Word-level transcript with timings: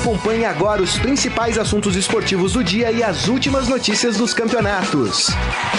Acompanhe 0.00 0.46
agora 0.46 0.80
os 0.80 0.98
principais 0.98 1.58
assuntos 1.58 1.94
esportivos 1.94 2.54
do 2.54 2.64
dia 2.64 2.90
e 2.90 3.02
as 3.02 3.28
últimas 3.28 3.68
notícias 3.68 4.16
dos 4.16 4.32
campeonatos. 4.32 5.26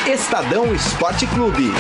Estadão 0.06 0.76
Esporte 0.76 1.26
Clube. 1.26 1.72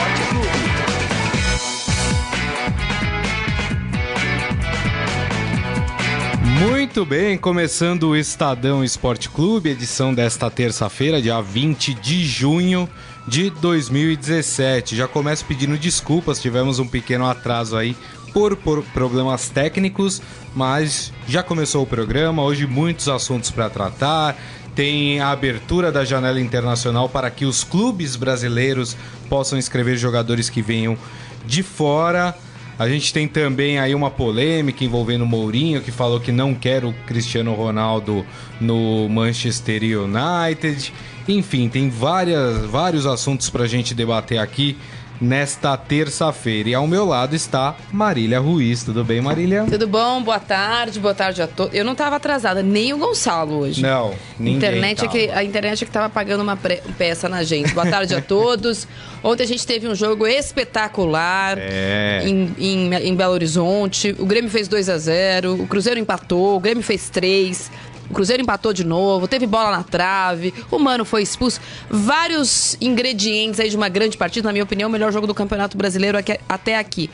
Muito 6.60 7.06
bem, 7.06 7.38
começando 7.38 8.10
o 8.10 8.16
Estadão 8.16 8.84
Esporte 8.84 9.30
Clube, 9.30 9.70
edição 9.70 10.12
desta 10.12 10.50
terça-feira, 10.50 11.22
dia 11.22 11.40
20 11.40 11.94
de 11.94 12.26
junho 12.26 12.90
de 13.28 13.52
2017. 13.52 14.96
Já 14.96 15.08
começo 15.08 15.46
pedindo 15.46 15.78
desculpas, 15.78 16.42
tivemos 16.42 16.80
um 16.80 16.88
pequeno 16.88 17.28
atraso 17.28 17.78
aí 17.78 17.96
por, 18.34 18.56
por 18.56 18.84
problemas 18.84 19.50
técnicos, 19.50 20.22
mas 20.56 21.12
já 21.28 21.44
começou 21.44 21.84
o 21.84 21.88
programa. 21.88 22.44
Hoje, 22.44 22.66
muitos 22.66 23.08
assuntos 23.08 23.52
para 23.52 23.70
tratar. 23.70 24.38
Tem 24.76 25.20
a 25.20 25.32
abertura 25.32 25.92
da 25.92 26.06
janela 26.06 26.40
internacional 26.40 27.10
para 27.10 27.30
que 27.30 27.46
os 27.46 27.64
clubes 27.64 28.16
brasileiros 28.16 28.96
possam 29.30 29.60
inscrever 29.60 29.98
jogadores 29.98 30.50
que 30.50 30.62
venham 30.62 30.98
de 31.46 31.62
fora. 31.62 32.36
A 32.80 32.88
gente 32.88 33.14
tem 33.14 33.28
também 33.28 33.78
aí 33.78 33.94
uma 33.94 34.10
polêmica 34.10 34.84
envolvendo 34.84 35.24
o 35.24 35.28
Mourinho, 35.28 35.82
que 35.82 35.92
falou 35.92 36.20
que 36.20 36.32
não 36.32 36.56
quer 36.56 36.84
o 36.86 36.94
Cristiano 37.06 37.54
Ronaldo 37.54 38.26
no 38.60 39.08
Manchester 39.10 39.84
United. 39.84 40.92
Enfim, 41.28 41.70
tem 41.70 41.90
várias, 41.90 42.66
vários 42.66 43.06
assuntos 43.06 43.50
para 43.50 43.66
a 43.66 43.68
gente 43.68 43.94
debater 43.94 44.40
aqui 44.40 44.78
nesta 45.22 45.78
terça-feira. 45.78 46.70
E 46.70 46.74
ao 46.74 46.88
meu 46.88 47.06
lado 47.06 47.36
está 47.36 47.76
Marília 47.92 48.40
Ruiz. 48.40 48.84
Tudo 48.84 49.04
bem, 49.04 49.22
Marília? 49.22 49.66
Tudo 49.70 49.88
bom? 49.88 50.22
Boa 50.24 50.40
tarde, 50.40 51.00
boa 51.00 51.14
tarde 51.14 51.42
a 51.42 51.48
todos. 51.48 51.74
Eu 51.76 51.86
não 51.86 51.92
estava 51.92 52.16
atrasada, 52.16 52.64
nem 52.64 52.92
o 52.92 52.98
Gonçalo 52.98 53.60
hoje. 53.60 53.82
Não, 53.82 54.14
ninguém 54.40 54.58
internet 54.58 55.06
é 55.06 55.08
que 55.08 55.30
A 55.30 55.44
internet 55.44 55.84
é 55.84 55.86
que 55.86 55.90
estava 55.90 56.10
pagando 56.10 56.42
uma 56.42 56.58
peça 56.98 57.30
na 57.30 57.44
gente. 57.44 57.74
Boa 57.74 57.86
tarde 57.86 58.16
a 58.16 58.22
todos. 58.22 58.88
Ontem 59.24 59.44
a 59.44 59.48
gente 59.48 59.66
teve 59.68 59.88
um 59.88 59.94
jogo 59.94 60.26
espetacular 60.26 61.58
é. 61.60 62.24
em, 62.26 62.56
em, 62.58 62.94
em 62.96 63.16
Belo 63.16 63.34
Horizonte. 63.34 64.16
O 64.18 64.26
Grêmio 64.26 64.50
fez 64.50 64.68
2 64.68 64.90
a 64.90 64.98
0 64.98 65.62
o 65.62 65.68
Cruzeiro 65.68 66.00
empatou, 66.00 66.56
o 66.56 66.60
Grêmio 66.60 66.84
fez 66.84 67.10
3 67.10 67.70
o 68.12 68.14
Cruzeiro 68.14 68.44
empatou 68.44 68.74
de 68.74 68.84
novo, 68.84 69.28
teve 69.28 69.48
bola 69.48 69.72
na 69.72 69.84
trave, 69.84 70.54
o 70.70 70.78
Mano 70.78 71.06
foi 71.06 71.24
expulso. 71.24 71.62
Vários 71.90 72.78
ingredientes 72.82 73.60
aí 73.60 73.70
de 73.70 73.78
uma 73.78 73.88
grande 73.88 74.18
partida, 74.18 74.50
na 74.50 74.52
minha 74.52 74.66
opinião, 74.66 74.90
o 74.90 74.92
melhor 74.92 75.12
jogo 75.12 75.26
do 75.26 75.34
Campeonato 75.34 75.78
Brasileiro 75.78 76.18
até 76.48 76.78
aqui. 76.78 77.10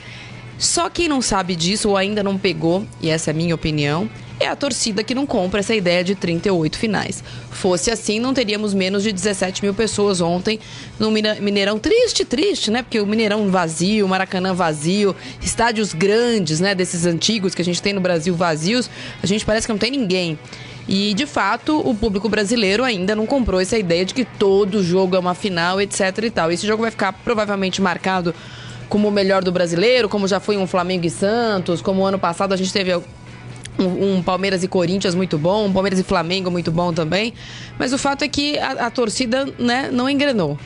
Só 0.58 0.90
quem 0.90 1.08
não 1.08 1.22
sabe 1.22 1.56
disso 1.56 1.90
ou 1.90 1.96
ainda 1.96 2.24
não 2.24 2.36
pegou, 2.36 2.84
e 3.00 3.12
essa 3.12 3.30
é 3.30 3.32
a 3.32 3.36
minha 3.36 3.54
opinião, 3.54 4.10
é 4.40 4.48
a 4.48 4.56
torcida 4.56 5.04
que 5.04 5.14
não 5.14 5.26
compra 5.26 5.60
essa 5.60 5.76
ideia 5.76 6.04
de 6.04 6.16
38 6.16 6.78
finais. 6.80 7.24
Fosse 7.52 7.92
assim, 7.92 8.20
não 8.20 8.34
teríamos 8.34 8.74
menos 8.74 9.04
de 9.04 9.12
17 9.12 9.64
mil 9.64 9.74
pessoas 9.76 10.20
ontem 10.20 10.60
no 11.00 11.12
Mineirão. 11.12 11.78
Triste, 11.78 12.26
triste, 12.26 12.72
né? 12.72 12.82
Porque 12.82 13.00
o 13.00 13.06
Mineirão 13.06 13.50
vazio, 13.50 14.08
Maracanã 14.08 14.54
vazio, 14.54 15.16
estádios 15.42 15.94
grandes, 15.94 16.60
né? 16.60 16.74
Desses 16.74 17.06
antigos 17.06 17.54
que 17.54 17.62
a 17.62 17.66
gente 17.66 17.82
tem 17.82 17.94
no 17.94 18.02
Brasil 18.02 18.36
vazios, 18.36 18.90
a 19.22 19.28
gente 19.28 19.46
parece 19.46 19.68
que 19.68 19.74
não 19.74 19.80
tem 19.80 19.92
ninguém. 19.92 20.38
E, 20.88 21.14
de 21.14 21.26
fato, 21.26 21.80
o 21.80 21.94
público 21.94 22.30
brasileiro 22.30 22.84
ainda 22.84 23.16
não 23.16 23.26
comprou 23.26 23.60
essa 23.60 23.78
ideia 23.78 24.06
de 24.06 24.14
que 24.14 24.24
todo 24.24 24.82
jogo 24.82 25.16
é 25.16 25.20
uma 25.20 25.34
final, 25.34 25.82
etc 25.82 26.18
e 26.24 26.30
tal. 26.30 26.52
Esse 26.52 26.66
jogo 26.66 26.84
vai 26.84 26.92
ficar 26.92 27.12
provavelmente 27.12 27.82
marcado 27.82 28.34
como 28.88 29.10
o 29.10 29.12
melhor 29.12 29.44
do 29.44 29.52
brasileiro, 29.52 30.08
como 30.08 30.28
já 30.28 30.40
foi 30.40 30.58
um 30.58 30.66
Flamengo 30.66 31.06
e 31.06 31.10
Santos, 31.10 31.82
como 31.82 32.06
ano 32.06 32.18
passado 32.18 32.54
a 32.54 32.58
gente 32.58 32.72
teve 32.72 32.96
um, 32.96 34.16
um, 34.16 34.24
Palmeiras 34.24 34.64
e 34.64 34.68
Corinthians 34.68 35.14
muito 35.14 35.38
bom, 35.38 35.66
um 35.66 35.74
Palmeiras 35.74 36.00
e 36.00 36.04
Flamengo 36.04 36.50
muito 36.50 36.72
bom 36.72 36.94
também. 36.94 37.34
Mas 37.78 37.92
o 37.92 37.98
fato 37.98 38.24
é 38.24 38.28
que 38.28 38.58
a, 38.58 38.88
a 38.88 38.90
torcida 38.90 39.46
né, 39.60 39.90
não 39.92 40.10
engrenou. 40.10 40.58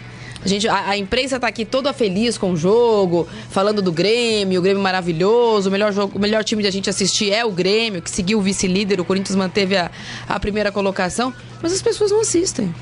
A, 0.43 0.47
gente, 0.47 0.67
a, 0.67 0.89
a 0.89 0.97
imprensa 0.97 1.35
está 1.35 1.47
aqui 1.47 1.63
toda 1.63 1.93
feliz 1.93 2.37
com 2.37 2.51
o 2.51 2.57
jogo, 2.57 3.27
falando 3.49 3.81
do 3.81 3.91
Grêmio, 3.91 4.59
o 4.59 4.63
Grêmio 4.63 4.81
maravilhoso, 4.81 5.69
o 5.69 5.71
melhor, 5.71 5.93
jogo, 5.93 6.17
o 6.17 6.21
melhor 6.21 6.43
time 6.43 6.61
de 6.61 6.67
a 6.67 6.71
gente 6.71 6.89
assistir 6.89 7.31
é 7.31 7.45
o 7.45 7.51
Grêmio, 7.51 8.01
que 8.01 8.09
seguiu 8.09 8.39
o 8.39 8.41
vice-líder, 8.41 8.99
o 8.99 9.05
Corinthians 9.05 9.35
manteve 9.35 9.77
a, 9.77 9.91
a 10.27 10.39
primeira 10.39 10.71
colocação, 10.71 11.33
mas 11.61 11.71
as 11.73 11.81
pessoas 11.81 12.11
não 12.11 12.21
assistem. 12.21 12.73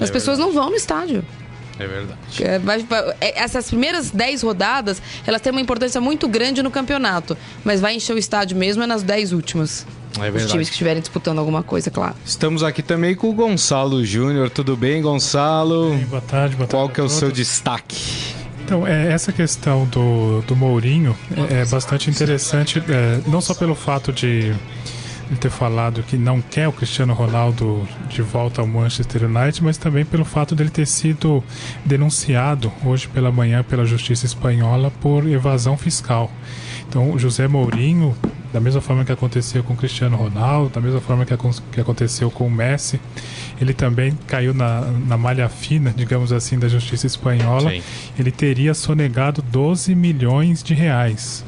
As 0.00 0.10
é 0.10 0.12
pessoas 0.12 0.38
não 0.38 0.52
vão 0.52 0.70
no 0.70 0.76
estádio. 0.76 1.24
É 1.78 1.86
verdade. 1.86 2.18
É, 2.40 3.26
é, 3.26 3.42
essas 3.42 3.68
primeiras 3.68 4.10
10 4.10 4.42
rodadas, 4.42 5.02
elas 5.26 5.40
têm 5.40 5.50
uma 5.50 5.60
importância 5.60 6.00
muito 6.00 6.28
grande 6.28 6.62
no 6.62 6.70
campeonato. 6.70 7.36
Mas 7.64 7.80
vai 7.80 7.96
encher 7.96 8.14
o 8.14 8.18
estádio 8.18 8.56
mesmo 8.56 8.82
é 8.82 8.86
nas 8.86 9.02
10 9.02 9.32
últimas. 9.32 9.86
É 10.20 10.30
Os 10.30 10.50
times 10.50 10.68
que 10.68 10.74
estiverem 10.74 11.00
disputando 11.00 11.38
alguma 11.38 11.62
coisa, 11.62 11.90
claro. 11.90 12.14
Estamos 12.24 12.62
aqui 12.62 12.82
também 12.82 13.14
com 13.14 13.30
o 13.30 13.32
Gonçalo 13.32 14.04
Júnior. 14.04 14.48
Tudo 14.50 14.76
bem, 14.76 15.02
Gonçalo? 15.02 15.90
Bem, 15.90 16.04
boa 16.04 16.22
tarde, 16.22 16.56
boa 16.56 16.68
tarde. 16.68 16.84
Qual 16.84 16.88
que 16.88 17.00
é 17.00 17.02
o 17.02 17.08
seu 17.08 17.32
destaque? 17.32 18.34
Então, 18.64 18.86
é, 18.86 19.12
essa 19.12 19.32
questão 19.32 19.84
do, 19.86 20.40
do 20.42 20.56
Mourinho 20.56 21.14
é, 21.50 21.60
é 21.60 21.66
bastante 21.66 22.08
interessante, 22.08 22.82
é, 22.88 23.20
não 23.26 23.40
só 23.40 23.54
pelo 23.54 23.74
fato 23.74 24.10
de 24.10 24.54
ele 25.30 25.38
ter 25.38 25.50
falado 25.50 26.02
que 26.02 26.16
não 26.16 26.40
quer 26.40 26.68
o 26.68 26.72
Cristiano 26.72 27.12
Ronaldo 27.14 27.86
de 28.08 28.22
volta 28.22 28.60
ao 28.60 28.66
Manchester 28.66 29.24
United, 29.24 29.62
mas 29.62 29.76
também 29.76 30.04
pelo 30.04 30.24
fato 30.24 30.54
dele 30.54 30.70
ter 30.70 30.86
sido 30.86 31.42
denunciado 31.84 32.72
hoje 32.84 33.08
pela 33.08 33.32
manhã 33.32 33.62
pela 33.62 33.84
Justiça 33.84 34.26
Espanhola 34.26 34.90
por 35.00 35.26
evasão 35.28 35.76
fiscal. 35.76 36.30
Então, 36.88 37.12
o 37.12 37.18
José 37.18 37.48
Mourinho, 37.48 38.14
da 38.54 38.60
mesma 38.60 38.80
forma 38.80 39.04
que 39.04 39.10
aconteceu 39.10 39.64
com 39.64 39.74
Cristiano 39.74 40.16
Ronaldo, 40.16 40.70
da 40.70 40.80
mesma 40.80 41.00
forma 41.00 41.26
que, 41.26 41.36
que 41.72 41.80
aconteceu 41.80 42.30
com 42.30 42.46
o 42.46 42.50
Messi, 42.50 43.00
ele 43.60 43.74
também 43.74 44.16
caiu 44.28 44.54
na, 44.54 44.82
na 45.08 45.18
malha 45.18 45.48
fina, 45.48 45.92
digamos 45.94 46.32
assim, 46.32 46.56
da 46.56 46.68
justiça 46.68 47.04
espanhola. 47.04 47.70
Sim. 47.70 47.82
Ele 48.16 48.30
teria 48.30 48.72
sonegado 48.72 49.42
12 49.42 49.92
milhões 49.96 50.62
de 50.62 50.72
reais. 50.72 51.44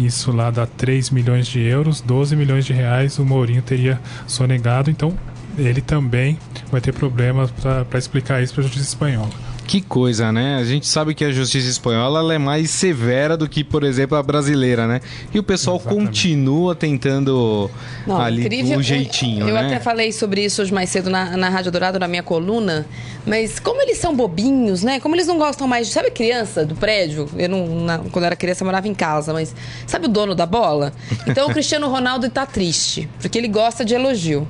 Isso 0.00 0.32
lá 0.32 0.50
dá 0.50 0.66
3 0.66 1.10
milhões 1.10 1.46
de 1.46 1.60
euros, 1.60 2.00
12 2.00 2.34
milhões 2.34 2.64
de 2.64 2.72
reais 2.72 3.18
o 3.18 3.24
Mourinho 3.26 3.60
teria 3.60 4.00
sonegado. 4.26 4.90
Então, 4.90 5.12
ele 5.58 5.82
também 5.82 6.38
vai 6.72 6.80
ter 6.80 6.94
problemas 6.94 7.50
para 7.50 7.98
explicar 7.98 8.42
isso 8.42 8.54
para 8.54 8.62
a 8.62 8.66
justiça 8.66 8.88
espanhola. 8.88 9.45
Que 9.66 9.80
coisa, 9.80 10.30
né? 10.30 10.56
A 10.56 10.64
gente 10.64 10.86
sabe 10.86 11.12
que 11.14 11.24
a 11.24 11.30
justiça 11.32 11.68
espanhola 11.68 12.32
é 12.32 12.38
mais 12.38 12.70
severa 12.70 13.36
do 13.36 13.48
que, 13.48 13.64
por 13.64 13.82
exemplo, 13.82 14.16
a 14.16 14.22
brasileira, 14.22 14.86
né? 14.86 15.00
E 15.34 15.38
o 15.38 15.42
pessoal 15.42 15.76
Exatamente. 15.76 16.06
continua 16.06 16.74
tentando 16.74 17.68
Não, 18.06 18.20
ali 18.20 18.42
incrível. 18.44 18.78
um 18.78 18.82
jeitinho, 18.82 19.48
Eu 19.48 19.54
né? 19.54 19.66
até 19.66 19.80
falei 19.80 20.12
sobre 20.12 20.44
isso 20.44 20.62
hoje 20.62 20.72
mais 20.72 20.88
cedo 20.90 21.10
na, 21.10 21.36
na 21.36 21.48
Rádio 21.48 21.72
Dourado, 21.72 21.98
na 21.98 22.06
minha 22.06 22.22
coluna. 22.22 22.86
Mas 23.26 23.58
como 23.58 23.82
eles 23.82 23.98
são 23.98 24.14
bobinhos, 24.14 24.84
né? 24.84 25.00
Como 25.00 25.16
eles 25.16 25.26
não 25.26 25.36
gostam 25.36 25.66
mais 25.66 25.88
de... 25.88 25.92
Sabe 25.92 26.12
criança 26.12 26.64
do 26.64 26.76
prédio? 26.76 27.28
Eu 27.36 27.48
não... 27.48 27.66
Na, 27.80 27.98
quando 27.98 28.22
eu 28.22 28.26
era 28.26 28.36
criança 28.36 28.62
eu 28.62 28.66
morava 28.66 28.86
em 28.86 28.94
casa, 28.94 29.32
mas... 29.32 29.52
Sabe 29.84 30.06
o 30.06 30.08
dono 30.08 30.34
da 30.34 30.46
bola? 30.46 30.92
Então 31.26 31.48
o 31.48 31.50
Cristiano 31.54 31.88
Ronaldo 31.88 32.30
tá 32.30 32.46
triste, 32.46 33.08
porque 33.20 33.36
ele 33.36 33.48
gosta 33.48 33.84
de 33.84 33.94
elogio. 33.94 34.46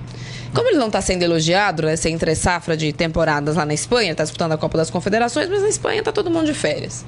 Como 0.54 0.68
ele 0.68 0.78
não 0.78 0.86
está 0.86 1.00
sendo 1.00 1.22
elogiado, 1.22 1.82
né, 1.82 1.92
essa 1.92 2.08
entre 2.08 2.34
safra 2.34 2.76
de 2.76 2.92
temporadas 2.92 3.56
lá 3.56 3.66
na 3.66 3.74
Espanha, 3.74 4.12
está 4.12 4.24
disputando 4.24 4.52
a 4.52 4.56
Copa 4.56 4.78
das 4.78 4.90
Confederações, 4.90 5.48
mas 5.48 5.62
na 5.62 5.68
Espanha 5.68 5.98
está 6.00 6.12
todo 6.12 6.30
mundo 6.30 6.46
de 6.46 6.54
férias. 6.54 7.04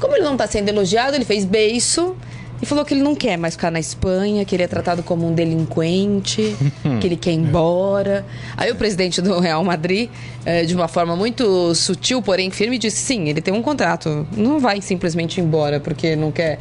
Como 0.00 0.14
ele 0.14 0.24
não 0.24 0.32
está 0.32 0.46
sendo 0.46 0.68
elogiado, 0.68 1.14
ele 1.14 1.24
fez 1.24 1.44
beiço 1.44 2.16
e 2.62 2.66
falou 2.66 2.84
que 2.84 2.92
ele 2.92 3.02
não 3.02 3.14
quer 3.14 3.38
mais 3.38 3.54
ficar 3.54 3.70
na 3.70 3.80
Espanha, 3.80 4.44
que 4.44 4.54
ele 4.54 4.62
é 4.62 4.66
tratado 4.66 5.02
como 5.02 5.26
um 5.26 5.34
delinquente, 5.34 6.54
que 7.00 7.06
ele 7.06 7.16
quer 7.16 7.32
ir 7.32 7.36
embora. 7.36 8.24
Aí 8.56 8.70
o 8.70 8.76
presidente 8.76 9.22
do 9.22 9.38
Real 9.38 9.64
Madrid, 9.64 10.10
eh, 10.44 10.64
de 10.64 10.74
uma 10.74 10.88
forma 10.88 11.16
muito 11.16 11.74
sutil, 11.74 12.20
porém 12.20 12.50
firme, 12.50 12.78
disse: 12.78 12.98
sim, 12.98 13.28
ele 13.28 13.40
tem 13.40 13.52
um 13.52 13.62
contrato, 13.62 14.26
não 14.36 14.58
vai 14.60 14.82
simplesmente 14.82 15.40
embora 15.40 15.80
porque 15.80 16.14
não 16.14 16.30
quer 16.30 16.58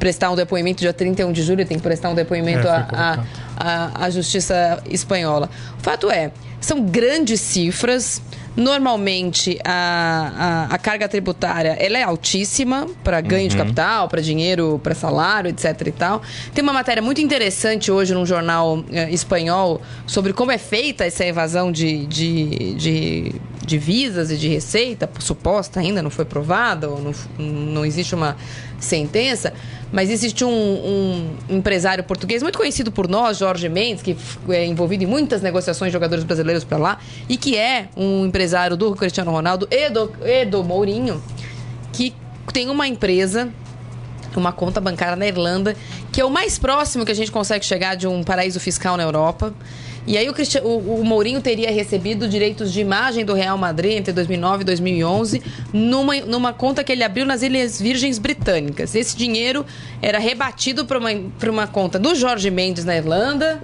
prestar 0.00 0.30
um 0.30 0.34
depoimento 0.34 0.80
dia 0.80 0.92
31 0.92 1.30
de 1.30 1.42
julho, 1.42 1.64
tem 1.64 1.76
que 1.76 1.82
prestar 1.82 2.08
um 2.08 2.14
depoimento 2.14 2.66
é, 2.66 2.70
à, 2.70 3.24
à, 3.56 4.06
à 4.06 4.10
Justiça 4.10 4.82
Espanhola. 4.90 5.48
O 5.78 5.82
fato 5.82 6.10
é, 6.10 6.32
são 6.60 6.82
grandes 6.82 7.40
cifras. 7.40 8.20
Normalmente 8.56 9.58
a, 9.64 10.66
a, 10.68 10.74
a, 10.74 10.78
carga 10.78 11.08
tributária 11.08 11.76
ela 11.78 11.96
é 11.96 12.02
altíssima 12.02 12.88
para 13.04 13.20
ganho 13.20 13.44
uhum. 13.44 13.48
de 13.48 13.56
capital, 13.56 14.08
para 14.08 14.20
dinheiro, 14.20 14.80
para 14.82 14.92
salário, 14.92 15.50
etc. 15.50 15.86
e 15.86 15.92
tal. 15.92 16.20
Tem 16.52 16.62
uma 16.62 16.72
matéria 16.72 17.00
muito 17.00 17.20
interessante 17.20 17.92
hoje 17.92 18.12
num 18.12 18.26
jornal 18.26 18.82
eh, 18.90 19.08
espanhol 19.12 19.80
sobre 20.04 20.32
como 20.32 20.50
é 20.50 20.58
feita 20.58 21.04
essa 21.04 21.24
evasão 21.24 21.70
de, 21.70 22.06
de, 22.06 22.74
de, 22.74 23.34
de 23.64 23.78
visas 23.78 24.32
e 24.32 24.36
de 24.36 24.48
receita, 24.48 25.08
suposta 25.20 25.78
ainda, 25.78 26.02
não 26.02 26.10
foi 26.10 26.24
provada, 26.24 26.88
não, 26.88 27.14
não 27.38 27.86
existe 27.86 28.16
uma 28.16 28.36
sentença. 28.80 29.52
Mas 29.92 30.10
existe 30.10 30.44
um, 30.44 30.50
um, 30.50 31.36
empresário 31.48 32.02
português 32.04 32.42
muito 32.42 32.56
conhecido 32.56 32.90
por 32.90 33.08
nós, 33.08 33.38
Jorge 33.38 33.68
Mendes, 33.68 34.02
que 34.02 34.16
é 34.48 34.64
envolvido 34.64 35.04
em 35.04 35.06
muitas 35.06 35.42
negociações 35.42 35.90
de 35.90 35.92
jogadores 35.92 36.24
brasileiros 36.24 36.64
para 36.64 36.78
lá, 36.78 36.98
e 37.28 37.36
que 37.36 37.56
é 37.56 37.88
um 37.96 38.24
empresário 38.24 38.76
do 38.76 38.94
Cristiano 38.94 39.30
Ronaldo 39.30 39.68
e 39.70 39.90
do, 39.90 40.12
e 40.24 40.44
do 40.44 40.64
Mourinho, 40.64 41.22
que 41.92 42.14
tem 42.52 42.68
uma 42.68 42.86
empresa 42.86 43.52
uma 44.36 44.52
conta 44.52 44.80
bancária 44.80 45.16
na 45.16 45.26
Irlanda, 45.26 45.74
que 46.12 46.20
é 46.20 46.24
o 46.24 46.30
mais 46.30 46.58
próximo 46.58 47.04
que 47.04 47.10
a 47.10 47.14
gente 47.14 47.32
consegue 47.32 47.64
chegar 47.64 47.96
de 47.96 48.06
um 48.06 48.22
paraíso 48.22 48.60
fiscal 48.60 48.96
na 48.96 49.02
Europa. 49.02 49.52
E 50.06 50.16
aí 50.16 50.28
o, 50.28 50.34
o, 50.62 51.00
o, 51.00 51.04
Mourinho 51.04 51.40
teria 51.40 51.70
recebido 51.70 52.26
direitos 52.28 52.72
de 52.72 52.80
imagem 52.80 53.24
do 53.24 53.34
Real 53.34 53.58
Madrid 53.58 53.92
entre 53.92 54.12
2009 54.12 54.62
e 54.62 54.64
2011 54.64 55.42
numa, 55.72 56.16
numa 56.20 56.52
conta 56.52 56.82
que 56.82 56.90
ele 56.90 57.04
abriu 57.04 57.26
nas 57.26 57.42
Ilhas 57.42 57.80
Virgens 57.80 58.18
Britânicas. 58.18 58.94
Esse 58.94 59.16
dinheiro 59.16 59.64
era 60.00 60.18
rebatido 60.18 60.84
para 60.86 60.98
uma, 60.98 61.10
uma 61.48 61.66
conta 61.66 61.98
do 61.98 62.14
Jorge 62.14 62.50
Mendes 62.50 62.84
na 62.84 62.96
Irlanda 62.96 63.62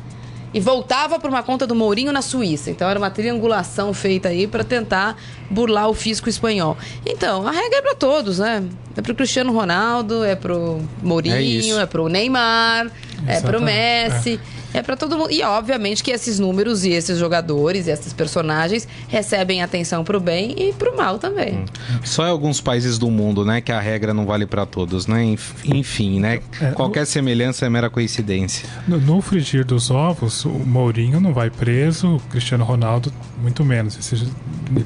e 0.56 0.60
voltava 0.60 1.18
para 1.18 1.28
uma 1.28 1.42
conta 1.42 1.66
do 1.66 1.74
Mourinho 1.74 2.12
na 2.12 2.22
Suíça. 2.22 2.70
Então 2.70 2.88
era 2.88 2.98
uma 2.98 3.10
triangulação 3.10 3.92
feita 3.92 4.28
aí 4.28 4.46
para 4.46 4.64
tentar 4.64 5.16
burlar 5.50 5.88
o 5.88 5.94
fisco 5.94 6.28
espanhol. 6.28 6.76
Então, 7.04 7.46
a 7.46 7.50
regra 7.50 7.78
é 7.78 7.82
para 7.82 7.94
todos, 7.94 8.38
né? 8.38 8.64
É 8.96 9.02
para 9.02 9.12
o 9.12 9.14
Cristiano 9.14 9.52
Ronaldo, 9.52 10.24
é 10.24 10.34
para 10.34 10.56
o 10.56 10.80
Mourinho, 11.02 11.78
é, 11.78 11.82
é 11.82 11.86
para 11.86 12.02
o 12.02 12.08
Neymar, 12.08 12.86
Exatamente. 12.86 13.36
é 13.36 13.40
para 13.42 13.58
o 13.58 13.62
Messi. 13.62 14.40
É. 14.62 14.65
É 14.76 14.82
para 14.82 14.94
todo 14.94 15.16
mundo. 15.16 15.30
E 15.30 15.42
obviamente 15.42 16.04
que 16.04 16.10
esses 16.10 16.38
números 16.38 16.84
e 16.84 16.90
esses 16.90 17.18
jogadores 17.18 17.86
e 17.86 17.90
esses 17.90 18.12
personagens 18.12 18.86
recebem 19.08 19.62
atenção 19.62 20.04
pro 20.04 20.20
bem 20.20 20.54
e 20.58 20.72
pro 20.74 20.94
mal 20.94 21.18
também. 21.18 21.54
Hum. 21.54 21.64
Só 22.04 22.26
em 22.26 22.30
alguns 22.30 22.60
países 22.60 22.98
do 22.98 23.10
mundo, 23.10 23.42
né, 23.42 23.62
que 23.62 23.72
a 23.72 23.80
regra 23.80 24.12
não 24.12 24.26
vale 24.26 24.44
para 24.44 24.66
todos, 24.66 25.06
né? 25.06 25.34
Enfim, 25.64 26.20
né? 26.20 26.40
É, 26.60 26.72
Qualquer 26.72 27.00
no... 27.00 27.06
semelhança 27.06 27.64
é 27.64 27.70
mera 27.70 27.88
coincidência. 27.88 28.68
No, 28.86 28.98
no, 29.00 29.22
frigir 29.22 29.64
dos 29.64 29.90
ovos, 29.90 30.44
o 30.44 30.50
Mourinho 30.50 31.20
não 31.20 31.32
vai 31.32 31.48
preso, 31.48 32.16
o 32.16 32.20
Cristiano 32.20 32.64
Ronaldo 32.64 33.10
muito 33.40 33.64
menos. 33.64 33.98
Esse, 33.98 34.26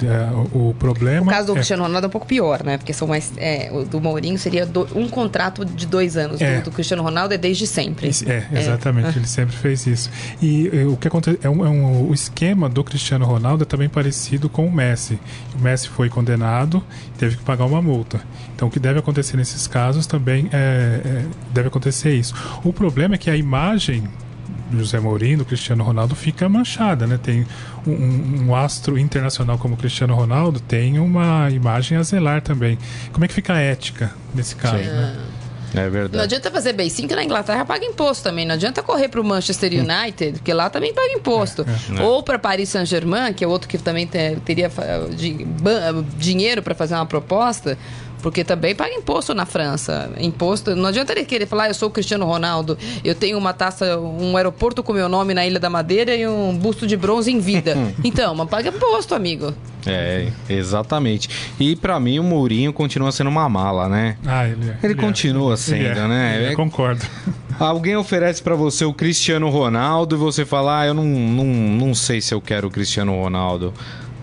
é, 0.04 0.56
o 0.56 0.74
problema. 0.78 1.26
O 1.26 1.30
caso 1.30 1.46
do 1.46 1.52
é... 1.52 1.54
Cristiano 1.56 1.82
Ronaldo 1.82 2.06
é 2.06 2.08
um 2.08 2.10
pouco 2.10 2.26
pior, 2.26 2.62
né? 2.62 2.78
Porque 2.78 2.92
são 2.92 3.08
mais. 3.08 3.32
É, 3.36 3.70
o 3.72 3.84
do 3.84 4.00
Mourinho 4.00 4.38
seria 4.38 4.66
do, 4.66 4.86
um 4.94 5.08
contrato 5.08 5.64
de 5.64 5.86
dois 5.86 6.16
anos. 6.16 6.40
É. 6.40 6.58
Do, 6.58 6.64
do, 6.64 6.70
Cristiano 6.70 7.02
Ronaldo 7.02 7.34
é 7.34 7.38
desde 7.38 7.66
sempre. 7.66 8.08
É, 8.26 8.46
exatamente. 8.58 9.18
Ele 9.18 9.26
sempre 9.26 9.56
fez 9.56 9.79
fez 9.80 9.86
isso. 9.86 10.10
E, 10.42 10.66
e 10.66 10.84
o 10.84 10.96
que 10.96 11.08
acontece 11.08 11.38
é, 11.42 11.48
um, 11.48 11.64
é 11.64 11.68
um, 11.68 12.08
o 12.08 12.14
esquema 12.14 12.68
do 12.68 12.82
Cristiano 12.84 13.24
Ronaldo 13.24 13.62
é 13.62 13.66
também 13.66 13.88
parecido 13.88 14.48
com 14.48 14.66
o 14.66 14.72
Messi. 14.72 15.18
O 15.58 15.62
Messi 15.62 15.88
foi 15.88 16.08
condenado, 16.08 16.82
teve 17.18 17.36
que 17.36 17.42
pagar 17.42 17.64
uma 17.64 17.80
multa. 17.80 18.20
Então, 18.54 18.68
o 18.68 18.70
que 18.70 18.78
deve 18.78 18.98
acontecer 18.98 19.36
nesses 19.36 19.66
casos 19.66 20.06
também 20.06 20.48
é, 20.52 21.00
é 21.04 21.24
deve 21.52 21.68
acontecer 21.68 22.14
isso. 22.14 22.34
O 22.64 22.72
problema 22.72 23.14
é 23.14 23.18
que 23.18 23.30
a 23.30 23.36
imagem 23.36 24.04
do 24.70 24.78
José 24.78 25.00
Mourinho, 25.00 25.38
do 25.38 25.44
Cristiano 25.44 25.82
Ronaldo, 25.82 26.14
fica 26.14 26.48
manchada, 26.48 27.04
né? 27.04 27.18
Tem 27.20 27.44
um, 27.84 28.46
um, 28.46 28.54
astro 28.54 28.96
internacional 28.96 29.58
como 29.58 29.74
o 29.74 29.76
Cristiano 29.76 30.14
Ronaldo, 30.14 30.60
tem 30.60 30.96
uma 31.00 31.50
imagem 31.50 31.98
a 31.98 32.02
zelar 32.04 32.40
também. 32.40 32.78
Como 33.12 33.24
é 33.24 33.28
que 33.28 33.34
fica 33.34 33.54
a 33.54 33.58
ética 33.58 34.12
nesse 34.32 34.54
caso, 34.54 34.78
Sim. 34.78 34.84
né? 34.84 35.16
É 35.74 35.88
verdade. 35.88 36.16
Não 36.16 36.24
adianta 36.24 36.50
fazer 36.50 36.72
beicinho 36.72 37.08
que 37.08 37.14
na 37.14 37.24
Inglaterra 37.24 37.64
paga 37.64 37.84
imposto 37.84 38.24
também. 38.24 38.44
Não 38.44 38.54
adianta 38.54 38.82
correr 38.82 39.08
para 39.08 39.20
o 39.20 39.24
Manchester. 39.24 39.70
United, 39.70 40.38
porque 40.38 40.52
lá 40.52 40.68
também 40.68 40.92
paga 40.92 41.12
imposto. 41.12 41.64
É, 41.96 42.00
é. 42.00 42.02
Ou 42.02 42.22
para 42.22 42.38
Paris 42.38 42.68
Saint-Germain, 42.70 43.32
que 43.32 43.44
é 43.44 43.46
outro 43.46 43.68
que 43.68 43.78
também 43.78 44.06
teria 44.06 44.70
dinheiro 46.16 46.62
para 46.62 46.74
fazer 46.74 46.94
uma 46.94 47.06
proposta. 47.06 47.78
Porque 48.22 48.44
também 48.44 48.74
paga 48.74 48.92
imposto 48.94 49.34
na 49.34 49.46
França. 49.46 50.10
Imposto. 50.18 50.76
Não 50.76 50.88
adianta 50.88 51.12
ele 51.12 51.24
querer 51.24 51.46
falar, 51.46 51.64
ah, 51.64 51.68
eu 51.68 51.74
sou 51.74 51.88
o 51.88 51.92
Cristiano 51.92 52.24
Ronaldo, 52.26 52.76
eu 53.04 53.14
tenho 53.14 53.38
uma 53.38 53.52
taça, 53.52 53.98
um 53.98 54.36
aeroporto 54.36 54.82
com 54.82 54.92
meu 54.92 55.08
nome 55.08 55.34
na 55.34 55.46
Ilha 55.46 55.58
da 55.58 55.70
Madeira 55.70 56.14
e 56.14 56.26
um 56.26 56.56
busto 56.56 56.86
de 56.86 56.96
bronze 56.96 57.30
em 57.30 57.38
vida. 57.38 57.76
então, 58.04 58.34
mas 58.34 58.48
paga 58.48 58.68
imposto, 58.68 59.14
amigo. 59.14 59.54
É, 59.86 60.28
exatamente. 60.48 61.28
E 61.58 61.74
para 61.74 61.98
mim 61.98 62.18
o 62.18 62.22
Mourinho 62.22 62.72
continua 62.72 63.10
sendo 63.12 63.30
uma 63.30 63.48
mala, 63.48 63.88
né? 63.88 64.16
Ah, 64.26 64.46
ele 64.46 64.62
é. 64.62 64.68
Ele, 64.68 64.76
ele 64.82 64.92
é. 64.92 64.96
continua 64.96 65.54
é. 65.54 65.56
sendo, 65.56 65.98
ele 65.98 66.08
né? 66.08 66.52
É, 66.52 66.54
concordo. 66.54 67.04
Alguém 67.58 67.94
oferece 67.94 68.42
para 68.42 68.54
você 68.54 68.86
o 68.86 68.92
Cristiano 68.94 69.50
Ronaldo 69.50 70.16
e 70.16 70.18
você 70.18 70.46
fala, 70.46 70.80
ah, 70.80 70.86
eu 70.86 70.94
não, 70.94 71.04
não, 71.04 71.44
não 71.44 71.94
sei 71.94 72.20
se 72.20 72.32
eu 72.32 72.40
quero 72.40 72.68
o 72.68 72.70
Cristiano 72.70 73.12
Ronaldo. 73.20 73.74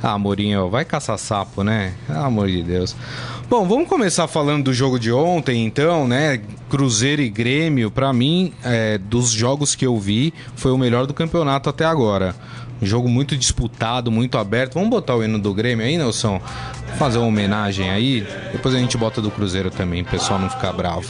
Ah, 0.01 0.17
Mourinho, 0.17 0.69
vai 0.69 0.85
caçar 0.85 1.17
sapo, 1.17 1.63
né? 1.63 1.93
Pelo 2.05 2.19
amor 2.19 2.47
de 2.47 2.63
Deus. 2.63 2.95
Bom, 3.49 3.65
vamos 3.65 3.87
começar 3.87 4.27
falando 4.27 4.65
do 4.65 4.73
jogo 4.73 4.99
de 4.99 5.09
ontem, 5.09 5.65
então, 5.65 6.05
né? 6.05 6.41
Cruzeiro 6.69 7.21
e 7.21 7.29
Grêmio, 7.29 7.89
para 7.89 8.11
mim, 8.11 8.51
é, 8.61 8.97
dos 8.97 9.31
jogos 9.31 9.73
que 9.73 9.85
eu 9.85 9.97
vi, 9.97 10.33
foi 10.57 10.73
o 10.73 10.77
melhor 10.77 11.07
do 11.07 11.13
campeonato 11.13 11.69
até 11.69 11.85
agora. 11.85 12.35
Um 12.81 12.85
jogo 12.85 13.07
muito 13.07 13.37
disputado, 13.37 14.11
muito 14.11 14.37
aberto. 14.37 14.73
Vamos 14.73 14.89
botar 14.89 15.15
o 15.15 15.23
hino 15.23 15.39
do 15.39 15.53
Grêmio 15.53 15.85
aí, 15.85 15.97
Nelson? 15.97 16.41
Fazer 16.97 17.19
uma 17.19 17.27
homenagem 17.27 17.89
aí. 17.89 18.27
Depois 18.51 18.75
a 18.75 18.79
gente 18.79 18.97
bota 18.97 19.21
do 19.21 19.31
Cruzeiro 19.31 19.71
também, 19.71 20.01
o 20.01 20.05
pessoal 20.05 20.37
não 20.39 20.49
ficar 20.49 20.73
bravo. 20.73 21.07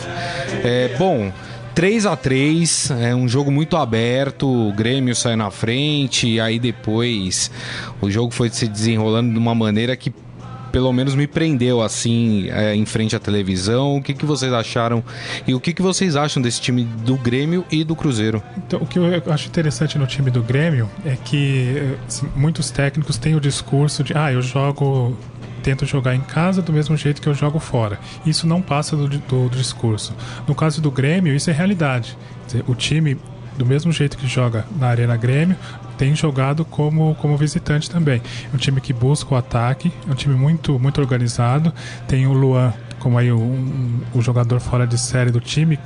É, 0.64 0.96
bom, 0.96 1.34
3 1.74 2.06
a 2.06 2.16
3 2.16 2.92
é 3.02 3.16
um 3.16 3.28
jogo 3.28 3.52
muito 3.52 3.76
aberto, 3.76 4.48
o 4.48 4.72
Grêmio 4.74 5.16
sai 5.16 5.36
na 5.36 5.50
frente, 5.50 6.28
e 6.28 6.40
aí 6.40 6.60
depois 6.60 7.50
o 8.00 8.12
jogo 8.12 8.32
foi 8.32 8.52
se 8.52 8.68
desenrolando 8.68 9.34
de 9.34 9.40
uma 9.40 9.56
maneira 9.56 9.96
que 9.96 10.14
pelo 10.72 10.92
menos 10.94 11.16
me 11.16 11.28
prendeu 11.28 11.82
assim 11.82 12.48
é, 12.50 12.76
em 12.76 12.86
frente 12.86 13.16
à 13.16 13.20
televisão. 13.20 13.98
O 13.98 14.02
que, 14.02 14.14
que 14.14 14.26
vocês 14.26 14.52
acharam 14.54 15.04
e 15.48 15.54
o 15.54 15.60
que, 15.60 15.74
que 15.74 15.82
vocês 15.82 16.16
acham 16.16 16.42
desse 16.42 16.62
time 16.62 16.84
do 16.84 17.16
Grêmio 17.16 17.66
e 17.72 17.84
do 17.84 17.96
Cruzeiro? 17.96 18.42
Então, 18.58 18.82
o 18.82 18.86
que 18.86 19.00
eu 19.00 19.06
acho 19.32 19.48
interessante 19.48 19.98
no 19.98 20.06
time 20.06 20.30
do 20.30 20.42
Grêmio 20.42 20.90
é 21.06 21.16
que 21.16 21.96
assim, 22.08 22.28
muitos 22.36 22.70
técnicos 22.70 23.18
têm 23.18 23.36
o 23.36 23.40
discurso 23.40 24.04
de 24.04 24.18
ah, 24.18 24.32
eu 24.32 24.42
jogo 24.42 25.18
tento 25.64 25.86
jogar 25.86 26.16
em 26.16 26.22
casa 26.22 26.62
do 26.62 26.72
mesmo 26.72 26.96
jeito 26.96 27.22
que 27.22 27.28
eu 27.28 27.34
jogo 27.34 27.60
fora. 27.60 28.00
Isso 28.26 28.48
não 28.48 28.62
passa 28.62 28.96
do, 28.96 29.08
do, 29.10 29.50
do 29.50 29.58
discurso. 29.58 30.16
No 30.48 30.56
caso 30.56 30.82
do 30.82 30.90
Grêmio, 30.90 31.36
isso 31.36 31.50
é 31.50 31.54
realidade. 31.54 32.18
Dizer, 32.46 32.64
o 32.68 32.74
time 32.74 33.18
do 33.58 33.66
mesmo 33.66 33.92
jeito 33.92 34.18
que 34.18 34.28
joga 34.28 34.66
na 34.80 34.88
Arena 34.88 35.18
Grêmio, 35.18 35.58
tem 35.98 36.16
jogado 36.16 36.64
como, 36.64 37.16
como 37.16 37.36
visitante 37.36 37.90
também. 37.90 38.22
É 38.52 38.56
um 38.56 38.58
time 38.58 38.80
que 38.80 38.94
busca 38.94 39.34
o 39.34 39.38
ataque, 39.38 39.92
é 40.08 40.12
um 40.12 40.16
time 40.16 40.36
muito, 40.36 40.80
muito 40.80 41.02
organizado. 41.02 41.74
Tem 42.08 42.28
o 42.28 42.34
Luan 42.34 42.74
como 43.00 43.18
aí 43.18 43.32
o, 43.32 43.40
um, 43.40 44.02
o 44.14 44.22
jogador 44.22 44.60
fora 44.60 44.86
de 44.86 44.98
série 44.98 45.32
do 45.32 45.40
time. 45.40 45.80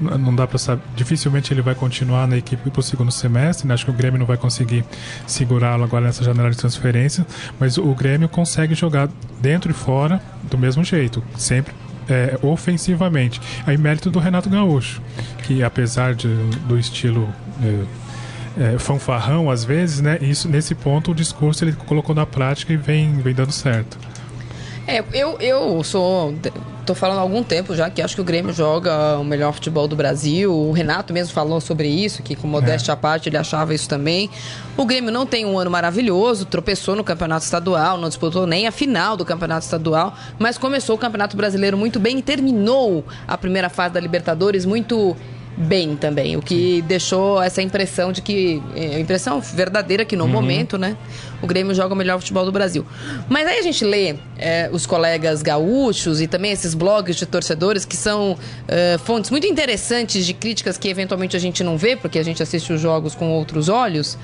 Não 0.00 0.34
dá 0.34 0.46
para 0.46 0.56
saber. 0.56 0.82
Dificilmente 0.96 1.52
ele 1.52 1.60
vai 1.60 1.74
continuar 1.74 2.26
na 2.26 2.38
equipe 2.38 2.70
para 2.70 2.80
o 2.80 2.82
segundo 2.82 3.10
semestre. 3.10 3.68
Né? 3.68 3.74
Acho 3.74 3.84
que 3.84 3.90
o 3.90 3.94
Grêmio 3.94 4.18
não 4.18 4.26
vai 4.26 4.38
conseguir 4.38 4.82
segurá-lo 5.26 5.84
agora 5.84 6.06
nessa 6.06 6.24
janela 6.24 6.50
de 6.50 6.56
transferência. 6.56 7.26
Mas 7.58 7.76
o 7.76 7.94
Grêmio 7.94 8.28
consegue 8.28 8.74
jogar 8.74 9.10
dentro 9.40 9.70
e 9.70 9.74
fora 9.74 10.22
do 10.44 10.56
mesmo 10.56 10.82
jeito, 10.82 11.22
sempre 11.36 11.74
é, 12.12 12.38
ofensivamente. 12.42 13.40
Aí 13.66 13.76
mérito 13.76 14.10
do 14.10 14.18
Renato 14.18 14.48
Gaúcho, 14.48 15.00
que 15.44 15.62
apesar 15.62 16.14
de, 16.14 16.28
do 16.66 16.78
estilo 16.78 17.28
é, 17.62 18.74
é, 18.74 18.78
fanfarrão 18.78 19.50
às 19.50 19.64
vezes, 19.64 20.00
né? 20.00 20.18
Isso 20.20 20.48
nesse 20.48 20.74
ponto 20.74 21.12
o 21.12 21.14
discurso 21.14 21.64
ele 21.64 21.72
colocou 21.72 22.14
na 22.14 22.26
prática 22.26 22.72
e 22.72 22.76
vem, 22.76 23.14
vem 23.18 23.34
dando 23.34 23.52
certo. 23.52 23.98
É, 24.90 25.04
eu, 25.12 25.36
eu 25.40 25.84
sou. 25.84 26.34
Tô 26.84 26.96
falando 26.96 27.18
há 27.18 27.20
algum 27.20 27.44
tempo 27.44 27.76
já 27.76 27.88
que 27.88 28.02
acho 28.02 28.16
que 28.16 28.20
o 28.20 28.24
Grêmio 28.24 28.52
joga 28.52 29.16
o 29.18 29.22
melhor 29.22 29.52
futebol 29.52 29.86
do 29.86 29.94
Brasil. 29.94 30.52
O 30.52 30.72
Renato 30.72 31.12
mesmo 31.12 31.32
falou 31.32 31.60
sobre 31.60 31.86
isso, 31.86 32.24
que 32.24 32.34
com 32.34 32.48
modéstia 32.48 32.90
é. 32.90 32.94
à 32.94 32.96
parte 32.96 33.28
ele 33.28 33.36
achava 33.36 33.72
isso 33.72 33.88
também. 33.88 34.28
O 34.76 34.84
Grêmio 34.84 35.12
não 35.12 35.24
tem 35.24 35.46
um 35.46 35.56
ano 35.56 35.70
maravilhoso, 35.70 36.44
tropeçou 36.44 36.96
no 36.96 37.04
campeonato 37.04 37.44
estadual, 37.44 37.96
não 37.98 38.08
disputou 38.08 38.44
nem 38.48 38.66
a 38.66 38.72
final 38.72 39.16
do 39.16 39.24
campeonato 39.24 39.64
estadual, 39.64 40.12
mas 40.40 40.58
começou 40.58 40.96
o 40.96 40.98
campeonato 40.98 41.36
brasileiro 41.36 41.78
muito 41.78 42.00
bem 42.00 42.18
e 42.18 42.22
terminou 42.22 43.04
a 43.28 43.38
primeira 43.38 43.68
fase 43.68 43.94
da 43.94 44.00
Libertadores 44.00 44.66
muito 44.66 45.16
bem 45.60 45.94
também, 45.94 46.36
o 46.36 46.42
que 46.42 46.82
deixou 46.82 47.40
essa 47.42 47.60
impressão 47.60 48.10
de 48.10 48.22
que 48.22 48.62
é, 48.74 48.98
impressão 48.98 49.40
verdadeira 49.40 50.04
que 50.04 50.16
no 50.16 50.24
uhum. 50.24 50.30
momento, 50.30 50.78
né, 50.78 50.96
o 51.42 51.46
Grêmio 51.46 51.74
joga 51.74 51.94
o 51.94 51.96
melhor 51.96 52.18
futebol 52.18 52.44
do 52.44 52.52
Brasil. 52.52 52.84
Mas 53.28 53.46
aí 53.46 53.58
a 53.58 53.62
gente 53.62 53.84
lê 53.84 54.16
é, 54.38 54.70
os 54.72 54.86
colegas 54.86 55.42
gaúchos 55.42 56.20
e 56.20 56.26
também 56.26 56.50
esses 56.50 56.74
blogs 56.74 57.16
de 57.16 57.26
torcedores 57.26 57.84
que 57.84 57.96
são 57.96 58.36
é, 58.66 58.98
fontes 59.04 59.30
muito 59.30 59.46
interessantes 59.46 60.26
de 60.26 60.34
críticas 60.34 60.78
que 60.78 60.88
eventualmente 60.88 61.36
a 61.36 61.40
gente 61.40 61.62
não 61.62 61.76
vê 61.76 61.94
porque 61.96 62.18
a 62.18 62.22
gente 62.22 62.42
assiste 62.42 62.72
os 62.72 62.80
jogos 62.80 63.14
com 63.14 63.30
outros 63.30 63.68
olhos. 63.68 64.18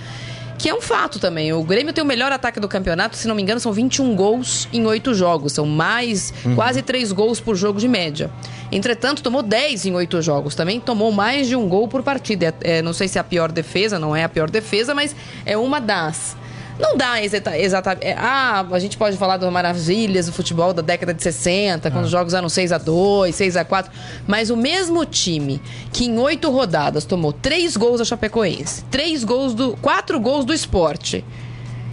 Que 0.58 0.68
é 0.68 0.74
um 0.74 0.80
fato 0.80 1.18
também. 1.18 1.52
O 1.52 1.62
Grêmio 1.62 1.92
tem 1.92 2.02
o 2.02 2.06
melhor 2.06 2.32
ataque 2.32 2.58
do 2.58 2.68
campeonato, 2.68 3.16
se 3.16 3.28
não 3.28 3.34
me 3.34 3.42
engano, 3.42 3.60
são 3.60 3.72
21 3.72 4.14
gols 4.14 4.68
em 4.72 4.86
8 4.86 5.14
jogos. 5.14 5.52
São 5.52 5.66
mais, 5.66 6.32
uhum. 6.44 6.54
quase 6.54 6.82
3 6.82 7.12
gols 7.12 7.40
por 7.40 7.56
jogo 7.56 7.78
de 7.78 7.88
média. 7.88 8.30
Entretanto, 8.72 9.22
tomou 9.22 9.42
10 9.42 9.86
em 9.86 9.94
8 9.94 10.22
jogos. 10.22 10.54
Também 10.54 10.80
tomou 10.80 11.12
mais 11.12 11.46
de 11.46 11.56
um 11.56 11.68
gol 11.68 11.88
por 11.88 12.02
partida. 12.02 12.54
É, 12.62 12.78
é, 12.78 12.82
não 12.82 12.92
sei 12.92 13.08
se 13.08 13.18
é 13.18 13.20
a 13.20 13.24
pior 13.24 13.52
defesa, 13.52 13.98
não 13.98 14.16
é 14.16 14.24
a 14.24 14.28
pior 14.28 14.50
defesa, 14.50 14.94
mas 14.94 15.14
é 15.44 15.56
uma 15.56 15.80
das. 15.80 16.36
Não 16.78 16.96
dá 16.96 17.22
exatamente. 17.22 17.74
É, 18.02 18.14
ah, 18.18 18.66
a 18.70 18.78
gente 18.78 18.96
pode 18.96 19.16
falar 19.16 19.36
das 19.36 19.50
maravilhas 19.50 20.26
do 20.26 20.32
futebol 20.32 20.72
da 20.74 20.82
década 20.82 21.14
de 21.14 21.22
60, 21.22 21.90
quando 21.90 22.04
ah. 22.04 22.06
os 22.06 22.10
jogos 22.10 22.34
eram 22.34 22.48
6 22.48 22.72
a 22.72 22.78
2 22.78 23.34
6 23.34 23.56
a 23.56 23.64
4 23.64 23.90
Mas 24.26 24.50
o 24.50 24.56
mesmo 24.56 25.04
time 25.04 25.60
que 25.92 26.04
em 26.04 26.18
oito 26.18 26.50
rodadas 26.50 27.04
tomou 27.04 27.32
três 27.32 27.76
gols 27.76 27.98
da 27.98 28.04
Chapecoense, 28.04 28.84
três 28.90 29.24
gols 29.24 29.54
do. 29.54 29.76
quatro 29.76 30.20
gols 30.20 30.44
do 30.44 30.52
esporte. 30.52 31.24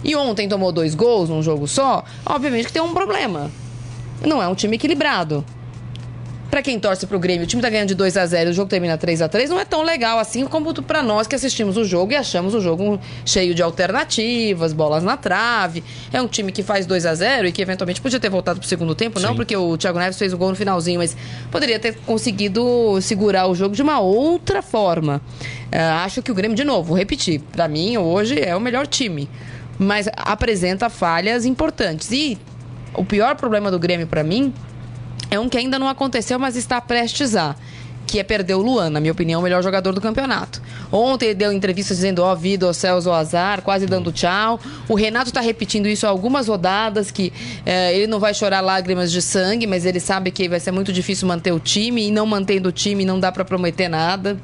E 0.02 0.14
ontem 0.14 0.46
tomou 0.46 0.70
dois 0.70 0.94
gols 0.94 1.30
num 1.30 1.42
jogo 1.42 1.66
só, 1.66 2.04
obviamente 2.26 2.66
que 2.66 2.72
tem 2.72 2.82
um 2.82 2.92
problema. 2.92 3.50
Não 4.24 4.42
é 4.42 4.48
um 4.48 4.54
time 4.54 4.76
equilibrado. 4.76 5.44
Pra 6.50 6.62
quem 6.62 6.78
torce 6.78 7.06
pro 7.06 7.18
Grêmio, 7.18 7.44
o 7.44 7.46
time 7.46 7.60
tá 7.60 7.68
ganhando 7.68 7.88
de 7.88 7.94
2 7.94 8.16
a 8.16 8.26
0 8.26 8.50
o 8.50 8.52
jogo 8.52 8.68
termina 8.68 8.96
3 8.96 9.22
a 9.22 9.28
3 9.28 9.50
não 9.50 9.58
é 9.58 9.64
tão 9.64 9.82
legal 9.82 10.18
assim 10.18 10.46
como 10.46 10.72
pra 10.82 11.02
nós 11.02 11.26
que 11.26 11.34
assistimos 11.34 11.76
o 11.76 11.84
jogo 11.84 12.12
e 12.12 12.16
achamos 12.16 12.54
o 12.54 12.60
jogo 12.60 13.00
cheio 13.24 13.54
de 13.54 13.62
alternativas, 13.62 14.72
bolas 14.72 15.02
na 15.02 15.16
trave. 15.16 15.82
É 16.12 16.20
um 16.20 16.28
time 16.28 16.52
que 16.52 16.62
faz 16.62 16.86
2 16.86 17.06
a 17.06 17.14
0 17.14 17.48
e 17.48 17.52
que 17.52 17.60
eventualmente 17.60 18.00
podia 18.00 18.20
ter 18.20 18.28
voltado 18.28 18.60
pro 18.60 18.68
segundo 18.68 18.94
tempo, 18.94 19.18
não 19.18 19.34
porque 19.34 19.56
o 19.56 19.76
Thiago 19.76 19.98
Neves 19.98 20.18
fez 20.18 20.32
o 20.32 20.38
gol 20.38 20.50
no 20.50 20.56
finalzinho, 20.56 20.98
mas 20.98 21.16
poderia 21.50 21.78
ter 21.78 21.96
conseguido 22.06 23.00
segurar 23.00 23.46
o 23.46 23.54
jogo 23.54 23.74
de 23.74 23.82
uma 23.82 23.98
outra 24.00 24.62
forma. 24.62 25.20
Uh, 25.72 26.04
acho 26.04 26.22
que 26.22 26.30
o 26.30 26.34
Grêmio, 26.34 26.56
de 26.56 26.64
novo, 26.64 26.88
vou 26.88 26.96
repetir, 26.96 27.40
pra 27.52 27.66
mim 27.66 27.96
hoje 27.96 28.40
é 28.40 28.54
o 28.54 28.60
melhor 28.60 28.86
time, 28.86 29.28
mas 29.78 30.08
apresenta 30.16 30.88
falhas 30.88 31.44
importantes. 31.44 32.12
E 32.12 32.38
o 32.94 33.04
pior 33.04 33.34
problema 33.34 33.70
do 33.70 33.78
Grêmio 33.78 34.06
para 34.06 34.22
mim 34.22 34.54
é 35.30 35.38
um 35.38 35.48
que 35.48 35.58
ainda 35.58 35.78
não 35.78 35.88
aconteceu, 35.88 36.38
mas 36.38 36.56
está 36.56 36.80
prestes 36.80 37.36
a. 37.36 37.56
Que 38.06 38.18
é 38.18 38.22
perder 38.22 38.54
o 38.54 38.60
Luan, 38.60 38.90
na 38.90 39.00
minha 39.00 39.12
opinião, 39.12 39.40
o 39.40 39.42
melhor 39.42 39.62
jogador 39.62 39.92
do 39.92 40.00
campeonato. 40.00 40.60
Ontem 40.92 41.26
ele 41.26 41.34
deu 41.34 41.50
entrevista 41.50 41.94
dizendo, 41.94 42.22
ó, 42.22 42.32
oh, 42.32 42.36
vida, 42.36 42.68
ó 42.68 42.72
céus, 42.72 43.06
ó 43.06 43.14
azar, 43.14 43.62
quase 43.62 43.86
dando 43.86 44.12
tchau. 44.12 44.60
O 44.88 44.94
Renato 44.94 45.30
está 45.30 45.40
repetindo 45.40 45.86
isso 45.86 46.06
há 46.06 46.10
algumas 46.10 46.46
rodadas, 46.46 47.10
que 47.10 47.32
eh, 47.64 47.96
ele 47.96 48.06
não 48.06 48.20
vai 48.20 48.34
chorar 48.34 48.60
lágrimas 48.60 49.10
de 49.10 49.22
sangue, 49.22 49.66
mas 49.66 49.86
ele 49.86 50.00
sabe 50.00 50.30
que 50.30 50.48
vai 50.48 50.60
ser 50.60 50.70
muito 50.70 50.92
difícil 50.92 51.26
manter 51.26 51.52
o 51.52 51.58
time, 51.58 52.06
e 52.06 52.10
não 52.10 52.26
mantendo 52.26 52.68
o 52.68 52.72
time 52.72 53.06
não 53.06 53.18
dá 53.18 53.32
para 53.32 53.44
prometer 53.44 53.88
nada. 53.88 54.38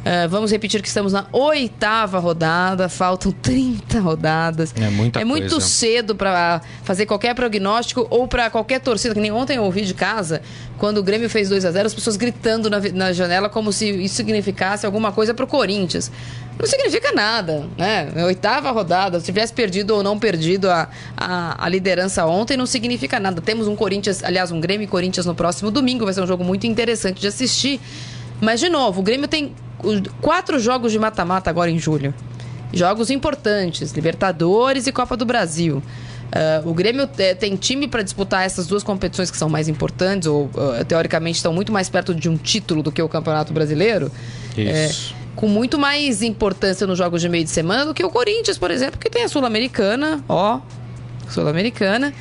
Uh, 0.00 0.26
vamos 0.30 0.50
repetir 0.50 0.80
que 0.80 0.88
estamos 0.88 1.12
na 1.12 1.26
oitava 1.30 2.18
rodada, 2.18 2.88
faltam 2.88 3.30
30 3.42 4.00
rodadas. 4.00 4.74
É, 4.74 4.88
muita 4.88 5.20
é 5.20 5.24
muito 5.24 5.50
coisa. 5.50 5.66
cedo 5.66 6.14
para 6.14 6.62
fazer 6.82 7.04
qualquer 7.04 7.34
prognóstico 7.34 8.06
ou 8.08 8.26
para 8.26 8.48
qualquer 8.48 8.80
torcida. 8.80 9.14
Que 9.14 9.20
nem 9.20 9.30
ontem 9.30 9.58
eu 9.58 9.64
ouvi 9.64 9.82
de 9.82 9.92
casa, 9.92 10.40
quando 10.78 10.98
o 10.98 11.02
Grêmio 11.02 11.28
fez 11.28 11.50
2 11.50 11.66
a 11.66 11.70
0 11.70 11.86
as 11.86 11.94
pessoas 11.94 12.16
gritando 12.16 12.70
na, 12.70 12.80
na 12.80 13.12
janela 13.12 13.50
como 13.50 13.72
se 13.72 13.90
isso 13.90 14.14
significasse 14.14 14.86
alguma 14.86 15.12
coisa 15.12 15.34
para 15.34 15.44
o 15.44 15.48
Corinthians. 15.48 16.10
Não 16.58 16.66
significa 16.66 17.12
nada, 17.12 17.66
né? 17.76 18.10
É 18.14 18.24
oitava 18.24 18.70
rodada, 18.70 19.18
se 19.18 19.26
tivesse 19.26 19.52
perdido 19.52 19.94
ou 19.94 20.02
não 20.02 20.18
perdido 20.18 20.70
a, 20.70 20.88
a, 21.16 21.64
a, 21.64 21.68
liderança 21.68 22.26
ontem, 22.26 22.56
não 22.56 22.66
significa 22.66 23.18
nada. 23.18 23.40
Temos 23.40 23.66
um 23.66 23.76
Corinthians, 23.76 24.22
aliás, 24.22 24.50
um 24.50 24.60
Grêmio 24.60 24.84
e 24.84 24.86
Corinthians 24.86 25.24
no 25.24 25.34
próximo 25.34 25.70
domingo, 25.70 26.04
vai 26.04 26.12
ser 26.12 26.22
um 26.22 26.26
jogo 26.26 26.44
muito 26.44 26.66
interessante 26.66 27.20
de 27.20 27.26
assistir. 27.26 27.80
Mas, 28.42 28.60
de 28.60 28.68
novo, 28.68 29.00
o 29.00 29.02
Grêmio 29.02 29.26
tem 29.26 29.54
quatro 30.20 30.58
jogos 30.58 30.92
de 30.92 30.98
mata-mata 30.98 31.50
agora 31.50 31.70
em 31.70 31.78
julho. 31.78 32.14
Jogos 32.72 33.10
importantes, 33.10 33.92
Libertadores 33.92 34.86
e 34.86 34.92
Copa 34.92 35.16
do 35.16 35.24
Brasil. 35.24 35.82
Uh, 36.30 36.68
o 36.68 36.72
Grêmio 36.72 37.08
tem 37.38 37.56
time 37.56 37.88
para 37.88 38.02
disputar 38.02 38.44
essas 38.44 38.68
duas 38.68 38.84
competições 38.84 39.30
que 39.30 39.36
são 39.36 39.48
mais 39.48 39.68
importantes, 39.68 40.28
ou 40.28 40.44
uh, 40.44 40.84
teoricamente 40.86 41.38
estão 41.38 41.52
muito 41.52 41.72
mais 41.72 41.88
perto 41.88 42.14
de 42.14 42.28
um 42.28 42.36
título 42.36 42.82
do 42.82 42.92
que 42.92 43.02
o 43.02 43.08
Campeonato 43.08 43.52
Brasileiro. 43.52 44.12
Isso. 44.56 45.14
É, 45.16 45.20
com 45.34 45.48
muito 45.48 45.78
mais 45.78 46.22
importância 46.22 46.86
nos 46.86 46.98
jogos 46.98 47.20
de 47.20 47.28
meio 47.28 47.42
de 47.42 47.50
semana 47.50 47.84
do 47.86 47.94
que 47.94 48.04
o 48.04 48.10
Corinthians, 48.10 48.58
por 48.58 48.70
exemplo, 48.70 49.00
que 49.00 49.10
tem 49.10 49.24
a 49.24 49.28
Sul-Americana, 49.28 50.22
ó, 50.28 50.60
Sul-Americana 51.28 52.12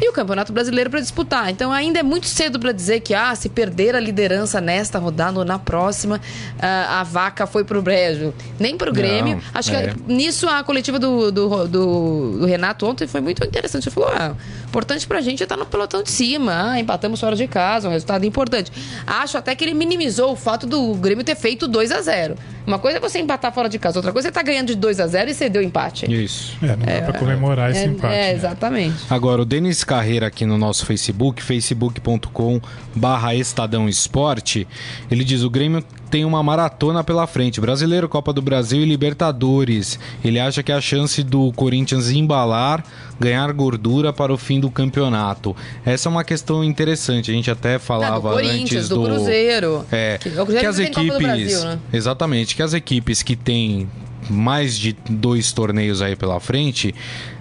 e 0.00 0.08
o 0.08 0.12
Campeonato 0.12 0.52
Brasileiro 0.52 0.90
para 0.90 1.00
disputar. 1.00 1.50
Então 1.50 1.72
ainda 1.72 1.98
é 1.98 2.02
muito 2.02 2.26
cedo 2.26 2.58
para 2.58 2.72
dizer 2.72 3.00
que 3.00 3.14
ah, 3.14 3.34
se 3.34 3.48
perder 3.48 3.94
a 3.94 4.00
liderança 4.00 4.60
nesta 4.60 4.98
rodada 4.98 5.38
ou 5.38 5.44
na 5.44 5.58
próxima, 5.58 6.20
ah, 6.58 7.00
a 7.00 7.04
vaca 7.04 7.46
foi 7.46 7.64
pro 7.64 7.82
brejo. 7.82 8.32
Nem 8.58 8.76
pro 8.76 8.92
Grêmio. 8.92 9.36
Não, 9.36 9.42
Acho 9.54 9.74
é. 9.74 9.88
que 9.88 10.12
nisso 10.12 10.48
a 10.48 10.62
coletiva 10.62 10.98
do, 10.98 11.30
do, 11.30 11.66
do, 11.66 12.38
do 12.38 12.46
Renato 12.46 12.86
ontem 12.86 13.06
foi 13.06 13.20
muito 13.20 13.44
interessante. 13.44 13.88
Ele 13.88 13.94
falou: 13.94 14.10
ah, 14.10 14.34
importante 14.68 15.06
pra 15.06 15.20
gente 15.20 15.42
é 15.42 15.44
estar 15.44 15.56
no 15.56 15.66
pelotão 15.66 16.02
de 16.02 16.10
cima. 16.10 16.72
Ah, 16.72 16.78
empatamos 16.80 17.18
fora 17.18 17.34
de 17.34 17.46
casa, 17.48 17.88
um 17.88 17.92
resultado 17.92 18.24
importante. 18.24 18.70
Acho 19.06 19.38
até 19.38 19.54
que 19.54 19.64
ele 19.64 19.74
minimizou 19.74 20.32
o 20.32 20.36
fato 20.36 20.66
do 20.66 20.94
Grêmio 20.94 21.24
ter 21.24 21.34
feito 21.34 21.66
2 21.66 21.90
a 21.90 22.00
0 22.02 22.36
Uma 22.66 22.78
coisa 22.78 22.98
é 22.98 23.00
você 23.00 23.18
empatar 23.18 23.52
fora 23.52 23.68
de 23.68 23.78
casa, 23.78 23.98
outra 23.98 24.12
coisa 24.12 24.28
é 24.28 24.30
estar 24.30 24.40
tá 24.40 24.46
ganhando 24.46 24.68
de 24.68 24.74
2 24.74 25.00
a 25.00 25.06
0 25.06 25.30
e 25.30 25.34
ceder 25.34 25.62
o 25.62 25.64
empate. 25.64 26.10
Isso. 26.12 26.56
É, 26.62 26.76
não 26.76 26.86
dá 26.86 27.02
pra 27.10 27.18
comemorar 27.18 27.70
esse 27.70 27.80
É, 27.80 27.84
empate. 27.84 28.14
é, 28.14 28.18
né? 28.18 28.32
exatamente. 28.32 28.96
Agora, 29.08 29.42
o 29.42 29.44
Denis 29.44 29.82
Carreira 29.82 30.26
aqui 30.26 30.44
no 30.44 30.58
nosso 30.58 30.84
Facebook, 30.84 31.42
facebook.com 31.42 32.60
barra 32.94 33.34
Estadão 33.34 33.88
Esporte, 33.88 34.68
ele 35.10 35.24
diz, 35.24 35.42
o 35.42 35.50
Grêmio 35.50 35.82
tem 36.08 36.24
uma 36.24 36.42
maratona 36.42 37.04
pela 37.04 37.26
frente, 37.26 37.60
Brasileiro, 37.60 38.08
Copa 38.08 38.32
do 38.32 38.40
Brasil 38.42 38.80
e 38.80 38.84
Libertadores. 38.84 39.98
Ele 40.24 40.38
acha 40.40 40.62
que 40.62 40.72
a 40.72 40.80
chance 40.80 41.22
do 41.22 41.52
Corinthians 41.52 42.10
embalar, 42.10 42.84
ganhar 43.20 43.52
gordura 43.52 44.12
para 44.12 44.32
o 44.32 44.38
fim 44.38 44.58
do 44.60 44.70
campeonato. 44.70 45.54
Essa 45.84 46.08
é 46.08 46.10
uma 46.10 46.24
questão 46.24 46.64
interessante, 46.64 47.30
a 47.30 47.34
gente 47.34 47.50
até 47.50 47.74
Ah, 47.74 47.78
do 47.78 47.84
falava 47.84 48.32
Corinthians, 48.32 48.72
antes 48.72 48.88
do, 48.88 49.02
Cruzeiro. 49.02 49.84
É, 49.92 50.18
Que, 50.18 50.28
o 50.30 50.32
Cruzeiro 50.32 50.60
que 50.60 50.66
as 50.66 50.76
do 50.76 50.82
equipes, 50.82 51.18
Brasil, 51.18 51.64
né? 51.64 51.78
exatamente, 51.92 52.56
que 52.56 52.62
as 52.62 52.72
equipes 52.74 53.22
que 53.22 53.36
têm 53.36 53.88
mais 54.28 54.76
de 54.78 54.94
dois 55.08 55.52
torneios 55.52 56.02
aí 56.02 56.14
pela 56.16 56.38
frente, 56.40 56.94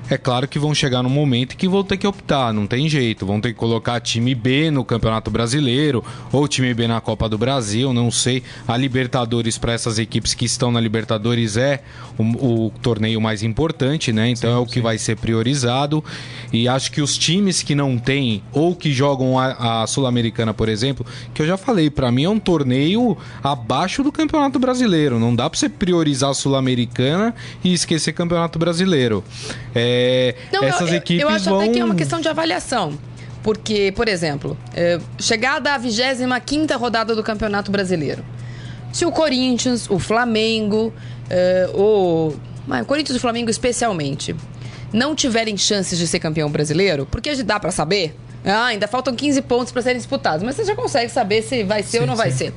é 0.09 0.17
claro 0.17 0.47
que 0.47 0.57
vão 0.57 0.73
chegar 0.73 1.03
num 1.03 1.09
momento 1.09 1.57
que 1.57 1.67
vão 1.67 1.83
ter 1.83 1.97
que 1.97 2.07
optar, 2.07 2.53
não 2.53 2.65
tem 2.65 2.87
jeito, 2.87 3.25
vão 3.25 3.41
ter 3.41 3.49
que 3.49 3.59
colocar 3.59 3.99
time 3.99 4.33
B 4.33 4.71
no 4.71 4.85
Campeonato 4.85 5.29
Brasileiro 5.29 6.03
ou 6.31 6.47
time 6.47 6.73
B 6.73 6.87
na 6.87 7.01
Copa 7.01 7.27
do 7.27 7.37
Brasil, 7.37 7.91
não 7.93 8.09
sei. 8.09 8.43
A 8.67 8.77
Libertadores 8.77 9.57
para 9.57 9.73
essas 9.73 9.99
equipes 9.99 10.33
que 10.33 10.45
estão 10.45 10.71
na 10.71 10.79
Libertadores 10.79 11.57
é 11.57 11.81
o, 12.17 12.67
o 12.67 12.69
torneio 12.81 13.19
mais 13.19 13.43
importante, 13.43 14.13
né? 14.13 14.29
Então 14.29 14.51
é 14.51 14.57
o 14.57 14.65
que 14.65 14.79
vai 14.79 14.97
ser 14.97 15.17
priorizado 15.17 16.03
e 16.53 16.67
acho 16.67 16.91
que 16.91 17.01
os 17.01 17.17
times 17.17 17.61
que 17.61 17.75
não 17.75 17.97
têm 17.97 18.41
ou 18.53 18.75
que 18.75 18.91
jogam 18.91 19.37
a, 19.37 19.83
a 19.83 19.87
Sul-Americana, 19.87 20.53
por 20.53 20.69
exemplo, 20.69 21.05
que 21.33 21.41
eu 21.41 21.47
já 21.47 21.57
falei, 21.57 21.89
para 21.89 22.11
mim 22.11 22.23
é 22.23 22.29
um 22.29 22.39
torneio 22.39 23.17
abaixo 23.43 24.03
do 24.03 24.11
Campeonato 24.11 24.57
Brasileiro. 24.57 25.19
Não 25.19 25.35
dá 25.35 25.49
para 25.49 25.59
você 25.59 25.67
priorizar 25.67 26.29
a 26.29 26.33
Sul-Americana 26.33 27.35
e 27.63 27.73
esquecer 27.73 28.13
Campeonato 28.13 28.57
Brasileiro. 28.57 29.23
É, 29.75 29.96
Não, 30.51 30.63
eu- 30.63 30.69
essas 30.69 30.89
eu, 30.89 30.95
equipes 30.97 31.21
eu 31.21 31.29
acho 31.29 31.45
vão. 31.49 31.59
até 31.59 31.69
que 31.69 31.79
é 31.79 31.85
uma 31.85 31.95
questão 31.95 32.19
de 32.19 32.27
avaliação. 32.27 32.97
Porque, 33.43 33.93
por 33.95 34.07
exemplo, 34.09 34.57
é, 34.75 34.99
chegada 35.19 35.73
à 35.73 35.77
25 35.77 36.77
rodada 36.77 37.15
do 37.15 37.23
Campeonato 37.23 37.71
Brasileiro. 37.71 38.23
Se 38.91 39.05
o 39.05 39.11
Corinthians, 39.11 39.89
o 39.89 39.99
Flamengo, 39.99 40.93
é, 41.29 41.69
o. 41.73 42.33
Corinthians 42.85 43.15
e 43.15 43.17
o 43.17 43.21
Flamengo 43.21 43.49
especialmente, 43.49 44.35
não 44.91 45.15
tiverem 45.15 45.55
chances 45.55 45.97
de 45.97 46.05
ser 46.07 46.19
campeão 46.19 46.49
brasileiro, 46.49 47.05
porque 47.09 47.29
dá 47.43 47.59
pra 47.59 47.71
saber. 47.71 48.13
Ah, 48.49 48.67
ainda 48.67 48.87
faltam 48.87 49.13
15 49.13 49.41
pontos 49.41 49.73
pra 49.73 49.81
serem 49.81 49.97
disputados, 49.97 50.41
mas 50.41 50.55
você 50.55 50.63
já 50.63 50.73
consegue 50.73 51.11
saber 51.11 51.41
se 51.41 51.63
vai 51.63 51.83
ser 51.83 51.99
ou 51.99 52.07
não 52.07 52.15
vai 52.15 52.31
ser. 52.31 52.53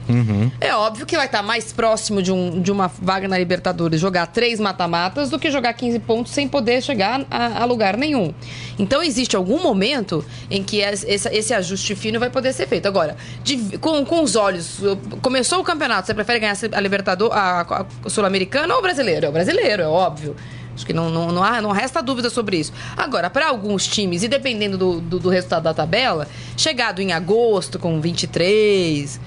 É 0.60 0.72
óbvio 0.74 1.04
que 1.04 1.16
vai 1.16 1.26
estar 1.26 1.42
mais 1.42 1.72
próximo 1.72 2.22
de, 2.22 2.30
um, 2.30 2.60
de 2.62 2.70
uma 2.70 2.86
vaga 2.86 3.26
na 3.26 3.36
Libertadores 3.36 4.00
jogar 4.00 4.26
três 4.28 4.60
mata-matas 4.60 5.30
do 5.30 5.38
que 5.38 5.50
jogar 5.50 5.72
15 5.72 5.98
pontos 5.98 6.32
sem 6.32 6.46
poder 6.46 6.80
chegar 6.80 7.26
a, 7.30 7.62
a 7.62 7.64
lugar 7.64 7.96
nenhum. 7.96 8.32
Então 8.78 9.02
existe 9.02 9.34
algum 9.34 9.60
momento 9.60 10.24
em 10.50 10.62
que 10.62 10.80
es- 10.80 11.04
esse, 11.08 11.28
esse 11.30 11.52
ajuste 11.52 11.94
fino 11.96 12.20
vai 12.20 12.30
poder 12.30 12.52
ser 12.52 12.68
feito. 12.68 12.86
Agora, 12.86 13.16
de- 13.42 13.76
com, 13.78 14.04
com 14.04 14.22
os 14.22 14.36
olhos, 14.36 14.78
começou 15.20 15.58
o 15.60 15.64
campeonato, 15.64 16.06
você 16.06 16.14
prefere 16.14 16.38
ganhar 16.38 16.56
a 16.72 16.80
Libertadores, 16.80 17.36
a, 17.36 17.60
a 18.04 18.08
Sul-Americana 18.08 18.72
ou 18.74 18.78
o 18.78 18.82
brasileiro? 18.82 19.26
É 19.26 19.28
o 19.28 19.32
brasileiro, 19.32 19.82
é 19.82 19.88
óbvio. 19.88 20.36
Acho 20.80 20.86
que 20.86 20.94
não, 20.94 21.10
não, 21.10 21.30
não, 21.30 21.44
há, 21.44 21.60
não 21.60 21.72
resta 21.72 22.02
dúvida 22.02 22.30
sobre 22.30 22.56
isso. 22.56 22.72
Agora, 22.96 23.28
para 23.28 23.48
alguns 23.48 23.86
times, 23.86 24.22
e 24.22 24.28
dependendo 24.28 24.78
do, 24.78 24.98
do, 24.98 25.18
do 25.18 25.28
resultado 25.28 25.64
da 25.64 25.74
tabela, 25.74 26.26
chegado 26.56 27.02
em 27.02 27.12
agosto 27.12 27.78
com 27.78 28.00
23 28.00 29.20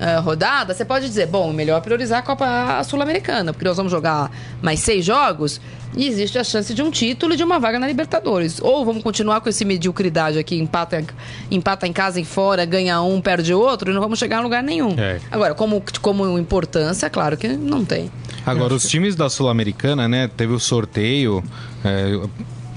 eh, 0.00 0.16
rodadas, 0.18 0.78
você 0.78 0.86
pode 0.86 1.06
dizer, 1.06 1.26
bom, 1.26 1.52
melhor 1.52 1.82
priorizar 1.82 2.20
a 2.20 2.22
Copa 2.22 2.82
Sul-Americana, 2.84 3.52
porque 3.52 3.66
nós 3.66 3.76
vamos 3.76 3.92
jogar 3.92 4.30
mais 4.62 4.80
seis 4.80 5.04
jogos 5.04 5.60
e 5.94 6.06
existe 6.06 6.38
a 6.38 6.44
chance 6.44 6.72
de 6.72 6.82
um 6.82 6.90
título 6.90 7.34
e 7.34 7.36
de 7.36 7.44
uma 7.44 7.58
vaga 7.58 7.78
na 7.78 7.86
Libertadores. 7.86 8.58
Ou 8.62 8.86
vamos 8.86 9.02
continuar 9.02 9.42
com 9.42 9.50
esse 9.50 9.66
mediocridade 9.66 10.38
aqui, 10.38 10.58
empata, 10.58 11.04
empata 11.50 11.86
em 11.86 11.92
casa 11.92 12.18
e 12.18 12.24
fora, 12.24 12.64
ganha 12.64 13.02
um, 13.02 13.20
perde 13.20 13.52
outro, 13.52 13.90
e 13.90 13.94
não 13.94 14.00
vamos 14.00 14.18
chegar 14.18 14.38
a 14.38 14.40
lugar 14.40 14.62
nenhum. 14.62 14.94
É. 14.98 15.20
Agora, 15.30 15.54
como, 15.54 15.82
como 16.00 16.38
importância, 16.38 17.10
claro 17.10 17.36
que 17.36 17.48
não 17.48 17.84
tem. 17.84 18.10
Agora, 18.46 18.74
os 18.74 18.88
times 18.88 19.16
da 19.16 19.28
Sul-Americana, 19.28 20.06
né? 20.06 20.28
Teve 20.28 20.52
o 20.52 20.60
sorteio, 20.60 21.42
é, 21.84 22.20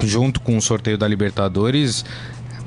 junto 0.04 0.42
com 0.42 0.58
o 0.58 0.62
sorteio 0.62 0.98
da 0.98 1.08
Libertadores. 1.08 2.04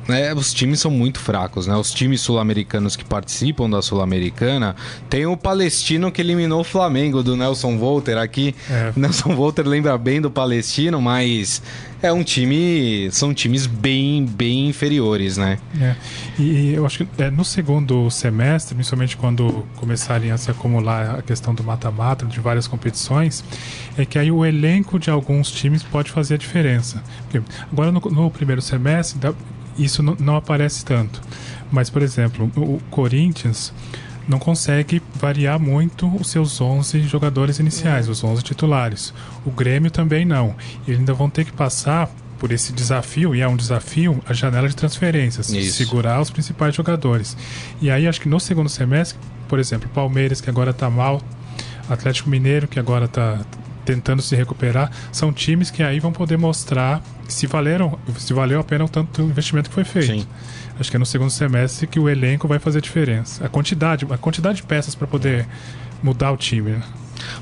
Né, 0.09 0.35
os 0.35 0.53
times 0.53 0.81
são 0.81 0.91
muito 0.91 1.19
fracos, 1.19 1.67
né? 1.67 1.77
Os 1.77 1.93
times 1.93 2.21
sul-americanos 2.21 2.97
que 2.97 3.05
participam 3.05 3.71
da 3.71 3.81
Sul-Americana. 3.81 4.75
Tem 5.09 5.27
o 5.27 5.37
Palestino 5.37 6.11
que 6.11 6.21
eliminou 6.21 6.61
o 6.61 6.65
Flamengo 6.65 7.23
do 7.23 7.37
Nelson 7.37 7.79
Volter 7.79 8.19
aqui. 8.19 8.55
É. 8.69 8.93
Nelson 8.97 9.35
Volter 9.35 9.67
lembra 9.67 9.97
bem 9.97 10.21
do 10.21 10.31
Palestino, 10.31 11.01
mas 11.01 11.63
é 12.03 12.13
um 12.13 12.25
time. 12.25 13.09
São 13.13 13.33
times 13.33 13.67
bem, 13.67 14.27
bem 14.27 14.69
inferiores, 14.69 15.37
né? 15.37 15.59
É. 15.81 15.95
E 16.39 16.75
eu 16.75 16.85
acho 16.85 17.05
que 17.05 17.23
é, 17.23 17.31
no 17.31 17.45
segundo 17.45 18.11
semestre, 18.11 18.75
principalmente 18.75 19.17
quando 19.17 19.65
começarem 19.77 20.33
a 20.33 20.37
se 20.37 20.51
acumular 20.51 21.19
a 21.19 21.23
questão 21.23 21.55
do 21.55 21.63
mata-mata 21.63 22.27
de 22.27 22.41
várias 22.41 22.67
competições, 22.67 23.45
é 23.97 24.05
que 24.05 24.19
aí 24.19 24.33
o 24.33 24.45
elenco 24.45 24.99
de 24.99 25.11
alguns 25.11 25.51
times 25.51 25.83
pode 25.85 26.11
fazer 26.11 26.35
a 26.35 26.39
diferença. 26.39 27.03
Porque 27.23 27.41
agora 27.71 27.93
no, 27.93 28.01
no 28.01 28.31
primeiro 28.31 28.61
semestre, 28.61 29.19
isso 29.79 30.03
não, 30.03 30.37
aparece 30.37 30.85
tanto. 30.85 31.21
Mas, 31.71 31.89
por 31.89 32.03
exemplo, 32.03 32.51
o 32.57 32.81
Corinthians 32.91 33.73
não 34.29 34.39
consegue 34.39 35.03
variar 35.15 35.59
muito 35.59 36.07
os 36.17 36.29
seus 36.29 36.61
11 36.61 37.03
jogadores 37.03 37.59
iniciais, 37.59 38.09
os 38.09 38.23
11 38.23 38.43
titulares. 38.43 39.13
O 39.45 39.51
Grêmio 39.51 39.91
também 39.91 40.25
não. 40.25 40.55
Eles 40.87 41.01
ainda 41.01 41.15
vão 41.15 41.29
ter 41.29 41.45
que 41.45 41.53
passar 41.53 42.09
por 42.39 42.51
esse 42.51 42.73
desafio, 42.73 43.37
e 43.37 43.41
é 43.41 43.47
um 43.47 43.57
desafio, 43.57 44.21
a 44.29 44.33
janela 44.33 44.69
de 44.69 44.75
transferências, 44.75 45.49
Isso. 45.51 45.77
segurar 45.77 46.21
os 46.21 46.29
principais 46.29 46.75
jogadores. 46.75 47.37
E 47.81 47.89
aí 47.89 48.09
acho 48.09 48.21
que 48.21 48.29
no 48.29 48.41
segundo 48.41 48.69
semestre, 48.69 49.17
por 49.49 49.61
exemplo, 49.61 49.89
Palmeiras, 49.95 50.41
que 50.41 50.51
agora 50.51 50.73
está 50.73 50.91
mal, 50.91 51.23
Atlético 51.89 52.29
Mineiro, 52.29 52.67
que 52.67 52.81
agora 52.81 53.05
está 53.05 53.39
tentando 53.85 54.23
se 54.23 54.35
recuperar, 54.37 54.91
são 55.11 55.33
times 55.33 55.71
que 55.71 55.83
aí 55.83 56.01
vão 56.01 56.13
poder 56.13 56.37
mostrar 56.37 57.03
se 57.29 57.47
valeram, 57.47 57.99
se 58.19 58.33
valeu 58.33 58.61
a 58.61 58.65
pena 58.65 58.85
o 58.85 58.89
tanto 58.89 59.23
investimento 59.23 59.69
que 59.69 59.75
foi 59.75 59.85
feito. 59.85 60.23
Sim. 60.23 60.27
Acho 60.79 60.91
que 60.91 60.97
é 60.97 60.99
no 60.99 61.07
segundo 61.07 61.31
semestre 61.31 61.87
que 61.87 61.99
o 61.99 62.09
elenco 62.09 62.49
vai 62.49 62.59
fazer 62.59 62.81
diferença. 62.81 63.45
A 63.45 63.49
quantidade, 63.49 64.07
a 64.11 64.19
quantidade 64.19 64.57
de 64.57 64.63
peças 64.63 64.95
para 64.95 65.07
poder 65.07 65.47
mudar 66.03 66.33
o 66.33 66.37
time. 66.37 66.73
Né? 66.73 66.83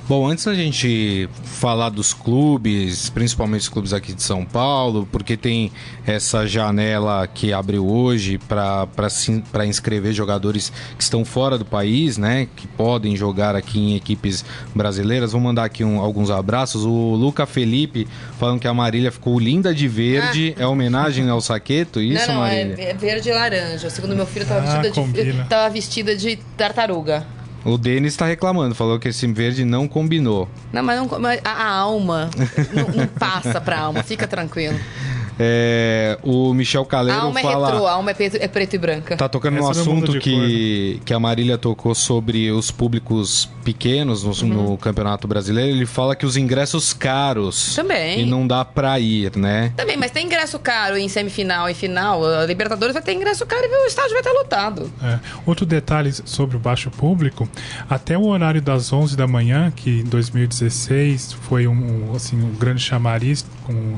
Bom, 0.08 0.26
antes 0.26 0.44
da 0.44 0.54
gente 0.54 1.28
falar 1.44 1.88
dos 1.90 2.12
clubes, 2.12 3.10
principalmente 3.10 3.62
os 3.62 3.68
clubes 3.68 3.92
aqui 3.92 4.12
de 4.12 4.22
São 4.22 4.44
Paulo, 4.44 5.08
porque 5.10 5.36
tem 5.36 5.70
essa 6.06 6.46
janela 6.46 7.26
que 7.26 7.52
abriu 7.52 7.86
hoje 7.86 8.38
para 8.38 9.66
inscrever 9.66 10.12
jogadores 10.12 10.72
que 10.96 11.02
estão 11.02 11.24
fora 11.24 11.56
do 11.56 11.64
país, 11.64 12.16
né? 12.18 12.48
Que 12.56 12.66
podem 12.66 13.16
jogar 13.16 13.54
aqui 13.54 13.78
em 13.78 13.96
equipes 13.96 14.44
brasileiras. 14.74 15.32
Vou 15.32 15.40
mandar 15.40 15.64
aqui 15.64 15.84
um, 15.84 16.00
alguns 16.00 16.30
abraços. 16.30 16.84
O 16.84 17.14
Luca 17.14 17.46
Felipe 17.46 18.06
falando 18.38 18.60
que 18.60 18.68
a 18.68 18.74
Marília 18.74 19.10
ficou 19.12 19.38
linda 19.38 19.74
de 19.74 19.86
verde. 19.86 20.54
É 20.58 20.66
homenagem 20.66 21.28
ao 21.28 21.40
Saqueto, 21.40 22.00
isso, 22.00 22.26
não, 22.28 22.34
não, 22.34 22.40
Marília? 22.42 22.74
é, 22.78 22.90
é 22.90 22.94
verde 22.94 23.28
e 23.28 23.32
laranja. 23.32 23.90
Segundo 23.90 24.16
meu 24.16 24.26
filho, 24.26 24.46
tava, 24.46 24.60
Ah, 24.60 24.80
vestida, 24.80 25.24
de, 25.24 25.72
vestida 25.72 26.16
de 26.16 26.36
tartaruga. 26.56 27.26
O 27.64 27.76
Denis 27.76 28.14
está 28.14 28.26
reclamando, 28.26 28.74
falou 28.74 28.98
que 28.98 29.08
esse 29.08 29.26
verde 29.26 29.64
não 29.64 29.86
combinou. 29.86 30.48
Não, 30.72 30.82
mas, 30.82 30.98
não, 30.98 31.18
mas 31.18 31.40
a, 31.44 31.50
a 31.50 31.68
alma 31.68 32.30
não, 32.72 32.88
não 32.96 33.06
passa 33.06 33.60
pra 33.60 33.80
alma, 33.80 34.02
fica 34.02 34.26
tranquilo. 34.26 34.78
É, 35.42 36.18
o 36.22 36.52
Michel 36.52 36.82
A 36.82 36.86
Caleiro 36.86 37.20
alma 37.22 37.40
é 37.40 37.42
fala... 37.42 37.70
retrô, 37.70 37.86
a 37.86 37.92
alma 37.92 38.10
é 38.10 38.14
preto, 38.14 38.36
é 38.38 38.46
preto 38.46 38.74
e 38.74 38.78
branca. 38.78 39.16
Tá 39.16 39.26
tocando 39.26 39.54
Essa 39.56 39.62
não 39.84 39.94
muda 39.94 40.04
assunto 40.10 40.18
que, 40.20 41.00
que 41.02 41.14
a 41.14 41.18
Marília 41.18 41.56
tocou 41.56 41.94
sobre 41.94 42.50
os 42.50 42.70
públicos 42.70 43.48
pequenos 43.64 44.22
no, 44.22 44.30
Uhum. 44.40 44.70
no 44.72 44.76
Campeonato 44.78 45.26
Brasileiro. 45.26 45.70
Ele 45.76 45.86
fala 45.86 46.14
que 46.14 46.26
os 46.26 46.36
ingressos 46.36 46.92
caros. 46.92 47.74
Também. 47.74 48.20
E 48.20 48.24
não 48.26 48.46
dá 48.46 48.64
pra 48.64 49.00
ir, 49.00 49.34
né? 49.36 49.72
Também, 49.76 49.96
mas 49.96 50.10
tem 50.10 50.26
ingresso 50.26 50.58
caro 50.58 50.96
em 50.98 51.08
semifinal 51.08 51.68
e 51.70 51.74
final. 51.74 52.24
A 52.24 52.44
Libertadores 52.44 52.92
vai 52.92 53.02
ter 53.02 53.14
ingresso 53.14 53.46
caro 53.46 53.62
e 53.64 53.84
o 53.84 53.86
estádio 53.86 54.10
vai 54.12 54.20
estar 54.20 54.32
lotado. 54.32 54.92
É. 55.02 55.18
Outro 55.46 55.64
detalhe 55.64 56.12
sobre 56.24 56.56
o 56.56 56.60
baixo 56.60 56.90
público, 56.90 57.48
até 57.88 58.18
o 58.18 58.26
horário 58.26 58.60
das 58.60 58.92
11 58.92 59.16
da 59.16 59.26
manhã, 59.26 59.72
que 59.74 60.00
em 60.00 60.04
2016 60.04 61.32
foi 61.32 61.66
um, 61.66 62.10
um, 62.10 62.14
assim, 62.14 62.36
um 62.36 62.50
grande 62.54 62.82
chamariz, 62.82 63.44
com- 63.64 63.96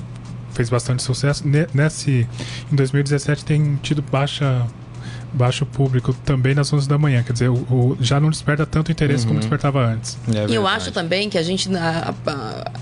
fez 0.55 0.69
bastante 0.71 1.03
sucesso. 1.03 1.47
Ne- 1.47 1.67
Nesse, 1.75 2.27
em 2.71 2.77
2017 2.77 3.45
tem 3.45 3.77
tido 3.83 4.03
baixa 4.03 4.67
baixo 5.35 5.65
público 5.65 6.13
também 6.27 6.55
nas 6.55 6.71
11 6.71 6.87
da 6.87 6.99
manhã, 6.99 7.23
quer 7.23 7.33
dizer, 7.33 7.49
o, 7.49 7.55
o- 7.55 7.97
já 7.99 8.21
não 8.21 8.29
desperta 8.29 8.67
tanto 8.67 8.93
interesse 8.93 9.27
como 9.27 9.39
despertava 9.41 9.83
antes. 9.83 10.19
É 10.35 10.47
E 10.51 10.55
eu 10.55 10.67
acho 10.67 10.93
também 10.93 11.31
que 11.31 11.39
a 11.39 11.43
gente, 11.43 11.75
a- 11.75 12.13
a- 12.27 12.31
a- 12.31 12.73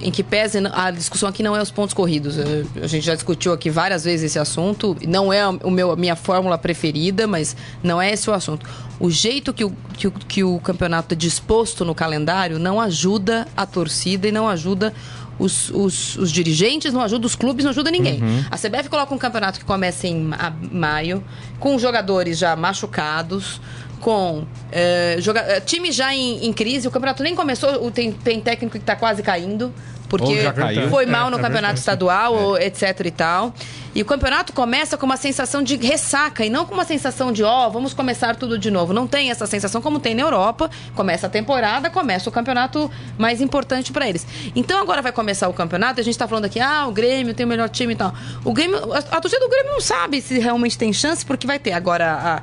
em 0.00 0.12
que 0.12 0.22
pese, 0.22 0.58
a 0.72 0.90
discussão 0.92 1.28
aqui 1.28 1.42
não 1.42 1.56
é 1.56 1.60
os 1.60 1.72
pontos 1.72 1.92
corridos. 1.94 2.38
Eh, 2.38 2.64
A 2.80 2.86
gente 2.86 3.04
já 3.04 3.14
discutiu 3.14 3.52
aqui 3.52 3.70
várias 3.70 4.04
vezes 4.04 4.26
esse 4.26 4.38
assunto. 4.38 4.96
Não 5.08 5.32
é 5.32 5.48
o 5.48 5.68
meu, 5.70 5.90
a 5.90 5.96
minha 5.96 6.14
fórmula 6.14 6.56
preferida, 6.56 7.26
mas 7.26 7.56
não 7.82 8.00
é 8.00 8.12
esse 8.12 8.30
o 8.30 8.32
assunto. 8.32 8.64
O 9.00 9.10
jeito 9.10 9.52
que 9.52 9.64
o, 9.64 9.72
que 9.94 10.06
o, 10.06 10.12
que 10.12 10.44
o 10.44 10.60
campeonato 10.60 11.12
é 11.14 11.16
disposto 11.16 11.84
no 11.84 11.94
calendário 11.94 12.56
não 12.58 12.80
ajuda 12.80 13.48
a 13.56 13.66
torcida 13.66 14.28
e 14.28 14.32
não 14.32 14.48
ajuda 14.48 14.92
os, 15.38 15.70
os, 15.70 16.16
os 16.16 16.32
dirigentes, 16.32 16.92
não 16.92 17.00
ajuda 17.02 17.26
os 17.26 17.34
clubes, 17.34 17.64
não 17.64 17.70
ajuda 17.70 17.90
ninguém. 17.90 18.20
A 18.50 18.56
CBF 18.56 18.88
coloca 18.88 19.14
um 19.14 19.18
campeonato 19.18 19.58
que 19.58 19.64
começa 19.64 20.06
em 20.06 20.20
ma- 20.22 20.54
maio, 20.72 21.22
com 21.58 21.78
jogadores 21.78 22.38
já 22.38 22.54
machucados, 22.56 23.60
com 24.06 24.44
eh, 24.70 25.16
joga- 25.18 25.40
eh, 25.48 25.58
time 25.60 25.90
já 25.90 26.14
em, 26.14 26.46
em 26.46 26.52
crise. 26.52 26.86
O 26.86 26.92
campeonato 26.92 27.24
nem 27.24 27.34
começou, 27.34 27.84
o- 27.84 27.90
tem, 27.90 28.12
tem 28.12 28.40
técnico 28.40 28.70
que 28.76 28.78
está 28.84 28.94
quase 28.94 29.20
caindo. 29.20 29.74
Porque 30.08 30.48
caiu. 30.52 30.88
foi 30.88 31.02
É, 31.02 31.06
mal 31.08 31.28
no 31.30 31.36
é 31.36 31.40
campeonato 31.40 31.74
verdade. 31.74 31.78
estadual, 31.80 32.32
ou 32.36 32.56
etc 32.56 33.00
e 33.04 33.10
tal. 33.10 33.52
E 33.92 34.00
o 34.00 34.04
campeonato 34.04 34.52
começa 34.52 34.96
com 34.96 35.04
uma 35.04 35.16
sensação 35.16 35.60
de 35.64 35.74
ressaca 35.74 36.44
e 36.44 36.50
não 36.50 36.64
com 36.64 36.74
uma 36.74 36.84
sensação 36.84 37.32
de, 37.32 37.42
ó, 37.42 37.68
vamos 37.68 37.92
começar 37.92 38.36
tudo 38.36 38.56
de 38.56 38.70
novo. 38.70 38.92
Não 38.92 39.08
tem 39.08 39.32
essa 39.32 39.44
sensação 39.48 39.82
como 39.82 39.98
tem 39.98 40.14
na 40.14 40.22
Europa. 40.22 40.70
Começa 40.94 41.26
a 41.26 41.30
temporada, 41.30 41.90
começa 41.90 42.28
o 42.30 42.32
campeonato 42.32 42.88
mais 43.18 43.40
importante 43.40 43.90
pra 43.92 44.08
eles. 44.08 44.24
Então 44.54 44.78
agora 44.80 45.02
vai 45.02 45.10
começar 45.10 45.48
o 45.48 45.52
campeonato, 45.52 45.98
e 45.98 46.02
a 46.02 46.04
gente 46.04 46.16
tá 46.16 46.28
falando 46.28 46.44
aqui, 46.44 46.60
ah, 46.60 46.86
o 46.86 46.92
Grêmio 46.92 47.34
tem 47.34 47.44
o 47.44 47.48
melhor 47.48 47.68
time 47.68 47.94
e 47.94 47.96
tal. 47.96 48.14
O 48.44 48.52
Grêmio, 48.52 48.78
a, 48.92 48.98
a 48.98 49.20
torcida 49.20 49.40
do 49.44 49.50
Grêmio 49.50 49.72
não 49.72 49.80
sabe 49.80 50.20
se 50.20 50.38
realmente 50.38 50.78
tem 50.78 50.92
chance, 50.92 51.26
porque 51.26 51.48
vai 51.48 51.58
ter 51.58 51.72
agora 51.72 52.12
a, 52.12 52.42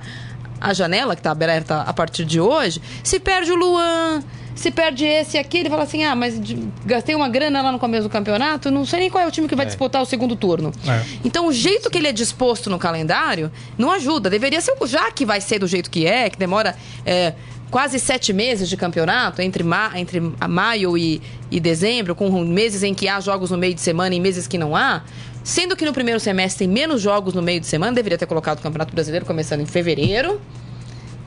a 0.63 0.73
janela 0.73 1.15
que 1.15 1.21
tá 1.21 1.32
aberta 1.32 1.82
a 1.82 1.93
partir 1.93 2.26
de 2.26 2.39
hoje. 2.39 2.82
Se 3.04 3.19
perde 3.19 3.52
o 3.52 3.56
Luan, 3.56 4.23
se 4.56 4.71
perde 4.71 5.04
esse 5.06 5.36
e 5.36 5.39
aquele, 5.39 5.69
fala 5.69 5.84
assim: 5.84 6.04
ah, 6.06 6.15
mas 6.15 6.39
gastei 6.86 7.13
uma 7.15 7.28
grana 7.28 7.62
lá 7.62 7.71
no 7.71 7.78
começo 7.80 8.04
do 8.04 8.10
campeonato, 8.10 8.71
não 8.71 8.86
sei 8.86 9.02
nem 9.02 9.10
qual 9.10 9.23
é 9.23 9.28
o 9.28 9.32
time 9.32 9.47
que 9.47 9.56
vai 9.56 9.65
disputar 9.65 10.02
o 10.02 10.06
segundo 10.06 10.36
turno. 10.36 10.71
É. 10.88 11.04
Então, 11.26 11.47
o 11.47 11.52
jeito 11.54 11.89
que 11.89 11.97
ele 11.97 12.08
é 12.08 12.12
disposto 12.13 12.69
no 12.69 12.80
calendário 12.80 13.52
não 13.78 13.91
ajuda. 13.91 14.30
Deveria 14.30 14.62
ser, 14.62 14.73
o- 14.80 14.88
já 14.88 15.12
que 15.12 15.26
vai 15.26 15.41
ser 15.41 15.60
do 15.60 15.67
jeito 15.67 15.89
que 15.89 16.06
é, 16.06 16.30
que 16.30 16.38
demora 16.38 16.76
é, 17.06 17.34
quase 17.73 17.97
sete 17.97 18.31
meses 18.31 18.69
de 18.69 18.77
campeonato, 18.77 19.41
entre, 19.41 19.63
ma 19.63 19.91
entre 19.95 20.19
maio 20.47 20.95
e, 20.95 21.19
e 21.49 21.59
dezembro, 21.59 22.13
com 22.13 22.29
meses 22.45 22.83
em 22.83 22.93
que 22.93 23.07
há 23.07 23.19
jogos 23.19 23.49
no 23.49 23.57
meio 23.57 23.73
de 23.73 23.81
semana 23.81 24.13
e 24.13 24.19
meses 24.19 24.45
que 24.45 24.59
não 24.59 24.75
há. 24.75 25.01
Sendo 25.43 25.75
que 25.75 25.83
no 25.83 25.91
primeiro 25.91 26.19
semestre 26.19 26.67
tem 26.67 26.71
menos 26.71 27.01
jogos 27.01 27.33
no 27.33 27.41
meio 27.41 27.59
de 27.59 27.65
semana, 27.65 27.91
deveria 27.91 28.15
ter 28.15 28.27
colocado 28.27 28.59
o 28.59 28.62
Campeonato 28.62 28.93
Brasileiro 28.93 29.25
começando 29.25 29.62
em 29.62 29.65
fevereiro. 29.65 30.39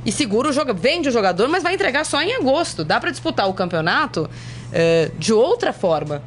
E 0.04 0.12
segura 0.12 0.50
o 0.50 0.52
jogador, 0.52 0.80
vende 0.80 1.08
o 1.08 1.10
jogador, 1.10 1.48
mas 1.48 1.64
vai 1.64 1.74
entregar 1.74 2.06
só 2.06 2.22
em 2.22 2.36
agosto. 2.36 2.84
Dá 2.84 3.00
para 3.00 3.10
disputar 3.10 3.48
o 3.48 3.52
campeonato 3.52 4.30
eh, 4.72 5.10
de 5.18 5.32
outra 5.32 5.72
forma. 5.72 6.22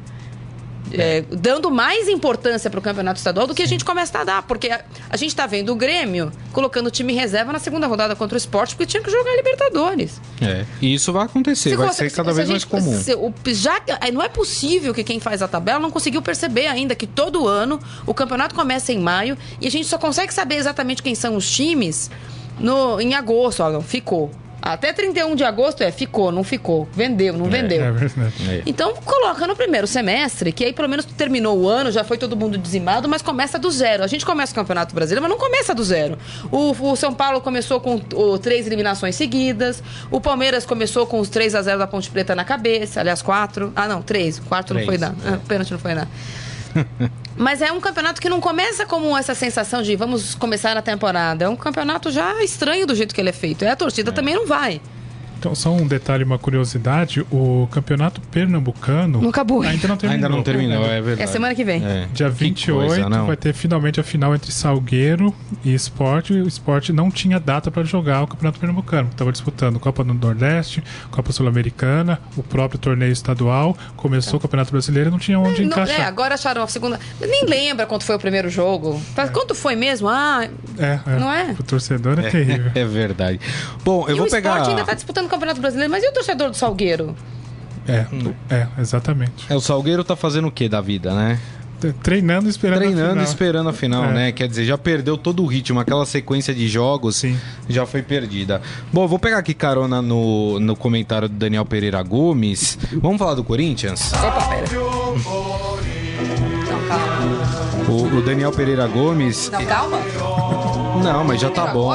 Eh, 0.92 1.24
dando 1.30 1.70
mais 1.70 2.08
importância 2.08 2.68
para 2.70 2.78
o 2.78 2.82
campeonato 2.82 3.18
estadual 3.18 3.46
do 3.46 3.54
que 3.54 3.62
a 3.62 3.66
gente 3.66 3.84
começa 3.84 4.18
a 4.18 4.24
dar. 4.24 4.42
Porque 4.42 4.68
a, 4.70 4.80
a 5.08 5.16
gente 5.16 5.28
está 5.30 5.46
vendo 5.46 5.70
o 5.72 5.74
Grêmio 5.76 6.32
colocando 6.52 6.86
o 6.88 6.90
time 6.90 7.12
em 7.12 7.16
reserva 7.16 7.52
na 7.52 7.58
segunda 7.58 7.86
rodada 7.86 8.16
contra 8.16 8.34
o 8.34 8.38
esporte, 8.38 8.74
porque 8.74 8.86
tinha 8.86 9.02
que 9.02 9.10
jogar 9.10 9.34
Libertadores. 9.36 10.20
É. 10.40 10.64
E 10.82 10.94
isso 10.94 11.12
vai 11.12 11.24
acontecer, 11.26 11.70
Se 11.70 11.76
vai 11.76 11.92
ser 11.92 12.10
cada 12.10 12.30
se 12.30 12.36
vez 12.36 12.48
mais 12.48 12.62
gente- 12.62 12.70
comum. 12.70 12.98
se 13.00 13.14
o- 13.14 13.32
já, 13.48 13.80
eh, 13.86 14.10
não 14.10 14.22
é 14.22 14.28
possível 14.28 14.92
que 14.92 15.04
quem 15.04 15.20
faz 15.20 15.42
a 15.42 15.48
tabela 15.48 15.78
não 15.78 15.90
conseguiu 15.90 16.20
perceber 16.22 16.66
ainda 16.66 16.94
que 16.94 17.06
todo 17.06 17.46
ano 17.46 17.78
o 18.06 18.12
campeonato 18.12 18.54
começa 18.54 18.92
em 18.92 18.98
maio 18.98 19.36
e 19.60 19.66
a 19.66 19.70
gente 19.70 19.86
só 19.86 19.98
consegue 19.98 20.32
saber 20.34 20.56
exatamente 20.56 21.02
quem 21.02 21.14
são 21.14 21.36
os 21.36 21.48
times 21.50 22.10
no, 22.58 23.00
em 23.00 23.14
agosto. 23.14 23.62
Ó, 23.62 23.70
não, 23.70 23.80
ficou. 23.80 24.30
Até 24.62 24.92
31 24.92 25.34
de 25.34 25.44
agosto 25.44 25.82
é 25.82 25.90
ficou, 25.90 26.30
não 26.30 26.44
ficou, 26.44 26.86
vendeu, 26.92 27.34
não 27.36 27.46
vendeu. 27.46 27.82
É 27.82 27.90
verdade. 27.90 28.34
É. 28.50 28.62
Então 28.66 28.94
coloca 28.94 29.46
no 29.46 29.56
primeiro 29.56 29.86
semestre, 29.86 30.52
que 30.52 30.64
aí 30.64 30.72
pelo 30.72 30.88
menos 30.88 31.04
terminou 31.04 31.58
o 31.58 31.68
ano, 31.68 31.90
já 31.90 32.04
foi 32.04 32.18
todo 32.18 32.36
mundo 32.36 32.58
dizimado, 32.58 33.08
mas 33.08 33.22
começa 33.22 33.58
do 33.58 33.70
zero. 33.70 34.02
A 34.04 34.06
gente 34.06 34.24
começa 34.26 34.52
o 34.52 34.54
Campeonato 34.54 34.94
Brasileiro, 34.94 35.22
mas 35.22 35.30
não 35.30 35.38
começa 35.38 35.74
do 35.74 35.82
zero. 35.82 36.18
O, 36.50 36.72
o 36.90 36.96
São 36.96 37.14
Paulo 37.14 37.40
começou 37.40 37.80
com 37.80 38.00
o, 38.14 38.38
três 38.38 38.66
eliminações 38.66 39.14
seguidas. 39.16 39.82
O 40.10 40.20
Palmeiras 40.20 40.66
começou 40.66 41.06
com 41.06 41.18
os 41.20 41.28
3 41.28 41.54
a 41.54 41.62
0 41.62 41.78
da 41.78 41.86
Ponte 41.86 42.10
Preta 42.10 42.34
na 42.34 42.44
cabeça. 42.44 43.00
Aliás, 43.00 43.22
quatro. 43.22 43.72
Ah, 43.74 43.88
não, 43.88 44.02
três. 44.02 44.38
O 44.38 44.42
quarto 44.42 44.74
não 44.74 44.82
Três, 44.82 44.86
foi 44.86 44.98
dar. 44.98 45.14
é. 45.24 45.34
Ah, 45.34 45.38
pênalti 45.48 45.70
não 45.70 45.78
foi 45.78 45.94
dar. 45.94 46.08
Mas 47.36 47.62
é 47.62 47.72
um 47.72 47.80
campeonato 47.80 48.20
que 48.20 48.28
não 48.28 48.40
começa 48.40 48.84
como 48.84 49.16
essa 49.16 49.34
sensação 49.34 49.82
de 49.82 49.96
vamos 49.96 50.34
começar 50.34 50.76
a 50.76 50.82
temporada. 50.82 51.44
É 51.44 51.48
um 51.48 51.56
campeonato 51.56 52.10
já 52.10 52.42
estranho 52.42 52.86
do 52.86 52.94
jeito 52.94 53.14
que 53.14 53.20
ele 53.20 53.30
é 53.30 53.32
feito. 53.32 53.64
E 53.64 53.68
a 53.68 53.76
torcida 53.76 54.12
também 54.12 54.34
não 54.34 54.46
vai. 54.46 54.80
Então, 55.40 55.54
só 55.54 55.72
um 55.72 55.86
detalhe, 55.86 56.22
uma 56.22 56.38
curiosidade: 56.38 57.24
o 57.32 57.66
campeonato 57.70 58.20
pernambucano 58.20 59.22
Não 59.22 59.30
acabou. 59.30 59.62
ainda 59.62 59.88
não 59.88 59.96
terminou. 59.96 60.14
Ainda 60.26 60.28
não 60.28 60.42
terminou, 60.42 60.84
é 60.84 61.00
verdade. 61.00 61.22
É 61.22 61.26
semana 61.26 61.54
que 61.54 61.64
vem. 61.64 61.82
É. 61.82 62.06
Dia 62.12 62.28
Que 62.28 62.34
28 62.36 62.86
coisa, 62.88 63.08
não? 63.08 63.26
vai 63.26 63.36
ter 63.36 63.54
finalmente 63.54 63.98
a 63.98 64.02
final 64.04 64.34
entre 64.34 64.52
Salgueiro 64.52 65.34
e 65.64 65.72
Esporte. 65.74 66.34
O 66.34 66.46
Esporte 66.46 66.92
não 66.92 67.10
tinha 67.10 67.40
data 67.40 67.70
para 67.70 67.82
jogar 67.84 68.22
o 68.22 68.26
Campeonato 68.26 68.58
Pernambucano. 68.60 69.08
Estava 69.10 69.32
disputando 69.32 69.80
Copa 69.80 70.04
do 70.04 70.12
Nordeste, 70.12 70.84
Copa 71.10 71.32
Sul-Americana, 71.32 72.20
o 72.36 72.42
próprio 72.42 72.78
torneio 72.78 73.12
estadual. 73.12 73.74
Começou 73.96 74.38
o 74.38 74.40
Campeonato 74.42 74.70
Brasileiro 74.70 75.08
e 75.08 75.10
não 75.12 75.18
tinha 75.18 75.38
onde 75.38 75.62
Não, 75.62 75.68
encaixar. 75.68 76.00
é, 76.00 76.04
agora 76.04 76.34
acharam 76.34 76.62
a 76.62 76.66
segunda. 76.68 77.00
Nem 77.18 77.46
lembra 77.46 77.86
quanto 77.86 78.04
foi 78.04 78.14
o 78.16 78.18
primeiro 78.18 78.50
jogo. 78.50 79.00
Faz- 79.14 79.30
Quanto 79.30 79.54
foi 79.54 79.74
mesmo? 79.74 80.06
Ah, 80.08 80.46
É, 80.78 80.98
é. 81.06 81.18
Não 81.18 81.32
é? 81.32 81.54
O 81.58 81.62
torcedor 81.62 82.18
é, 82.18 82.28
terrível. 82.28 82.70
É 82.74 82.84
verdade. 82.84 83.40
Bom, 83.84 84.04
eu 84.08 84.14
e 84.16 84.18
vou 84.18 84.26
o 84.26 84.30
pegar. 84.30 84.50
esporte 84.50 84.70
ainda 84.70 84.84
tá 84.84 84.92
disputando 84.94 85.28
Campeonato 85.30 85.60
Brasileiro. 85.60 85.90
Mas 85.90 86.02
e 86.04 86.08
o 86.08 86.12
torcedor 86.12 86.50
do 86.50 86.56
Salgueiro? 86.56 87.14
É, 87.88 88.04
é, 88.54 88.66
exatamente. 88.78 89.46
É, 89.48 89.54
o 89.56 89.60
Salgueiro 89.60 90.04
tá 90.04 90.14
fazendo 90.14 90.48
o 90.48 90.52
que 90.52 90.68
da 90.68 90.80
vida, 90.80 91.14
né? 91.14 91.38
treinando 92.02 92.46
esperando 92.46 92.76
treinando 92.80 93.06
a 93.06 93.10
final. 93.12 93.24
esperando 93.24 93.68
a 93.70 93.72
final, 93.72 94.04
É. 94.04 94.12
né? 94.12 94.32
Quer 94.32 94.46
dizer, 94.46 94.66
já 94.66 94.76
perdeu 94.76 95.16
todo 95.16 95.42
o 95.42 95.46
ritmo, 95.46 95.80
aquela 95.80 96.04
sequência 96.04 96.52
de 96.54 96.68
jogos 96.68 97.16
Sim. 97.16 97.38
já 97.70 97.86
foi 97.86 98.02
perdida. 98.02 98.60
Bom, 98.92 99.08
vou 99.08 99.18
pegar 99.18 99.38
aqui 99.38 99.54
carona 99.54 100.02
no, 100.02 100.60
no 100.60 100.76
comentário 100.76 101.26
do 101.26 101.34
Daniel 101.34 101.64
Pereira 101.64 102.02
Gomes. 102.02 102.78
Vamos 102.92 103.16
falar 103.18 103.32
do 103.32 103.42
Corinthians? 103.42 104.12
Opa, 104.12 104.42
pera. 104.48 104.66
Não, 106.70 106.86
calma. 106.86 107.88
O, 107.88 108.18
o 108.18 108.22
Daniel 108.22 108.52
Pereira 108.52 108.86
Gomes. 108.86 109.48
Não, 109.50 109.64
calma. 109.64 109.98
Não, 111.02 111.24
mas 111.24 111.40
já 111.40 111.48
tá 111.48 111.66
bom. 111.68 111.90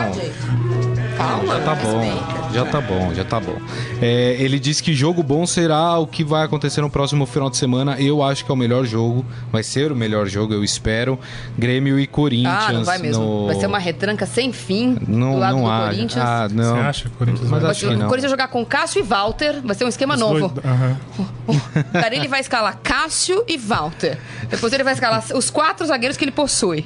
Calma, 1.16 1.54
Já 1.54 1.60
tá 1.64 1.76
bom. 1.76 2.35
Já 2.56 2.66
tá 2.66 2.82
bom, 2.82 3.14
já 3.14 3.24
tá 3.24 3.40
bom. 3.40 3.56
É, 4.02 4.36
ele 4.40 4.60
disse 4.60 4.82
que 4.82 4.94
jogo 4.94 5.22
bom 5.22 5.46
será 5.46 5.98
o 6.00 6.08
que 6.08 6.24
vai 6.24 6.44
acontecer 6.44 6.82
no 6.82 6.90
próximo 6.90 7.26
final 7.26 7.50
de 7.50 7.58
semana. 7.58 8.00
Eu 8.00 8.24
acho 8.24 8.44
que 8.46 8.52
é 8.52 8.54
o 8.54 8.58
melhor 8.58 8.86
jogo, 8.86 9.26
vai 9.52 9.62
ser 9.64 9.92
o 9.92 9.96
melhor 9.96 10.26
jogo, 10.28 10.54
eu 10.54 10.64
espero. 10.64 11.20
Grêmio 11.58 12.00
e 12.00 12.08
Corinthians. 12.08 12.66
Ah, 12.70 12.74
não 12.74 12.84
vai 12.84 12.98
mesmo. 12.98 13.24
no- 13.24 13.46
Vai 13.48 13.56
ser 13.60 13.68
uma 13.68 13.80
retranca 13.80 14.26
sem 14.26 14.52
fim 14.52 14.98
Não, 15.08 15.34
do 15.34 15.38
lado 15.40 15.56
não 15.58 15.64
do 15.66 15.70
acho. 15.72 15.86
Corinthians. 15.96 16.26
Ah, 16.26 16.48
não. 16.52 16.76
Você 16.76 16.82
acha 16.82 17.02
que 17.04 17.08
o 17.08 17.18
Corinthians 17.18 17.50
Mas 17.50 17.62
vai- 17.62 17.72
acho 17.72 17.80
que 17.82 17.86
o. 17.86 17.90
Corinthians 17.98 18.22
vai 18.22 18.30
jogar 18.30 18.48
com 18.48 18.66
Cássio 18.66 19.00
e 19.00 19.04
Walter, 19.04 19.62
vai 19.64 19.76
ser 19.76 19.86
um 19.86 19.90
esquema 19.90 20.14
Os 20.16 20.20
novo. 20.20 20.48
dois- 20.50 20.66
aham. 20.66 20.98
O 21.48 22.30
vai 22.30 22.40
escalar 22.40 22.80
Cássio 22.82 23.44
e 23.48 23.58
Walter. 23.58 24.18
Depois 24.50 24.74
ele 24.74 24.84
vai 24.84 24.94
escalar 24.94 25.24
os 25.36 25.50
quatro 25.50 25.86
zagueiros 25.86 26.18
que 26.18 26.24
ele 26.26 26.32
possui. 26.32 26.86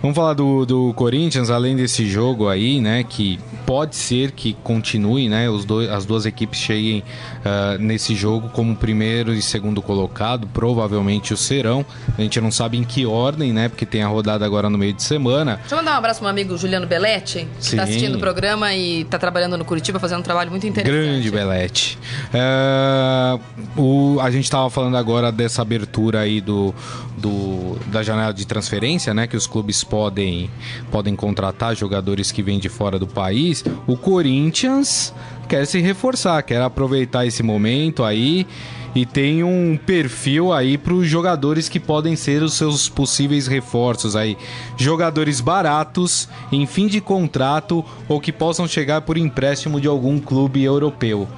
Vamos 0.00 0.14
falar 0.14 0.34
do, 0.34 0.64
do 0.64 0.94
Corinthians, 0.94 1.50
além 1.50 1.74
desse 1.74 2.06
jogo 2.06 2.48
aí, 2.48 2.80
né? 2.80 3.02
Que 3.02 3.38
pode 3.66 3.96
ser 3.96 4.30
que 4.30 4.52
continue, 4.62 5.28
né? 5.28 5.50
Os 5.50 5.64
dois, 5.64 5.90
as 5.90 6.06
duas 6.06 6.24
equipes 6.24 6.60
cheguem 6.60 7.02
ah, 7.44 7.76
nesse 7.78 8.14
jogo 8.14 8.48
como 8.50 8.76
primeiro 8.76 9.34
e 9.34 9.42
segundo 9.42 9.82
colocado, 9.82 10.46
provavelmente 10.46 11.34
o 11.34 11.36
serão. 11.36 11.84
A 12.16 12.22
gente 12.22 12.40
não 12.40 12.50
sabe 12.50 12.78
em 12.78 12.84
que 12.84 13.04
ordem, 13.04 13.52
né? 13.52 13.68
Porque 13.68 13.84
tem 13.84 14.02
a 14.02 14.08
rodada 14.08 14.44
agora 14.44 14.70
no 14.70 14.78
meio 14.78 14.92
de 14.92 15.02
semana. 15.02 15.56
Deixa 15.56 15.74
eu 15.74 15.78
mandar 15.78 15.94
um 15.94 15.98
abraço 15.98 16.20
pro 16.20 16.24
meu 16.24 16.30
amigo 16.30 16.56
Juliano 16.56 16.86
Belletti, 16.86 17.48
que 17.58 17.64
Sim. 17.66 17.76
tá 17.76 17.82
assistindo 17.82 18.14
o 18.14 18.18
programa 18.20 18.72
e 18.74 19.04
tá 19.04 19.18
trabalhando 19.18 19.56
no 19.58 19.64
Curitiba, 19.64 19.98
fazendo 19.98 20.20
um 20.20 20.22
trabalho 20.22 20.50
muito 20.50 20.66
interessante. 20.66 21.04
Grande 21.04 21.30
Belete. 21.30 21.98
É, 22.32 23.38
o, 23.76 24.18
a 24.20 24.30
gente 24.30 24.44
estava 24.44 24.70
falando 24.70 24.96
agora 24.96 25.32
dessa 25.32 25.62
abertura 25.62 26.20
aí 26.20 26.40
do, 26.40 26.74
do, 27.16 27.76
da 27.86 28.02
janela 28.02 28.32
de 28.32 28.46
transferência, 28.46 29.12
né? 29.12 29.26
Que 29.26 29.36
os 29.36 29.46
clubes 29.46 29.84
podem, 29.88 30.50
podem 30.90 31.16
contratar 31.16 31.74
jogadores 31.74 32.30
que 32.30 32.42
vêm 32.42 32.58
de 32.58 32.68
fora 32.68 32.98
do 32.98 33.06
país. 33.06 33.64
O 33.86 33.96
Corinthians 33.96 35.12
quer 35.48 35.66
se 35.66 35.80
reforçar, 35.80 36.42
quer 36.42 36.60
aproveitar 36.60 37.26
esse 37.26 37.42
momento 37.42 38.04
aí. 38.04 38.46
E 38.94 39.04
tem 39.04 39.44
um 39.44 39.78
perfil 39.86 40.52
aí 40.52 40.78
para 40.78 40.94
os 40.94 41.06
jogadores 41.06 41.68
que 41.68 41.78
podem 41.78 42.16
ser 42.16 42.42
os 42.42 42.54
seus 42.54 42.88
possíveis 42.88 43.46
reforços 43.46 44.16
aí. 44.16 44.36
Jogadores 44.76 45.40
baratos, 45.40 46.28
em 46.50 46.66
fim 46.66 46.86
de 46.86 47.00
contrato 47.00 47.84
ou 48.08 48.20
que 48.20 48.32
possam 48.32 48.66
chegar 48.66 49.02
por 49.02 49.16
empréstimo 49.16 49.80
de 49.80 49.86
algum 49.86 50.18
clube 50.18 50.62
europeu. 50.64 51.28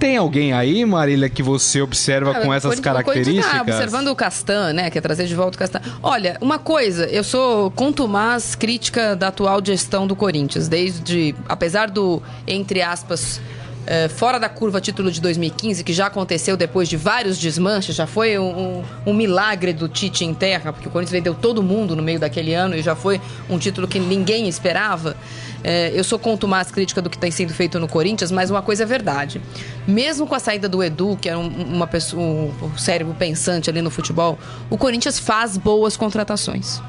Tem 0.00 0.16
alguém 0.16 0.54
aí, 0.54 0.82
Marília, 0.86 1.28
que 1.28 1.42
você 1.42 1.82
observa 1.82 2.30
Ah, 2.30 2.40
com 2.40 2.54
essas 2.54 2.80
Corinthians 2.80 2.80
características? 2.80 3.52
Tá 3.52 3.60
observando 3.60 4.08
o 4.08 4.16
Castan, 4.16 4.72
né? 4.72 4.90
Quer 4.90 5.02
trazer 5.02 5.26
de 5.26 5.34
volta 5.34 5.56
o 5.56 5.58
Castan. 5.58 5.80
Olha, 6.02 6.38
uma 6.40 6.58
coisa, 6.58 7.04
eu 7.04 7.22
sou 7.22 7.70
contumaz 7.72 8.54
crítica 8.54 9.14
da 9.14 9.28
atual 9.28 9.60
gestão 9.62 10.06
do 10.06 10.16
Corinthians. 10.16 10.68
Desde, 10.68 11.34
apesar 11.46 11.90
do, 11.90 12.22
entre 12.46 12.80
aspas, 12.80 13.38
eh, 13.86 14.08
fora 14.08 14.38
da 14.38 14.48
curva 14.48 14.80
título 14.80 15.10
de 15.10 15.20
2015, 15.20 15.82
que 15.82 15.92
já 15.92 16.06
aconteceu 16.06 16.56
depois 16.56 16.88
de 16.88 16.96
vários 16.96 17.38
desmanches, 17.38 17.94
já 17.96 18.06
foi 18.06 18.38
um, 18.38 18.44
um- 18.78 18.84
um 19.08 19.14
milagre 19.14 19.72
do 19.72 19.88
Tite 19.88 20.24
em 20.24 20.32
terra, 20.34 20.72
porque 20.72 20.86
o 20.88 20.90
Corinthians 20.90 21.12
vendeu 21.12 21.34
todo 21.34 21.62
mundo 21.62 21.96
no 21.96 22.02
meio 22.02 22.18
daquele 22.20 22.54
ano 22.54 22.76
e 22.76 22.82
já 22.82 22.94
foi 22.94 23.20
um 23.48 23.58
título 23.58 23.88
que 23.88 23.98
ninguém 23.98 24.48
esperava. 24.48 25.16
Eh, 25.64 25.92
eu 25.94 26.04
sou 26.04 26.18
contumaz 26.18 26.70
crítica 26.70 27.02
do 27.02 27.10
que 27.10 27.18
tem 27.18 27.30
sido 27.30 27.52
feito 27.52 27.78
no 27.80 27.88
Corinthians, 27.88 28.30
mas 28.30 28.50
uma 28.50 28.62
coisa 28.62 28.82
é 28.84 28.86
verdade. 28.86 29.40
Mesmo 29.86 30.26
com 30.26 30.34
a 30.34 30.38
saída 30.38 30.68
do 30.68 30.82
Edu, 30.82 31.18
que 31.20 31.28
era 31.28 31.38
um- 31.38 31.48
uma 31.74 31.86
pessoa, 31.86 32.22
um 32.62 32.78
cérebro 32.78 33.14
pensante 33.18 33.68
ali 33.68 33.82
no 33.82 33.90
futebol, 33.90 34.38
o 34.70 34.76
Corinthians 34.78 35.18
faz 35.18 35.56
boas 35.56 35.96
contratações. 35.96 36.80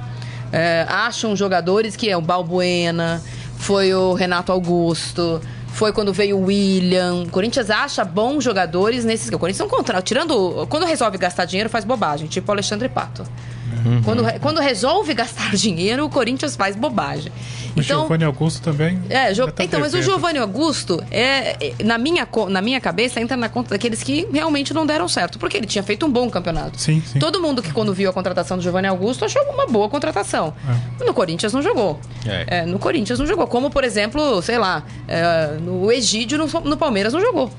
É, 0.53 0.85
acham 0.89 1.35
jogadores 1.35 1.95
que 1.95 2.09
é 2.09 2.17
o 2.17 2.21
Balbuena, 2.21 3.21
foi 3.57 3.93
o 3.93 4.13
Renato 4.13 4.51
Augusto, 4.51 5.41
foi 5.73 5.91
quando 5.91 6.13
veio 6.13 6.37
o 6.37 6.45
William. 6.45 7.23
O 7.23 7.29
Corinthians 7.29 7.69
acha 7.69 8.03
bons 8.03 8.43
jogadores 8.43 9.03
nesses. 9.03 9.29
O 9.29 9.39
Corinthians 9.39 9.69
não 9.69 9.77
contrata. 9.77 10.01
Tirando. 10.01 10.67
Quando 10.69 10.85
resolve 10.85 11.17
gastar 11.17 11.45
dinheiro, 11.45 11.69
faz 11.69 11.85
bobagem, 11.85 12.27
tipo 12.27 12.49
o 12.49 12.53
Alexandre 12.53 12.89
Pato. 12.89 13.23
Quando, 14.03 14.23
re- 14.23 14.39
quando 14.39 14.59
resolve 14.59 15.13
gastar 15.13 15.51
dinheiro, 15.55 16.05
o 16.05 16.09
Corinthians 16.09 16.55
faz 16.55 16.75
bobagem. 16.75 17.31
O 17.75 17.81
Giovanni 17.81 18.25
Augusto 18.25 18.61
também. 18.61 19.01
É, 19.09 19.33
Jo- 19.33 19.49
tá 19.51 19.63
então, 19.63 19.79
mas 19.79 19.93
o. 19.93 20.01
Giovanni 20.01 20.39
Augusto, 20.39 21.01
é, 21.09 21.55
é, 21.79 21.83
na, 21.83 21.97
minha, 21.97 22.27
na 22.49 22.61
minha 22.61 22.81
cabeça, 22.81 23.21
entra 23.21 23.37
na 23.37 23.47
conta 23.47 23.69
daqueles 23.69 24.03
que 24.03 24.27
realmente 24.31 24.73
não 24.73 24.85
deram 24.85 25.07
certo. 25.07 25.39
Porque 25.39 25.55
ele 25.55 25.65
tinha 25.65 25.81
feito 25.83 26.05
um 26.05 26.11
bom 26.11 26.29
campeonato. 26.29 26.79
Sim, 26.79 27.01
sim. 27.05 27.17
Todo 27.19 27.41
mundo 27.41 27.61
que, 27.61 27.71
quando 27.71 27.93
viu 27.93 28.09
a 28.09 28.13
contratação 28.13 28.57
do 28.57 28.63
Giovanni 28.63 28.87
Augusto, 28.87 29.23
achou 29.23 29.41
uma 29.43 29.67
boa 29.67 29.87
contratação. 29.87 30.53
No 31.05 31.13
Corinthians 31.13 31.53
não 31.53 31.61
jogou. 31.61 31.99
É. 32.25 32.59
É, 32.59 32.65
no 32.65 32.77
Corinthians 32.77 33.19
não 33.19 33.25
jogou. 33.25 33.47
Como, 33.47 33.69
por 33.69 33.83
exemplo, 33.85 34.41
sei 34.41 34.57
lá, 34.57 34.83
é, 35.07 35.57
no 35.61 35.89
Egídio, 35.91 36.37
no, 36.37 36.47
no 36.61 36.75
Palmeiras 36.77 37.13
não 37.13 37.21
jogou. 37.21 37.49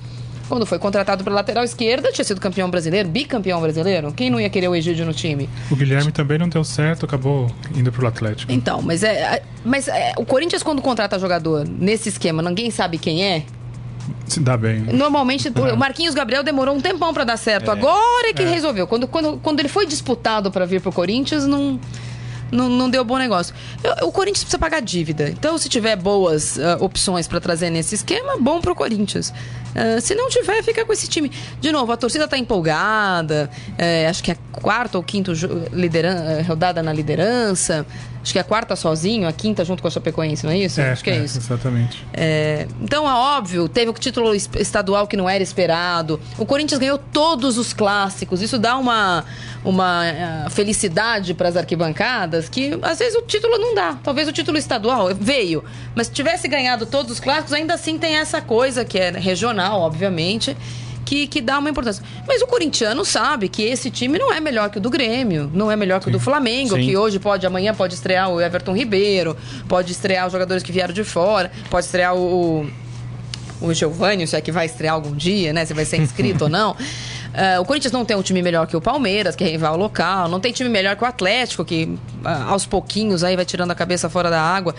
Quando 0.52 0.66
foi 0.66 0.78
contratado 0.78 1.24
para 1.24 1.32
lateral 1.32 1.64
esquerda, 1.64 2.12
tinha 2.12 2.26
sido 2.26 2.38
campeão 2.38 2.68
brasileiro, 2.68 3.08
bicampeão 3.08 3.58
brasileiro. 3.58 4.12
Quem 4.12 4.28
não 4.28 4.38
ia 4.38 4.50
querer 4.50 4.68
o 4.68 4.74
Egídio 4.76 5.06
no 5.06 5.14
time? 5.14 5.48
O 5.70 5.74
Guilherme 5.74 6.12
também 6.12 6.36
não 6.36 6.46
deu 6.46 6.62
certo, 6.62 7.06
acabou 7.06 7.50
indo 7.74 7.90
pro 7.90 8.06
Atlético. 8.06 8.52
Então, 8.52 8.82
mas 8.82 9.02
é. 9.02 9.36
é- 9.36 9.42
Mas 9.64 9.88
é, 9.88 10.12
o 10.18 10.26
Corinthians, 10.26 10.62
quando 10.62 10.82
contrata 10.82 11.18
jogador 11.18 11.66
nesse 11.66 12.10
esquema, 12.10 12.42
ninguém 12.42 12.70
sabe 12.70 12.98
quem 12.98 13.24
é. 13.24 13.44
Se 14.26 14.40
dá 14.40 14.54
bem. 14.58 14.80
né? 14.80 14.92
Normalmente, 14.92 15.48
o 15.48 15.74
Marquinhos 15.78 16.14
Gabriel 16.14 16.42
demorou 16.42 16.74
um 16.76 16.80
tempão 16.82 17.14
pra 17.14 17.24
dar 17.24 17.38
certo. 17.38 17.70
Agora 17.70 18.28
é 18.28 18.34
que 18.34 18.44
resolveu. 18.44 18.86
Quando, 18.86 19.08
quando, 19.08 19.38
quando 19.38 19.58
ele 19.60 19.70
foi 19.70 19.86
disputado 19.86 20.50
pra 20.50 20.66
vir 20.66 20.82
pro 20.82 20.92
Corinthians, 20.92 21.46
não, 21.46 21.80
não, 22.52 22.68
não 22.68 22.88
deu 22.90 23.04
bom 23.04 23.16
negócio. 23.18 23.54
Eu- 23.82 24.06
o 24.08 24.12
Corinthians 24.12 24.44
precisa 24.44 24.58
pagar 24.58 24.80
dívida. 24.80 25.28
Então, 25.30 25.58
se 25.58 25.68
tiver 25.68 25.96
boas 25.96 26.58
ah, 26.58 26.76
opções 26.80 27.26
pra 27.26 27.40
trazer 27.40 27.70
nesse 27.70 27.94
esquema, 27.96 28.36
bom 28.38 28.60
pro 28.60 28.74
Corinthians. 28.74 29.32
Ah, 29.74 30.00
se 30.00 30.14
não 30.14 30.28
tiver, 30.28 30.62
fica 30.62 30.84
com 30.84 30.92
esse 30.92 31.08
time. 31.08 31.32
De 31.60 31.72
novo, 31.72 31.90
a 31.90 31.96
torcida 31.96 32.28
tá 32.28 32.36
empolgada. 32.38 33.50
é, 33.78 34.06
acho 34.06 34.22
que 34.22 34.30
é 34.30 34.34
a 34.34 34.60
quarta 34.60 34.98
ou 34.98 35.02
quinta 35.02 35.32
lideran- 35.72 36.22
eh, 36.38 36.42
rodada 36.42 36.82
na 36.82 36.92
liderança. 36.92 37.84
Acho 38.22 38.32
que 38.32 38.38
é 38.38 38.42
a 38.42 38.44
quarta 38.44 38.76
sozinho, 38.76 39.26
a 39.26 39.32
quinta 39.32 39.64
junto 39.64 39.82
com 39.82 39.88
a 39.88 39.90
Chapecoense, 39.90 40.44
não 40.46 40.52
é 40.52 40.58
isso? 40.58 40.80
acho 40.80 41.02
que 41.02 41.10
é, 41.10 41.18
isso. 41.24 41.38
Exatamente. 41.38 42.06
É, 42.12 42.68
então, 42.80 43.08
é 43.08 43.12
óbvio, 43.12 43.68
teve 43.68 43.90
o 43.90 43.94
título 43.94 44.32
es- 44.32 44.48
estadual 44.60 45.08
que 45.08 45.16
não 45.16 45.28
era 45.28 45.42
esperado. 45.42 46.20
O 46.38 46.46
Corinthians 46.46 46.78
ganhou 46.78 46.98
todos 46.98 47.58
os 47.58 47.72
clássicos. 47.72 48.40
Isso 48.40 48.60
dá 48.60 48.76
uma, 48.76 49.24
uma 49.64 50.06
eh, 50.06 50.46
felicidade 50.50 51.34
para 51.34 51.48
as 51.48 51.56
arquibancadas 51.56 52.48
que 52.48 52.78
às 52.82 52.98
vezes 52.98 53.16
o 53.16 53.22
título 53.22 53.58
não 53.58 53.74
dá. 53.74 53.98
Talvez 54.02 54.26
o 54.28 54.32
título 54.32 54.58
estadual 54.58 55.14
veio, 55.14 55.64
mas 55.94 56.08
se 56.08 56.12
tivesse 56.12 56.48
ganhado 56.48 56.84
todos 56.86 57.12
os 57.12 57.20
clássicos, 57.20 57.52
ainda 57.52 57.74
assim 57.74 57.98
tem 57.98 58.16
essa 58.16 58.40
coisa 58.40 58.84
que 58.84 58.98
é 58.98 59.10
regional, 59.10 59.80
obviamente. 59.80 60.56
Que, 61.04 61.26
que 61.26 61.42
dá 61.42 61.58
uma 61.58 61.68
importância. 61.68 62.02
Mas 62.26 62.40
o 62.40 62.46
corintiano 62.46 63.04
sabe 63.04 63.48
que 63.48 63.62
esse 63.62 63.90
time 63.90 64.18
não 64.18 64.32
é 64.32 64.40
melhor 64.40 64.70
que 64.70 64.78
o 64.78 64.80
do 64.80 64.88
Grêmio, 64.88 65.50
não 65.52 65.70
é 65.70 65.76
melhor 65.76 66.00
que 66.00 66.08
o 66.08 66.12
do 66.12 66.20
Flamengo, 66.20 66.76
Sim. 66.76 66.86
que 66.86 66.96
hoje 66.96 67.18
pode, 67.18 67.44
amanhã 67.44 67.74
pode 67.74 67.94
estrear 67.94 68.30
o 68.30 68.40
Everton 68.40 68.72
Ribeiro, 68.72 69.36
pode 69.68 69.92
estrear 69.92 70.26
os 70.26 70.32
jogadores 70.32 70.62
que 70.62 70.70
vieram 70.72 70.94
de 70.94 71.04
fora, 71.04 71.50
pode 71.68 71.84
estrear 71.84 72.14
o, 72.16 72.66
o 73.60 73.74
Giovanni, 73.74 74.26
se 74.26 74.36
é 74.36 74.40
que 74.40 74.52
vai 74.52 74.64
estrear 74.64 74.94
algum 74.94 75.14
dia, 75.14 75.52
né? 75.52 75.66
Se 75.66 75.74
vai 75.74 75.84
ser 75.84 75.98
inscrito 75.98 76.44
ou 76.44 76.50
não. 76.50 76.76
Ah, 77.34 77.60
o 77.60 77.64
Corinthians 77.64 77.92
não 77.92 78.04
tem 78.04 78.16
um 78.16 78.22
time 78.22 78.42
melhor 78.42 78.66
que 78.66 78.76
o 78.76 78.80
Palmeiras, 78.80 79.34
que 79.34 79.42
é 79.44 79.48
rival 79.48 79.76
local. 79.76 80.28
Não 80.28 80.38
tem 80.40 80.52
time 80.52 80.68
melhor 80.68 80.96
que 80.96 81.02
o 81.02 81.06
Atlético, 81.06 81.64
que 81.64 81.96
ah, 82.24 82.44
aos 82.50 82.66
pouquinhos 82.66 83.24
aí 83.24 83.34
vai 83.36 83.44
tirando 83.44 83.70
a 83.70 83.74
cabeça 83.74 84.08
fora 84.10 84.28
da 84.30 84.40
água. 84.40 84.74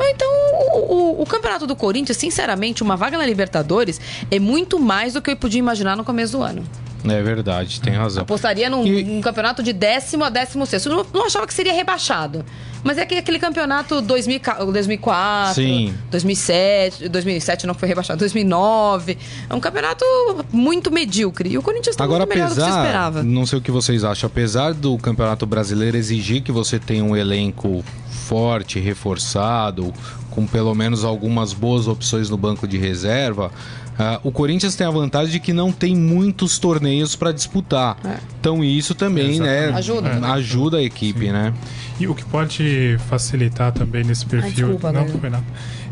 Então, 0.00 0.28
o, 0.74 0.94
o- 0.94 1.22
o 1.22 1.26
campeonato 1.26 1.66
do 1.66 1.74
Corinthians, 1.74 2.16
sinceramente, 2.18 2.82
uma 2.82 2.96
vaga 2.96 3.16
na 3.18 3.24
Libertadores 3.26 4.00
é 4.30 4.38
muito 4.38 4.78
mais 4.78 5.14
do 5.14 5.22
que 5.22 5.30
eu 5.30 5.36
podia 5.36 5.58
imaginar 5.58 5.96
no 5.96 6.04
começo 6.04 6.32
do 6.32 6.42
ano. 6.42 6.62
É 7.08 7.22
verdade, 7.22 7.80
tem 7.80 7.94
razão. 7.94 8.22
Apostaria 8.22 8.68
num, 8.70 8.86
E- 8.86 9.04
num 9.04 9.20
campeonato 9.20 9.62
de 9.62 9.72
décimo 9.72 10.24
a 10.24 10.28
décimo 10.30 10.66
sexto. 10.66 10.88
Não, 10.88 11.06
não 11.12 11.26
achava 11.26 11.46
que 11.46 11.54
seria 11.54 11.72
rebaixado. 11.72 12.44
Mas 12.84 12.98
é 12.98 13.04
que 13.06 13.14
aquele 13.16 13.38
campeonato 13.38 14.00
2000, 14.00 14.40
2004, 14.72 15.54
Sim. 15.54 15.94
2007, 16.10 17.08
2007 17.08 17.66
não 17.66 17.74
foi 17.74 17.88
rebaixado, 17.88 18.18
2009. 18.20 19.18
É 19.50 19.54
um 19.54 19.58
campeonato 19.60 20.04
muito 20.52 20.90
medíocre. 20.92 21.48
E 21.50 21.58
o 21.58 21.62
Corinthians 21.62 21.94
está 21.94 22.04
Agora, 22.04 22.20
muito 22.24 22.34
melhor 22.34 22.48
do 22.50 22.54
que 22.54 22.60
se 22.62 22.68
esperava. 22.68 23.22
não 23.22 23.44
sei 23.44 23.58
o 23.58 23.62
que 23.62 23.70
vocês 23.72 24.04
acham, 24.04 24.28
apesar 24.28 24.72
do 24.72 24.96
Campeonato 24.98 25.44
Brasileiro 25.46 25.96
exigir 25.96 26.42
que 26.42 26.52
você 26.52 26.78
tenha 26.78 27.02
um 27.02 27.16
elenco 27.16 27.84
forte, 28.08 28.78
reforçado, 28.80 29.92
com 30.30 30.46
pelo 30.46 30.74
menos 30.74 31.04
algumas 31.04 31.52
boas 31.52 31.88
opções 31.88 32.28
no 32.30 32.36
banco 32.36 32.66
de 32.68 32.76
reserva, 32.76 33.50
Uh, 33.98 34.28
o 34.28 34.30
Corinthians 34.30 34.76
tem 34.76 34.86
a 34.86 34.90
vantagem 34.90 35.32
de 35.32 35.40
que 35.40 35.52
não 35.52 35.72
tem 35.72 35.96
muitos 35.96 36.58
torneios 36.58 37.16
para 37.16 37.32
disputar. 37.32 37.96
É. 38.04 38.18
Então 38.38 38.62
isso 38.62 38.94
também, 38.94 39.40
né, 39.40 39.70
ajuda, 39.70 40.08
é. 40.08 40.24
ajuda 40.32 40.76
a 40.78 40.82
equipe, 40.82 41.26
Sim. 41.26 41.32
né? 41.32 41.54
E 41.98 42.06
o 42.06 42.14
que 42.14 42.24
pode 42.24 42.98
facilitar 43.08 43.72
também 43.72 44.04
nesse 44.04 44.26
perfil, 44.26 44.48
Ai, 44.48 44.52
desculpa, 44.52 44.92
não, 44.92 45.04
né? 45.04 45.14
Renato, 45.22 45.44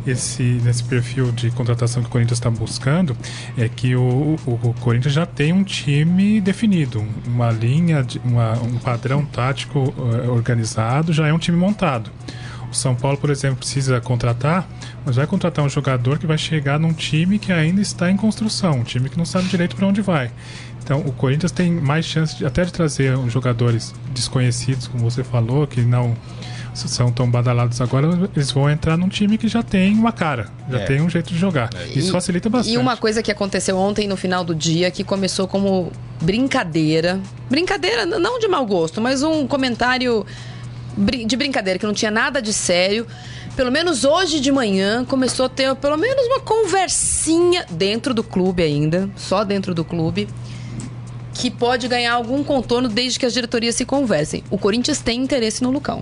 esse 0.07 0.43
nesse 0.43 0.85
perfil 0.85 1.33
de 1.33 1.51
contratação 1.51 2.03
que 2.03 2.09
o 2.09 2.13
Corinthians 2.13 2.39
está 2.39 2.51
buscando 2.51 3.17
é 3.57 3.69
que 3.69 3.97
o, 3.97 4.37
o, 4.47 4.61
o, 4.63 4.75
Corinthians 4.81 5.15
já 5.15 5.25
tem 5.25 5.53
um 5.53 5.65
time 5.65 6.41
definido, 6.41 7.05
uma 7.27 7.51
linha, 7.51 8.03
de, 8.03 8.21
uma, 8.25 8.53
um 8.63 8.79
padrão 8.79 9.25
tático 9.25 9.79
uh, 9.79 10.31
organizado, 10.31 11.13
já 11.13 11.27
é 11.27 11.33
um 11.33 11.39
time 11.39 11.57
montado. 11.57 12.11
O 12.75 12.77
São 12.77 12.95
Paulo, 12.95 13.17
por 13.17 13.31
exemplo, 13.31 13.59
precisa 13.59 14.01
contratar 14.01 14.69
mas 15.05 15.17
vai 15.17 15.27
contratar 15.27 15.65
um 15.65 15.69
jogador 15.69 16.19
que 16.19 16.27
vai 16.27 16.39
chegar 16.39 16.79
num 16.79 16.93
time 16.93 17.39
que 17.39 17.53
ainda 17.53 17.81
está 17.81 18.11
em 18.11 18.17
construção, 18.17 18.79
um 18.79 18.85
time 18.85 19.09
que 19.09 19.19
não 19.19 19.25
sabe 19.25 19.49
direito 19.49 19.77
para 19.77 19.87
onde 19.87 20.01
vai. 20.01 20.31
Então, 20.83 21.01
o 21.01 21.13
Corinthians 21.13 21.53
tem 21.53 21.71
mais 21.71 22.05
chance 22.05 22.37
de, 22.37 22.45
até 22.45 22.65
de 22.65 22.73
trazer 22.73 23.17
jogadores 23.29 23.95
desconhecidos, 24.13 24.87
como 24.87 25.03
você 25.03 25.23
falou, 25.23 25.67
que 25.67 25.83
não 25.83 26.17
são 26.75 27.13
tão 27.13 27.31
badalados 27.31 27.81
agora, 27.81 28.09
eles 28.35 28.51
vão 28.51 28.69
entrar 28.69 28.97
num 28.97 29.09
time 29.09 29.39
que 29.39 29.47
já 29.47 29.63
tem 29.63 29.95
uma 29.95 30.11
cara, 30.11 30.49
já 30.69 30.81
é. 30.81 30.85
tem 30.85 31.01
um 31.01 31.09
jeito 31.09 31.33
de 31.33 31.39
jogar. 31.39 31.71
É. 31.75 31.87
Isso 31.97 32.09
e, 32.09 32.13
facilita 32.13 32.51
bastante. 32.51 32.75
E 32.75 32.79
uma 32.79 32.97
coisa 32.97 33.23
que 33.23 33.31
aconteceu 33.31 33.79
ontem 33.79 34.09
no 34.09 34.17
final 34.17 34.43
do 34.43 34.55
dia, 34.55 34.91
que 34.91 35.05
começou 35.05 35.47
como 35.47 35.93
brincadeira, 36.21 37.21
brincadeira 37.49 38.05
não 38.05 38.41
de 38.41 38.49
mau 38.49 38.67
gosto, 38.67 39.01
mas 39.01 39.23
um 39.23 39.47
comentário 39.47 40.27
de 41.27 41.37
brincadeira, 41.37 41.79
que 41.79 41.87
não 41.87 41.95
tinha 41.95 42.11
nada 42.11 42.41
de 42.41 42.53
sério 42.53 43.07
pelo 43.57 43.71
menos 43.71 44.05
hoje 44.05 44.41
de 44.41 44.51
manhã, 44.51 45.05
começou 45.05 45.47
a 45.47 45.49
ter 45.49 45.75
pelo 45.77 45.97
menos 45.97 46.27
uma 46.27 46.41
conversinha 46.41 47.65
dentro 47.71 48.13
do 48.13 48.25
clube 48.25 48.63
ainda, 48.63 49.09
só 49.17 49.45
dentro 49.45 49.73
do 49.73 49.85
clube, 49.85 50.29
que 51.33 51.51
pode 51.51 51.87
ganhar 51.87 52.15
algum 52.15 52.43
contorno 52.43 52.89
desde 52.89 53.19
que 53.19 53.27
as 53.27 53.33
diretorias 53.33 53.77
se 53.77 53.85
conversem. 53.85 54.43
O 54.51 54.59
Corinthians 54.59 55.01
tem 55.01 55.21
interesse 55.21 55.63
no 55.63 55.71
Lucão. 55.71 56.01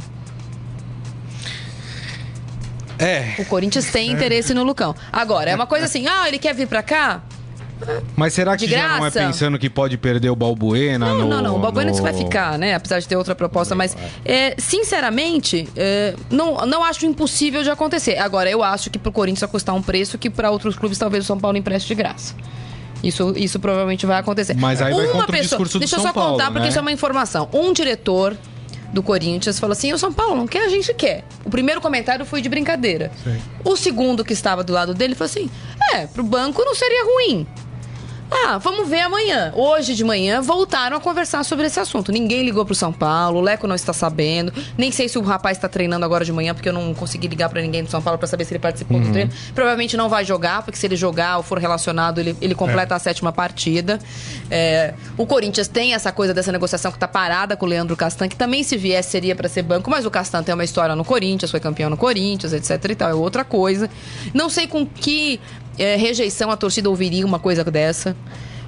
É. 2.99 3.35
O 3.39 3.45
Corinthians 3.45 3.91
tem 3.91 4.11
interesse 4.11 4.55
no 4.55 4.63
Lucão. 4.63 4.95
Agora, 5.13 5.51
é 5.51 5.55
uma 5.55 5.67
coisa 5.67 5.87
assim, 5.87 6.07
ah, 6.07 6.29
ele 6.29 6.39
quer 6.39 6.55
vir 6.55 6.69
pra 6.69 6.83
cá? 6.83 7.23
Mas 8.17 8.33
será 8.33 8.57
que 8.57 8.67
já 8.67 8.99
não 8.99 9.07
é 9.07 9.11
pensando 9.11 9.59
que 9.59 9.69
pode 9.71 9.97
perder 9.97 10.31
o 10.31 10.37
Balbuena? 10.37 11.07
Não, 11.07 11.19
no, 11.19 11.29
não, 11.29 11.43
não. 11.43 11.57
O 11.57 11.59
Balbuena 11.59 11.91
no... 11.91 12.03
vai 12.03 12.13
ficar, 12.13 12.59
né? 12.59 12.75
Apesar 12.75 13.01
de 13.01 13.09
ter 13.09 13.17
outra 13.17 13.35
proposta. 13.35 13.75
Mas, 13.75 13.97
é, 14.25 14.55
sinceramente, 14.59 15.69
é, 15.77 16.15
não, 16.31 16.67
não 16.67 16.85
acho 16.85 17.05
impossível 17.07 17.63
de 17.63 17.71
acontecer. 17.71 18.19
Agora, 18.19 18.51
eu 18.51 18.63
acho 18.63 18.91
que 18.91 18.99
pro 18.99 19.13
Corinthians 19.13 19.41
vai 19.41 19.49
custar 19.51 19.75
um 19.75 19.83
preço 19.83 20.19
que 20.19 20.31
para 20.31 20.51
outros 20.51 20.77
clubes 20.77 20.99
talvez 20.99 21.25
o 21.25 21.27
São 21.27 21.39
Paulo 21.39 21.57
empreste 21.57 21.89
de 21.89 21.95
graça. 21.95 22.35
Isso, 23.03 23.35
isso 23.37 23.59
provavelmente 23.59 24.07
vai 24.07 24.19
acontecer. 24.19 24.55
Mas 24.55 24.81
aí 24.81 24.95
vai 24.95 25.07
uma 25.07 25.13
contra 25.13 25.33
pessoa, 25.33 25.61
o 25.61 25.65
discurso 25.65 25.73
do 25.75 25.81
Deixa 25.81 25.97
eu 25.97 26.01
só 26.01 26.13
Paulo, 26.13 26.33
contar, 26.33 26.47
porque 26.47 26.61
né? 26.61 26.69
isso 26.69 26.79
é 26.79 26.81
uma 26.81 26.93
informação. 26.93 27.49
Um 27.53 27.73
diretor 27.73 28.37
do 28.93 29.03
Corinthians 29.03 29.59
falou 29.59 29.73
assim: 29.73 29.93
o 29.93 29.99
São 29.99 30.13
Paulo 30.13 30.37
não 30.37 30.47
quer, 30.47 30.65
a 30.65 30.69
gente 30.69 30.93
quer. 30.95 31.25
O 31.45 31.51
primeiro 31.51 31.81
comentário 31.81 32.25
foi 32.25 32.41
de 32.41 32.49
brincadeira. 32.49 33.11
Sim. 33.25 33.39
O 33.65 33.77
segundo 33.77 34.25
que 34.25 34.33
estava 34.33 34.63
do 34.63 34.73
lado 34.73 34.95
dele 34.95 35.15
falou 35.15 35.31
assim: 35.31 35.51
é, 35.95 36.07
pro 36.07 36.23
banco 36.23 36.63
não 36.65 36.75
seria 36.75 37.05
ruim. 37.05 37.47
Ah, 38.33 38.59
vamos 38.59 38.89
ver 38.89 39.01
amanhã. 39.01 39.53
Hoje 39.55 39.95
de 39.95 40.03
manhã 40.03 40.41
voltaram 40.41 40.97
a 40.97 41.01
conversar 41.01 41.45
sobre 41.45 41.67
esse 41.67 41.79
assunto. 41.79 42.11
Ninguém 42.11 42.43
ligou 42.43 42.65
pro 42.65 42.75
São 42.75 42.93
Paulo, 42.93 43.39
o 43.39 43.43
Leco 43.43 43.67
não 43.67 43.75
está 43.75 43.93
sabendo. 43.93 44.53
Nem 44.77 44.91
sei 44.91 45.09
se 45.09 45.19
o 45.19 45.23
rapaz 45.23 45.59
está 45.59 45.69
treinando 45.69 46.05
agora 46.05 46.25
de 46.25 46.33
manhã, 46.33 46.55
porque 46.55 46.69
eu 46.69 46.73
não 46.73 46.95
consegui 46.95 47.29
ligar 47.29 47.49
para 47.49 47.61
ninguém 47.61 47.85
do 47.85 47.91
São 47.91 48.01
Paulo 48.01 48.19
para 48.19 48.27
saber 48.27 48.45
se 48.45 48.53
ele 48.53 48.59
participou 48.59 48.97
uhum. 48.97 49.05
do 49.05 49.13
treino. 49.13 49.31
Provavelmente 49.55 49.97
não 49.97 50.09
vai 50.09 50.25
jogar, 50.25 50.63
porque 50.63 50.79
se 50.79 50.87
ele 50.87 50.97
jogar 50.97 51.37
ou 51.37 51.43
for 51.43 51.59
relacionado, 51.59 52.19
ele, 52.19 52.37
ele 52.41 52.55
completa 52.55 52.95
é. 52.95 52.97
a 52.97 52.99
sétima 52.99 53.33
partida. 53.33 53.99
É, 54.51 54.95
o 55.17 55.27
Corinthians 55.27 55.69
tem 55.69 55.95
essa 55.95 56.11
coisa 56.11 56.33
dessa 56.33 56.51
negociação 56.51 56.91
que 56.91 56.97
está 56.97 57.09
parada 57.09 57.57
com 57.57 57.67
o 57.67 57.69
Leandro 57.69 57.97
Castan, 57.97 58.29
que 58.29 58.37
também 58.37 58.63
se 58.63 58.77
viesse 58.77 59.11
seria 59.11 59.37
para 59.37 59.49
ser 59.49 59.63
banco, 59.63 59.91
mas 59.91 60.07
o 60.07 60.11
Castan 60.11 60.43
tem 60.43 60.55
uma 60.55 60.65
história 60.65 60.97
no 60.97 61.05
Corinthians, 61.05 61.51
foi 61.51 61.61
campeão 61.61 61.91
no 61.91 61.97
Corinthians, 61.97 62.53
etc 62.53 62.91
e 62.91 62.95
tal. 62.95 63.11
É 63.11 63.15
outra 63.15 63.45
coisa. 63.45 63.91
Não 64.33 64.49
sei 64.49 64.67
com 64.67 64.87
que 64.87 65.39
é, 65.79 65.97
rejeição 65.97 66.51
a 66.51 66.57
torcida 66.57 66.89
ouviria 66.89 67.25
uma 67.25 67.39
coisa 67.39 67.65
dessa. 67.65 68.17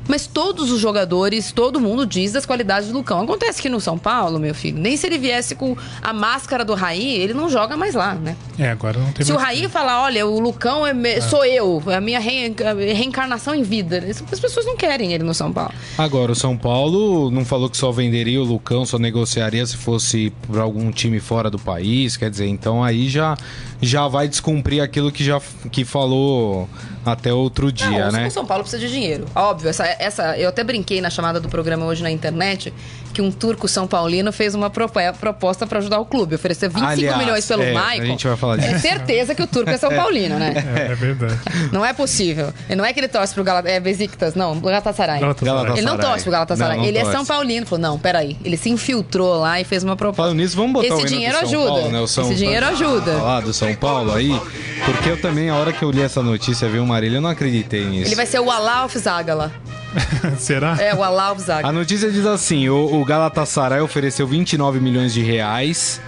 Mas 0.09 0.27
todos 0.27 0.71
os 0.71 0.81
jogadores, 0.81 1.51
todo 1.53 1.81
mundo 1.81 2.07
diz 2.07 2.33
das 2.33 2.45
qualidades 2.45 2.89
do 2.89 2.95
Lucão. 2.95 3.23
Acontece 3.23 3.61
que 3.61 3.69
no 3.69 3.81
São 3.81 3.99
Paulo, 3.99 4.39
meu 4.39 4.55
filho, 4.55 4.79
nem 4.79 4.97
se 4.97 5.07
ele 5.07 5.19
viesse 5.19 5.55
com 5.55 5.77
a 6.03 6.13
máscara 6.13 6.65
do 6.65 6.75
Raí, 6.75 7.17
ele 7.17 7.33
não 7.33 7.49
joga 7.49 7.77
mais 7.77 7.95
lá, 7.95 8.15
né? 8.15 8.37
É, 8.59 8.71
agora 8.71 8.99
não 8.99 9.11
tem 9.13 9.25
Se 9.25 9.33
o 9.33 9.37
Raí 9.37 9.67
falar, 9.69 10.03
olha, 10.03 10.27
o 10.27 10.39
Lucão 10.39 10.87
é 10.87 10.93
me... 10.93 11.11
é. 11.11 11.21
sou 11.21 11.45
eu, 11.45 11.83
é 11.87 11.97
a 11.97 12.01
minha 12.01 12.21
re... 12.21 12.55
reencarnação 12.93 13.55
em 13.55 13.63
vida, 13.63 14.05
as 14.09 14.41
pessoas 14.41 14.67
não 14.67 14.77
querem 14.77 15.13
ele 15.13 15.25
no 15.25 15.35
São 15.35 15.53
Paulo. 15.53 15.73
Agora, 15.97 16.33
o 16.33 16.35
São 16.35 16.57
Paulo 16.57 17.31
não 17.31 17.45
falou 17.45 17.71
que 17.71 17.77
só 17.77 17.91
venderia 17.91 18.41
o 18.41 18.45
Lucão, 18.45 18.85
só 18.85 18.99
negociaria 18.99 19.65
se 19.65 19.77
fosse 19.77 20.33
para 20.51 20.63
algum 20.63 20.91
time 20.91 21.19
fora 21.19 21.51
do 21.51 21.59
país, 21.59 22.17
quer 22.17 22.31
dizer, 22.31 22.47
então 22.47 22.85
aí 22.85 23.09
já 23.09 23.37
já 23.81 24.09
vai 24.09 24.29
descumprir 24.29 24.83
aquilo 24.83 25.13
que 25.13 25.23
já 25.23 25.41
que 25.71 25.85
falou 25.85 26.69
até 27.05 27.33
outro 27.33 27.71
dia, 27.73 28.07
não, 28.07 28.13
né? 28.13 28.27
O 28.27 28.31
São 28.31 28.47
Paulo 28.47 28.63
precisa 28.63 28.85
de 28.85 28.91
dinheiro. 28.91 29.27
Óbvio, 29.35 29.69
essa, 29.69 29.85
essa, 29.99 30.39
eu 30.39 30.49
até 30.49 30.65
brinquei 30.65 31.01
na 31.01 31.11
chamada 31.11 31.41
do 31.41 31.49
programa 31.49 31.87
hoje 31.87 32.03
na 32.03 32.11
internet 32.11 32.73
que 33.15 33.23
um 33.23 33.31
turco 33.31 33.69
são 33.69 33.87
paulino 33.87 34.33
fez 34.33 34.55
uma 34.57 34.69
proposta 34.69 35.67
para 35.67 35.79
ajudar 35.79 36.01
o 36.01 36.05
clube, 36.05 36.35
oferecer 36.35 36.69
25 36.69 36.91
Aliás, 36.91 37.19
milhões 37.19 37.47
pelo 37.47 37.63
é, 37.63 37.73
Maicon. 37.73 38.03
A 38.03 38.07
gente 38.07 38.27
vai 38.27 38.37
falar 38.37 38.57
disso. 38.57 38.75
É 38.75 38.79
certeza 38.79 39.35
que 39.35 39.43
o 39.43 39.47
turco 39.47 39.71
é 39.71 39.79
São 39.79 39.91
Paulino, 39.91 40.37
né? 40.37 40.53
É, 40.75 40.93
é 40.93 40.95
verdade. 40.95 41.39
Não 41.71 41.85
é 41.85 41.93
possível. 41.93 42.53
E 42.69 42.75
não 42.75 42.85
é 42.85 42.93
que 42.93 42.99
ele 42.99 43.07
torce 43.07 43.33
pro 43.33 43.45
Galatasaray, 43.45 43.77
é 43.77 43.81
Besiktas, 43.81 44.35
não, 44.35 44.59
Galatasaray. 44.59 45.21
Galatasaray. 45.21 45.73
Ele 45.79 45.83
não 45.83 45.97
torce 45.97 46.25
pro 46.25 46.33
Galatasaray. 46.33 46.77
Não, 46.77 46.83
não 46.83 46.89
ele 46.89 46.99
torce. 46.99 47.15
é 47.15 47.17
São 47.17 47.25
Paulino. 47.25 47.67
Falou, 47.67 47.83
não, 47.83 47.99
peraí. 47.99 48.37
Ele 48.45 48.57
se 48.57 48.69
infiltrou 48.69 49.39
lá 49.39 49.61
e 49.61 49.65
fez 49.65 49.85
uma 49.85 49.95
proposta. 49.95 50.23
Falando 50.23 50.39
nisso, 50.39 50.57
vamos 50.57 50.73
botar 50.73 50.95
Esse 50.95 51.05
o 51.05 51.07
dinheiro 51.07 51.39
ajuda. 51.39 51.69
Paulo, 51.69 51.91
né? 51.91 52.07
São, 52.09 52.25
Esse 52.25 52.35
dinheiro 52.35 52.67
ajuda. 52.67 53.13
Falar 53.19 53.41
do 53.43 53.55
São 53.55 53.75
Paulo 53.77 54.13
aí, 54.13 54.41
porque 54.85 55.11
eu 55.11 55.21
também, 55.21 55.51
a 55.51 55.55
hora 55.55 55.73
que 55.73 55.85
eu 55.85 55.91
li 55.91 56.03
essa 56.03 56.23
notícia, 56.23 56.69
vi 56.69 56.79
o 56.79 56.87
Marília, 56.95 57.17
eu 57.19 57.21
não 57.21 57.31
acreditei 57.31 57.85
nisso. 57.85 58.07
Ele 58.09 58.15
vai 58.15 58.25
ser 58.25 58.39
o 58.39 58.49
Alauf 58.49 58.97
Zagala. 58.97 59.53
Será? 60.39 60.77
É, 60.81 60.95
o 60.95 61.03
Alauf 61.03 61.41
Zagala. 61.43 61.69
A 61.69 61.73
notícia 61.73 62.09
diz 62.09 62.25
assim: 62.25 62.69
o, 62.69 63.01
o 63.01 63.05
Galatasaray 63.05 63.81
ofereceu 63.81 64.29
29 64.29 64.79
milhões 64.79 65.13
de 65.13 65.21
reais, 65.21 66.01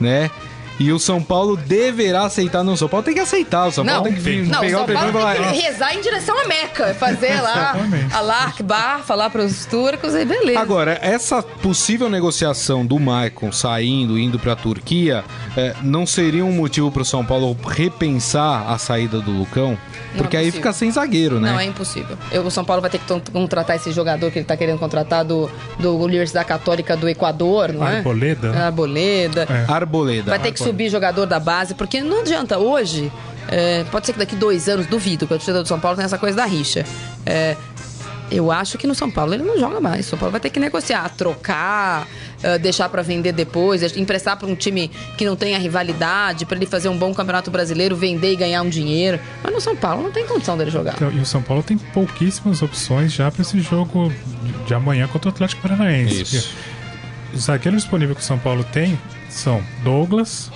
né? 0.00 0.30
E 0.80 0.90
o 0.94 0.98
São 0.98 1.22
Paulo 1.22 1.58
deverá 1.58 2.24
aceitar. 2.24 2.64
Não, 2.64 2.72
o 2.72 2.76
São 2.76 2.88
Paulo 2.88 3.04
tem 3.04 3.12
que 3.12 3.20
aceitar. 3.20 3.66
O 3.66 3.70
São 3.70 3.84
não, 3.84 4.02
Paulo 4.02 4.08
tem 4.08 4.14
que 4.14 4.42
não, 4.50 4.60
pegar 4.60 4.78
o 4.82 4.86
São 4.86 5.12
Paulo 5.12 5.34
tem 5.36 5.52
que 5.52 5.60
rezar 5.60 5.94
em 5.94 6.00
direção 6.00 6.42
à 6.42 6.48
Meca. 6.48 6.94
Fazer 6.94 7.38
lá 7.38 7.76
a 8.10 8.20
Larkbar, 8.22 9.02
falar 9.04 9.28
para 9.28 9.44
os 9.44 9.66
turcos 9.66 10.14
e 10.14 10.24
beleza. 10.24 10.58
Agora, 10.58 10.98
essa 11.02 11.42
possível 11.42 12.08
negociação 12.08 12.86
do 12.86 12.98
Maicon 12.98 13.52
saindo, 13.52 14.18
indo 14.18 14.38
para 14.38 14.54
a 14.54 14.56
Turquia, 14.56 15.22
é, 15.54 15.74
não 15.82 16.06
seria 16.06 16.46
um 16.46 16.52
motivo 16.52 16.90
para 16.90 17.02
o 17.02 17.04
São 17.04 17.26
Paulo 17.26 17.54
repensar 17.68 18.70
a 18.70 18.78
saída 18.78 19.20
do 19.20 19.30
Lucão? 19.30 19.76
Porque 20.16 20.34
é 20.34 20.40
aí 20.40 20.50
fica 20.50 20.72
sem 20.72 20.90
zagueiro, 20.90 21.38
né? 21.38 21.52
Não, 21.52 21.60
é 21.60 21.64
impossível. 21.64 22.16
Eu, 22.32 22.42
o 22.42 22.50
São 22.50 22.64
Paulo 22.64 22.80
vai 22.80 22.90
ter 22.90 22.98
que 22.98 23.30
contratar 23.30 23.76
esse 23.76 23.92
jogador 23.92 24.30
que 24.30 24.38
ele 24.38 24.44
está 24.44 24.56
querendo 24.56 24.78
contratar 24.78 25.24
do, 25.24 25.50
do 25.78 25.96
Universidade 25.98 26.48
Católica 26.48 26.96
do 26.96 27.06
Equador, 27.06 27.70
não 27.72 27.86
é? 27.86 27.98
Arboleda. 27.98 28.66
Arboleda. 28.66 29.46
É. 29.48 29.70
Arboleda. 29.70 30.30
Vai 30.30 30.38
ter 30.38 30.52
que 30.52 30.69
subir 30.70 30.88
jogador 30.88 31.26
da 31.26 31.40
base, 31.40 31.74
porque 31.74 32.00
não 32.00 32.20
adianta 32.20 32.58
hoje. 32.58 33.12
É, 33.48 33.84
pode 33.90 34.06
ser 34.06 34.12
que 34.12 34.18
daqui 34.18 34.36
dois 34.36 34.68
anos, 34.68 34.86
duvido, 34.86 35.26
que 35.26 35.34
o 35.34 35.36
torcedor 35.36 35.62
do 35.62 35.68
São 35.68 35.80
Paulo 35.80 35.96
tem 35.96 36.04
essa 36.04 36.18
coisa 36.18 36.36
da 36.36 36.44
rixa. 36.44 36.84
É, 37.26 37.56
eu 38.30 38.52
acho 38.52 38.78
que 38.78 38.86
no 38.86 38.94
São 38.94 39.10
Paulo 39.10 39.34
ele 39.34 39.42
não 39.42 39.58
joga 39.58 39.80
mais. 39.80 40.06
O 40.06 40.10
São 40.10 40.18
Paulo 40.18 40.30
vai 40.30 40.40
ter 40.40 40.50
que 40.50 40.60
negociar, 40.60 41.08
trocar, 41.16 42.06
uh, 42.44 42.58
deixar 42.60 42.88
para 42.88 43.02
vender 43.02 43.32
depois, 43.32 43.82
emprestar 43.96 44.36
para 44.36 44.46
um 44.46 44.54
time 44.54 44.88
que 45.18 45.24
não 45.24 45.34
tenha 45.34 45.58
rivalidade, 45.58 46.46
para 46.46 46.56
ele 46.56 46.66
fazer 46.66 46.88
um 46.88 46.96
bom 46.96 47.12
campeonato 47.12 47.50
brasileiro, 47.50 47.96
vender 47.96 48.32
e 48.32 48.36
ganhar 48.36 48.62
um 48.62 48.68
dinheiro. 48.68 49.18
Mas 49.42 49.52
no 49.52 49.60
São 49.60 49.74
Paulo 49.74 50.04
não 50.04 50.12
tem 50.12 50.24
condição 50.26 50.56
dele 50.56 50.70
jogar. 50.70 50.94
Então, 50.94 51.10
e 51.10 51.18
o 51.18 51.26
São 51.26 51.42
Paulo 51.42 51.64
tem 51.64 51.76
pouquíssimas 51.76 52.62
opções 52.62 53.12
já 53.12 53.32
para 53.32 53.42
esse 53.42 53.60
jogo 53.60 54.12
de 54.64 54.74
amanhã 54.74 55.08
contra 55.08 55.28
o 55.28 55.32
Atlético 55.32 55.62
Paranaense. 55.62 56.22
Isso. 56.22 56.54
Os 57.34 57.44
zagueiros 57.44 57.82
disponíveis 57.82 58.18
que 58.18 58.22
o 58.22 58.26
São 58.26 58.38
Paulo 58.38 58.64
tem 58.64 58.98
são 59.28 59.62
Douglas, 59.82 60.50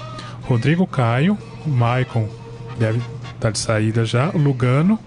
Rodrigo 0.46 0.86
Caio, 0.86 1.38
Maicon 1.66 2.28
deve 2.78 3.00
estar 3.34 3.50
de 3.50 3.58
saída 3.58 4.04
já, 4.04 4.30
Lugano 4.34 4.98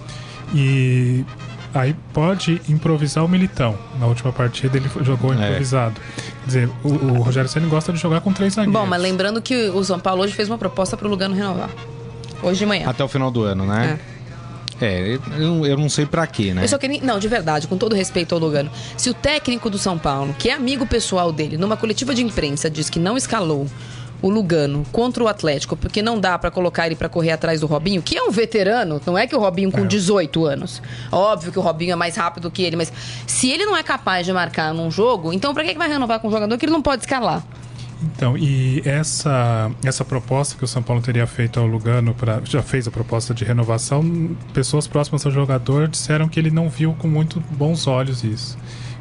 e 0.54 1.26
aí 1.74 1.96
pode 2.14 2.62
improvisar 2.70 3.24
o 3.24 3.28
Militão. 3.28 3.78
Na 4.00 4.08
última 4.08 4.32
partida 4.32 4.78
ele 4.78 4.90
jogou 5.02 5.34
é. 5.34 5.36
improvisado. 5.36 6.00
É. 6.00 6.22
Quer 6.22 6.46
dizer, 6.46 6.70
o, 6.84 6.90
o 6.90 7.22
Rogério 7.22 7.50
Senna 7.50 7.68
gosta 7.68 7.94
de 7.94 8.00
jogar 8.00 8.22
com 8.22 8.32
três 8.34 8.54
zagueiros. 8.54 8.82
Bom, 8.82 8.88
mas 8.88 9.02
lembrando 9.02 9.42
que 9.42 9.70
o 9.70 9.84
São 9.84 10.00
Paulo 10.00 10.24
hoje 10.24 10.34
fez 10.34 10.50
uma 10.50 10.58
proposta 10.58 10.96
para 10.98 11.08
o 11.08 11.10
Lugano 11.10 11.36
renovar. 11.36 11.70
Hoje 12.42 12.60
de 12.60 12.66
manhã. 12.66 12.90
Até 12.90 13.04
o 13.04 13.08
final 13.08 13.32
do 13.32 13.44
ano, 13.44 13.66
né? 13.66 14.00
É. 14.14 14.18
É, 14.80 15.18
eu, 15.40 15.66
eu 15.66 15.76
não 15.76 15.90
sei 15.90 16.06
para 16.06 16.26
quê, 16.28 16.54
né? 16.54 16.64
Eu 16.64 16.68
só 16.68 16.78
queria, 16.78 17.02
não, 17.02 17.18
de 17.18 17.28
verdade, 17.28 17.68
com 17.68 17.78
todo 17.78 17.96
respeito 17.96 18.36
ao 18.36 18.40
Lugano. 18.40 18.70
Se 18.96 19.10
o 19.10 19.14
técnico 19.14 19.72
do 19.72 19.78
São 19.80 19.98
Paulo, 19.98 20.36
que 20.38 20.50
é 20.50 20.54
amigo 20.54 20.86
pessoal 20.86 21.32
dele, 21.32 21.58
numa 21.58 21.76
coletiva 21.76 22.14
de 22.14 22.24
imprensa, 22.24 22.70
diz 22.70 22.88
que 22.88 23.00
não 23.00 23.18
escalou 23.18 23.66
o 24.22 24.30
Lugano 24.30 24.84
contra 24.92 25.24
o 25.24 25.28
Atlético, 25.28 25.76
porque 25.76 26.02
não 26.02 26.20
dá 26.20 26.38
para 26.38 26.50
colocar 26.50 26.86
ele 26.86 26.96
para 26.96 27.10
correr 27.10 27.32
atrás 27.32 27.62
do 27.62 27.68
Robinho, 27.68 28.02
que 28.02 28.18
é 28.18 28.24
um 28.24 28.32
veterano, 28.32 29.02
não 29.06 29.18
é 29.18 29.28
que 29.28 29.36
o 29.36 29.40
Robinho 29.40 29.72
com 29.72 29.82
é. 29.82 29.86
18 29.86 30.46
anos. 30.46 30.82
Óbvio 31.12 31.52
que 31.52 31.60
o 31.60 31.62
Robinho 31.62 31.94
é 31.94 31.96
mais 31.96 32.16
rápido 32.16 32.50
que 32.50 32.64
ele, 32.64 32.76
mas 32.76 32.92
se 33.26 33.50
ele 33.50 33.66
não 33.66 33.76
é 33.76 33.84
capaz 33.84 34.26
de 34.26 34.34
marcar 34.34 34.74
num 34.74 34.90
jogo, 34.90 35.32
então 35.34 35.54
para 35.54 35.64
que 35.64 35.78
vai 35.78 35.88
renovar 35.88 36.20
com 36.20 36.28
um 36.28 36.32
jogador 36.32 36.58
que 36.58 36.66
ele 36.66 36.74
não 36.74 36.82
pode 36.82 37.04
escalar? 37.04 37.44
Então, 38.02 38.38
e 38.38 38.82
essa, 38.86 39.72
essa 39.84 40.06
proposta 40.06 40.56
que 40.56 40.64
o 40.64 40.68
São 40.68 40.84
Paulo 40.84 41.02
teria 41.02 41.26
feito 41.26 41.60
ao 41.60 41.66
Lugano, 41.66 42.14
pra, 42.14 42.42
já 42.44 42.62
fez 42.62 42.88
a 42.88 42.92
proposta 42.92 43.34
de 43.34 43.44
renovação, 43.44 44.36
pessoas 44.54 44.88
próximas 44.88 45.26
ao 45.26 45.32
jogador 45.32 45.88
disseram 45.88 46.28
que 46.28 46.40
ele 46.40 46.52
não 46.52 46.70
viu 46.70 46.94
com 46.94 47.08
muito 47.08 47.40
bons 47.52 47.88
olhos 47.88 48.24
isso. 48.24 48.58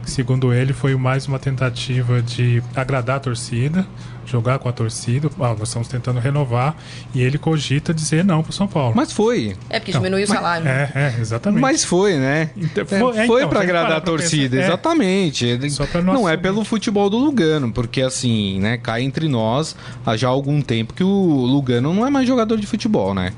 Segundo 0.07 0.55
ele, 0.55 0.73
foi 0.73 0.95
mais 0.95 1.27
uma 1.27 1.37
tentativa 1.37 2.23
de 2.23 2.63
agradar 2.77 3.17
a 3.17 3.21
torcida, 3.21 3.85
jogar 4.25 4.61
com 4.61 4.69
a 4.69 4.73
torcida. 4.73 5.29
Ah, 5.41 5.49
nós 5.59 5.69
estamos 5.69 5.89
tentando 5.89 6.21
renovar 6.21 6.77
e 7.13 7.21
ele 7.21 7.37
cogita 7.37 7.93
dizer 7.93 8.25
não 8.25 8.41
para 8.41 8.51
o 8.51 8.53
São 8.53 8.69
Paulo. 8.69 8.95
Mas 8.95 9.13
foi. 9.13 9.57
É 9.69 9.81
porque 9.81 9.91
diminuiu 9.91 10.25
o 10.25 10.29
salário. 10.29 10.67
É, 10.67 10.93
é, 10.95 11.21
exatamente. 11.21 11.61
Mas 11.61 11.85
foi, 11.85 12.15
né? 12.19 12.51
Então, 12.57 12.87
foi, 12.87 13.19
é, 13.19 13.27
foi 13.27 13.41
então, 13.41 13.49
para 13.51 13.61
agradar 13.61 13.99
a 13.99 14.01
torcida, 14.01 14.57
pensar, 14.57 14.69
exatamente. 14.69 15.51
É, 15.51 15.59
não, 16.01 16.15
não 16.15 16.29
é 16.29 16.37
pelo 16.37 16.65
futebol 16.65 17.11
do 17.11 17.19
Lugano, 17.19 17.73
porque 17.73 18.01
assim, 18.01 18.61
né, 18.61 18.79
cai 18.79 19.03
entre 19.03 19.29
nós 19.29 19.75
há 20.07 20.17
já 20.17 20.29
algum 20.29 20.63
tempo 20.63 20.95
que 20.95 21.03
o 21.03 21.09
Lugano 21.09 21.93
não 21.93 22.07
é 22.07 22.11
mais 22.11 22.29
jogador 22.29 22.57
de 22.59 22.67
futebol, 22.67 23.13
né? 23.13 23.33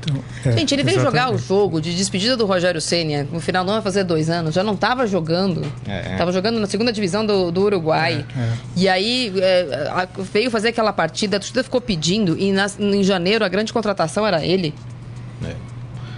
Então, 0.00 0.22
é, 0.44 0.52
Gente, 0.56 0.74
ele 0.74 0.82
veio 0.82 0.98
exatamente. 0.98 1.22
jogar 1.22 1.34
o 1.34 1.38
jogo 1.38 1.80
de 1.80 1.94
despedida 1.94 2.36
do 2.36 2.46
Rogério 2.46 2.80
Senna 2.80 3.26
no 3.30 3.40
final 3.40 3.62
ano, 3.62 3.72
vai 3.72 3.82
fazer 3.82 4.04
dois 4.04 4.30
anos, 4.30 4.54
já 4.54 4.62
não 4.62 4.74
estava 4.74 5.06
jogando. 5.06 5.60
Estava 5.86 6.30
é, 6.30 6.30
é. 6.30 6.32
jogando 6.32 6.58
na 6.58 6.66
segunda 6.66 6.92
divisão 6.92 7.24
do, 7.24 7.50
do 7.50 7.62
Uruguai. 7.62 8.24
É, 8.36 8.40
é. 8.40 8.52
e 8.76 8.88
aí 8.88 9.32
veio 10.32 10.50
fazer 10.50 10.68
aquela 10.68 10.92
partida, 10.92 11.36
a 11.36 11.40
torcida 11.40 11.62
ficou 11.62 11.80
pedindo, 11.80 12.38
e 12.38 12.52
na, 12.52 12.66
em 12.78 13.02
janeiro 13.02 13.44
a 13.44 13.48
grande 13.48 13.72
contratação 13.72 14.26
era 14.26 14.44
ele. 14.44 14.74
É. 15.44 15.69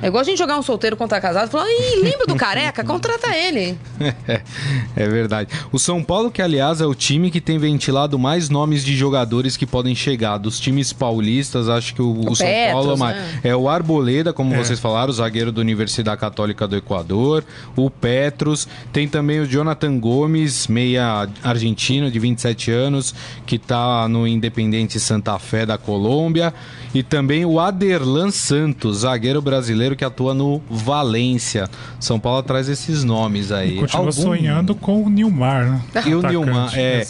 É 0.02 0.08
igual 0.08 0.20
a 0.20 0.24
gente 0.24 0.36
jogar 0.36 0.58
um 0.58 0.62
solteiro 0.62 0.96
contra 0.96 1.20
casado 1.20 1.46
e 1.46 1.50
falar, 1.52 1.70
Ih, 1.70 2.02
lembra 2.02 2.26
do 2.26 2.34
careca? 2.34 2.82
Contrata 2.82 3.28
ele. 3.36 3.78
é 4.96 5.08
verdade. 5.08 5.48
O 5.70 5.78
São 5.78 6.02
Paulo, 6.02 6.28
que 6.28 6.42
aliás 6.42 6.80
é 6.80 6.86
o 6.86 6.92
time 6.92 7.30
que 7.30 7.40
tem 7.40 7.56
ventilado 7.56 8.18
mais 8.18 8.48
nomes 8.48 8.84
de 8.84 8.96
jogadores 8.96 9.56
que 9.56 9.64
podem 9.64 9.94
chegar. 9.94 10.38
Dos 10.38 10.58
times 10.58 10.92
paulistas, 10.92 11.68
acho 11.68 11.94
que 11.94 12.02
o, 12.02 12.06
o, 12.06 12.32
o 12.32 12.36
São 12.36 12.44
Petros, 12.44 12.72
Paulo 12.72 12.92
é, 12.94 12.96
mais, 12.96 13.16
né? 13.16 13.40
é 13.44 13.54
o 13.54 13.68
Arboleda, 13.68 14.32
como 14.32 14.52
é. 14.52 14.58
vocês 14.58 14.80
falaram, 14.80 15.10
o 15.10 15.12
zagueiro 15.12 15.52
da 15.52 15.60
Universidade 15.60 16.20
Católica 16.20 16.66
do 16.66 16.76
Equador, 16.76 17.44
o 17.76 17.88
Petros, 17.88 18.66
tem 18.92 19.06
também 19.06 19.38
o 19.38 19.46
Jonathan 19.46 20.00
Gomes, 20.00 20.66
meia 20.66 21.28
argentino 21.44 22.10
de 22.10 22.18
27 22.18 22.72
anos, 22.72 23.14
que 23.46 23.54
está 23.54 24.08
no 24.08 24.26
Independente 24.26 24.98
Santa 24.98 25.38
Fé 25.38 25.64
da 25.64 25.78
Colômbia, 25.78 26.52
e 26.92 27.04
também 27.04 27.44
o 27.44 27.60
Aderlan 27.60 28.32
Santos, 28.32 28.98
zagueiro 28.98 29.40
brasileiro 29.40 29.91
brasileiro 29.92 29.96
que 29.96 30.04
atua 30.04 30.34
no 30.34 30.60
Valência. 30.68 31.68
São 32.00 32.18
Paulo 32.18 32.42
traz 32.42 32.68
esses 32.68 33.04
nomes 33.04 33.52
aí. 33.52 33.76
E 33.76 33.80
continua 33.80 34.06
Algum... 34.06 34.12
sonhando 34.12 34.74
com 34.74 35.02
o 35.02 35.08
Nilmar, 35.08 35.64
né? 35.64 35.82
E 36.06 36.14
o 36.14 36.22
Nilmar, 36.22 36.72
é. 36.76 37.02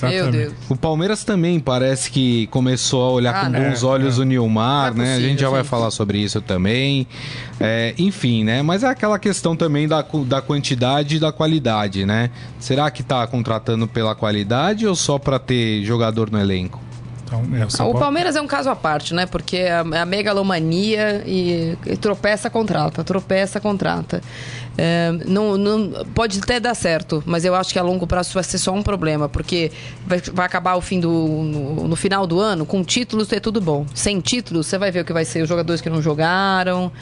O 0.69 0.77
Palmeiras 0.77 1.25
também 1.25 1.59
parece 1.61 2.11
que 2.11 2.47
começou 2.49 3.03
a 3.03 3.11
olhar 3.11 3.35
ah, 3.35 3.45
com 3.45 3.51
né? 3.51 3.71
bons 3.71 3.83
olhos 3.83 4.19
é. 4.19 4.23
o 4.23 4.25
Nilmar, 4.25 4.93
é 4.93 4.95
né? 4.95 5.15
a 5.15 5.21
gente 5.21 5.41
já 5.41 5.47
gente. 5.47 5.55
vai 5.55 5.65
falar 5.65 5.91
sobre 5.91 6.19
isso 6.19 6.41
também. 6.41 7.07
É, 7.61 7.95
enfim, 7.99 8.45
né? 8.45 8.63
Mas 8.63 8.83
é 8.83 8.89
aquela 8.89 9.19
questão 9.19 9.55
também 9.57 9.87
da, 9.87 10.05
da 10.27 10.43
quantidade 10.43 11.17
e 11.17 11.19
da 11.19 11.33
qualidade, 11.33 12.05
né? 12.05 12.31
Será 12.59 12.91
que 12.91 13.03
tá 13.03 13.27
contratando 13.27 13.87
pela 13.87 14.15
qualidade 14.15 14.87
ou 14.87 14.95
só 14.95 15.19
para 15.19 15.39
ter 15.39 15.85
jogador 15.85 16.31
no 16.31 16.41
elenco? 16.41 16.92
Então, 17.33 17.43
é, 17.57 17.89
o, 17.89 17.91
o 17.91 17.99
Palmeiras 17.99 18.37
é 18.37 18.41
um 18.41 18.47
caso 18.47 18.69
à 18.69 18.77
parte, 18.77 19.15
né? 19.15 19.25
Porque 19.25 19.57
é 19.57 19.73
a, 19.73 19.85
é 19.93 19.99
a 19.99 20.07
megalomania 20.07 21.23
e, 21.27 21.77
e, 21.87 21.97
tropeça, 21.97 22.51
contrata, 22.51 23.03
tropeça, 23.03 23.61
contrata. 23.61 24.21
É, 24.77 25.13
não, 25.27 25.57
não, 25.57 26.05
pode 26.15 26.39
até 26.39 26.61
dar 26.61 26.75
certo, 26.75 27.23
mas 27.27 27.45
eu 27.45 27.55
acho 27.55 27.73
que 27.73 27.79
a 27.79 27.83
longo 27.83 28.07
prazo 28.07 28.35
vai 28.35 28.43
ser 28.43 28.59
só 28.59 28.73
um 28.73 28.83
problema, 28.83 29.29
porque 29.29 29.71
vai, 30.07 30.21
vai 30.33 30.47
acabar 30.47 30.77
o 30.77 30.81
fim 30.81 31.01
do. 31.01 31.11
No, 31.11 31.89
no 31.89 31.97
final 31.97 32.27
do 32.27 32.39
ano, 32.39 32.67
com 32.67 32.83
títulos 32.85 33.33
é 33.33 33.41
tudo 33.41 33.61
bom. 33.61 33.87
Sem 33.95 34.21
títulos, 34.21 34.67
você 34.67 34.79
vai 34.79 34.91
ver 34.91 35.01
o 35.01 35.05
que 35.05 35.13
vai 35.13 35.25
ser 35.25 35.43
os 35.43 35.49
jogadores 35.49 35.81
que 35.81 35.89
não 35.89 36.03
jogaram 36.03 36.93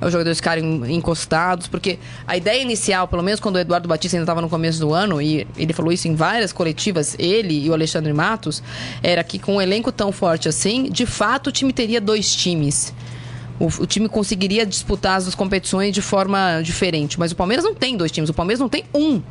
os 0.00 0.12
jogadores 0.12 0.38
ficarem 0.38 0.94
encostados, 0.94 1.66
porque 1.66 1.98
a 2.26 2.36
ideia 2.36 2.60
inicial, 2.60 3.08
pelo 3.08 3.22
menos 3.22 3.40
quando 3.40 3.56
o 3.56 3.58
Eduardo 3.58 3.88
Batista 3.88 4.16
ainda 4.16 4.24
estava 4.24 4.42
no 4.42 4.48
começo 4.48 4.78
do 4.78 4.92
ano, 4.92 5.20
e 5.22 5.46
ele 5.56 5.72
falou 5.72 5.92
isso 5.92 6.06
em 6.06 6.14
várias 6.14 6.52
coletivas, 6.52 7.16
ele 7.18 7.64
e 7.64 7.70
o 7.70 7.72
Alexandre 7.72 8.12
Matos, 8.12 8.62
era 9.02 9.24
que 9.24 9.38
com 9.38 9.56
um 9.56 9.60
elenco 9.60 9.90
tão 9.90 10.12
forte 10.12 10.48
assim, 10.48 10.84
de 10.90 11.06
fato 11.06 11.48
o 11.48 11.52
time 11.52 11.72
teria 11.72 12.00
dois 12.00 12.34
times. 12.34 12.92
O, 13.58 13.66
o, 13.66 13.86
time 13.86 14.06
conseguiria 14.06 14.66
disputar 14.66 15.16
as 15.16 15.34
competições 15.34 15.94
de 15.94 16.02
forma 16.02 16.60
diferente. 16.62 17.18
Mas 17.18 17.32
o 17.32 17.36
Palmeiras 17.36 17.64
não 17.64 17.74
tem 17.74 17.96
dois 17.96 18.12
times, 18.12 18.28
o 18.28 18.34
Palmeiras 18.34 18.60
não 18.60 18.68
tem 18.68 18.84
um. 18.92 19.22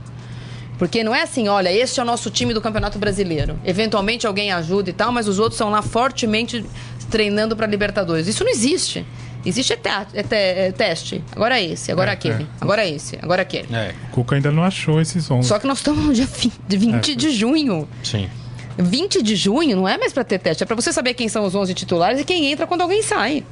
Porque 0.79 1.03
não 1.03 1.13
é 1.13 1.21
assim, 1.21 1.47
olha, 1.47 1.71
este 1.71 1.99
é 1.99 2.03
o 2.03 2.05
nosso 2.05 2.29
time 2.31 2.53
do 2.53 2.59
Campeonato 2.59 2.97
Brasileiro. 2.97 3.57
Eventualmente 3.63 4.25
alguém 4.25 4.51
ajuda 4.51 4.89
e 4.89 4.93
tal, 4.93 5.11
mas 5.11 5.27
os 5.27 5.37
outros 5.37 5.57
são 5.57 5.69
lá 5.69 5.83
fortemente 5.83 6.65
treinando 7.09 7.55
para 7.55 7.67
Libertadores. 7.67 8.27
Isso 8.27 8.43
não 8.43 8.51
existe. 8.51 9.05
Existe 9.45 9.73
é, 9.73 9.77
te 9.77 9.89
é, 10.35 10.67
é 10.67 10.71
teste. 10.71 11.23
Agora 11.31 11.59
é 11.59 11.63
esse, 11.63 11.91
agora 11.91 12.11
é, 12.11 12.13
aquele. 12.13 12.43
É. 12.43 12.47
Agora 12.59 12.83
é 12.83 12.89
esse, 12.89 13.17
agora 13.21 13.41
aquele. 13.43 13.73
É. 13.73 13.93
O 14.09 14.11
Cuca 14.11 14.35
ainda 14.35 14.51
não 14.51 14.63
achou 14.63 14.99
esses 14.99 15.29
11. 15.29 15.47
Só 15.47 15.59
que 15.59 15.67
nós 15.67 15.77
estamos 15.77 16.03
no 16.03 16.13
dia 16.13 16.27
20 16.67 17.11
é. 17.11 17.15
de 17.15 17.31
junho. 17.31 17.87
Sim. 18.03 18.29
20 18.77 19.21
de 19.21 19.35
junho 19.35 19.77
não 19.77 19.87
é 19.87 19.97
mais 19.97 20.11
para 20.11 20.23
ter 20.23 20.39
teste, 20.39 20.63
é 20.63 20.65
para 20.65 20.75
você 20.75 20.91
saber 20.91 21.13
quem 21.13 21.29
são 21.29 21.45
os 21.45 21.55
11 21.55 21.73
titulares 21.73 22.19
e 22.19 22.25
quem 22.25 22.51
entra 22.51 22.67
quando 22.67 22.81
alguém 22.81 23.01
sai. 23.01 23.43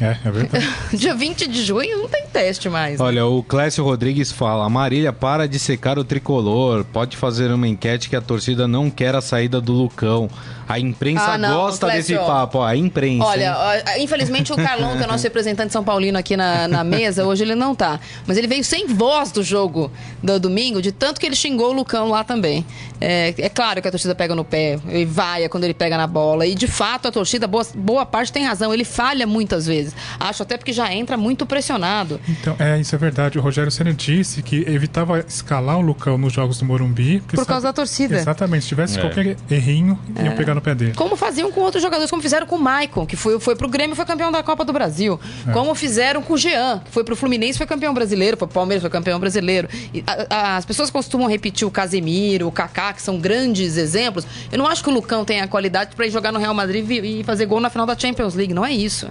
É, 0.00 0.16
é 0.24 0.30
verdade. 0.30 0.68
Dia 0.96 1.14
20 1.14 1.46
de 1.46 1.62
junho 1.62 1.98
não 1.98 2.08
tem 2.08 2.26
teste 2.26 2.68
mais. 2.68 2.98
Né? 2.98 3.04
Olha, 3.04 3.26
o 3.26 3.42
Clécio 3.42 3.84
Rodrigues 3.84 4.32
fala: 4.32 4.68
Marília, 4.68 5.12
para 5.12 5.46
de 5.46 5.58
secar 5.58 5.98
o 5.98 6.04
tricolor. 6.04 6.84
Pode 6.84 7.16
fazer 7.16 7.50
uma 7.52 7.68
enquete 7.68 8.08
que 8.08 8.16
a 8.16 8.20
torcida 8.20 8.66
não 8.66 8.90
quer 8.90 9.14
a 9.14 9.20
saída 9.20 9.60
do 9.60 9.72
Lucão. 9.72 10.30
A 10.66 10.78
imprensa 10.78 11.32
ah, 11.32 11.38
não, 11.38 11.52
gosta 11.52 11.86
Clécio, 11.86 12.16
desse 12.16 12.26
papo, 12.26 12.58
ó, 12.58 12.64
a 12.64 12.76
imprensa. 12.76 13.24
Olha, 13.24 13.56
ó, 13.58 13.98
infelizmente 13.98 14.52
o 14.52 14.56
Carlão, 14.56 14.96
que 14.96 15.02
é 15.02 15.04
o 15.04 15.08
nosso 15.08 15.24
representante 15.26 15.72
São 15.72 15.82
Paulino 15.82 16.16
aqui 16.16 16.36
na, 16.36 16.68
na 16.68 16.84
mesa, 16.84 17.26
hoje 17.26 17.42
ele 17.42 17.56
não 17.56 17.74
tá. 17.74 17.98
Mas 18.24 18.38
ele 18.38 18.46
veio 18.46 18.62
sem 18.62 18.86
voz 18.86 19.32
do 19.32 19.42
jogo 19.42 19.90
do 20.22 20.38
domingo, 20.38 20.80
de 20.80 20.92
tanto 20.92 21.18
que 21.18 21.26
ele 21.26 21.34
xingou 21.34 21.70
o 21.70 21.72
Lucão 21.72 22.08
lá 22.08 22.22
também. 22.22 22.64
É, 23.00 23.34
é 23.36 23.48
claro 23.48 23.82
que 23.82 23.88
a 23.88 23.90
torcida 23.90 24.14
pega 24.14 24.32
no 24.32 24.44
pé 24.44 24.78
e 24.88 25.04
vai 25.04 25.48
quando 25.48 25.64
ele 25.64 25.74
pega 25.74 25.96
na 25.96 26.06
bola. 26.06 26.46
E 26.46 26.54
de 26.54 26.68
fato 26.68 27.08
a 27.08 27.10
torcida, 27.10 27.48
boa, 27.48 27.66
boa 27.74 28.06
parte 28.06 28.32
tem 28.32 28.44
razão, 28.44 28.72
ele 28.72 28.84
falha 28.84 29.26
muitas 29.26 29.66
vezes. 29.66 29.89
Acho 30.18 30.42
até 30.42 30.56
porque 30.56 30.72
já 30.72 30.92
entra 30.92 31.16
muito 31.16 31.46
pressionado. 31.46 32.20
Então, 32.28 32.56
é, 32.58 32.78
isso 32.80 32.94
é 32.94 32.98
verdade. 32.98 33.38
O 33.38 33.42
Rogério 33.42 33.70
Senna 33.70 33.92
disse 33.92 34.42
que 34.42 34.64
evitava 34.68 35.18
escalar 35.20 35.78
o 35.78 35.80
Lucão 35.80 36.18
nos 36.18 36.32
jogos 36.32 36.58
do 36.58 36.64
Morumbi. 36.64 37.20
Por 37.20 37.44
causa 37.46 37.46
sabe, 37.46 37.62
da 37.62 37.72
torcida. 37.72 38.16
Exatamente. 38.16 38.62
Se 38.62 38.68
tivesse 38.68 38.98
é. 38.98 39.00
qualquer 39.00 39.36
errinho, 39.50 39.98
é. 40.16 40.24
iam 40.24 40.36
pegar 40.36 40.54
no 40.54 40.60
pé 40.60 40.74
dele. 40.74 40.92
Como 40.94 41.16
faziam 41.16 41.50
com 41.50 41.60
outros 41.60 41.82
jogadores, 41.82 42.10
como 42.10 42.22
fizeram 42.22 42.46
com 42.46 42.56
o 42.56 42.60
Maicon, 42.60 43.06
que 43.06 43.16
foi, 43.16 43.38
foi 43.40 43.56
pro 43.56 43.68
Grêmio 43.68 43.94
e 43.94 43.96
foi 43.96 44.04
campeão 44.04 44.30
da 44.30 44.42
Copa 44.42 44.64
do 44.64 44.72
Brasil. 44.72 45.18
É. 45.46 45.52
Como 45.52 45.74
fizeram 45.74 46.22
com 46.22 46.34
o 46.34 46.38
Jean, 46.38 46.80
que 46.84 46.90
foi 46.90 47.04
pro 47.04 47.16
Fluminense 47.16 47.56
e 47.56 47.58
foi 47.58 47.66
campeão 47.66 47.92
brasileiro, 47.94 48.36
foi 48.36 48.46
pro 48.46 48.54
Palmeiras 48.54 48.82
foi 48.82 48.90
campeão 48.90 49.18
brasileiro. 49.18 49.68
E, 49.92 50.02
a, 50.06 50.26
a, 50.34 50.56
as 50.56 50.64
pessoas 50.64 50.90
costumam 50.90 51.28
repetir 51.28 51.66
o 51.66 51.70
Casemiro, 51.70 52.46
o 52.46 52.52
Kaká, 52.52 52.92
que 52.92 53.02
são 53.02 53.18
grandes 53.18 53.76
exemplos. 53.76 54.26
Eu 54.50 54.58
não 54.58 54.66
acho 54.66 54.82
que 54.82 54.90
o 54.90 54.92
Lucão 54.92 55.24
tenha 55.24 55.44
a 55.44 55.48
qualidade 55.48 55.94
para 55.94 56.06
ir 56.06 56.10
jogar 56.10 56.32
no 56.32 56.38
Real 56.38 56.54
Madrid 56.54 56.88
e, 56.90 57.20
e 57.20 57.24
fazer 57.24 57.46
gol 57.46 57.60
na 57.60 57.70
final 57.70 57.86
da 57.86 57.96
Champions 57.98 58.34
League, 58.34 58.54
não 58.54 58.64
é 58.64 58.72
isso. 58.72 59.10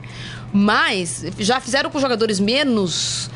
Mas 0.52 0.69
já 1.38 1.60
fizeram 1.60 1.90
com 1.90 2.00
jogadores 2.00 2.40
menos 2.40 3.30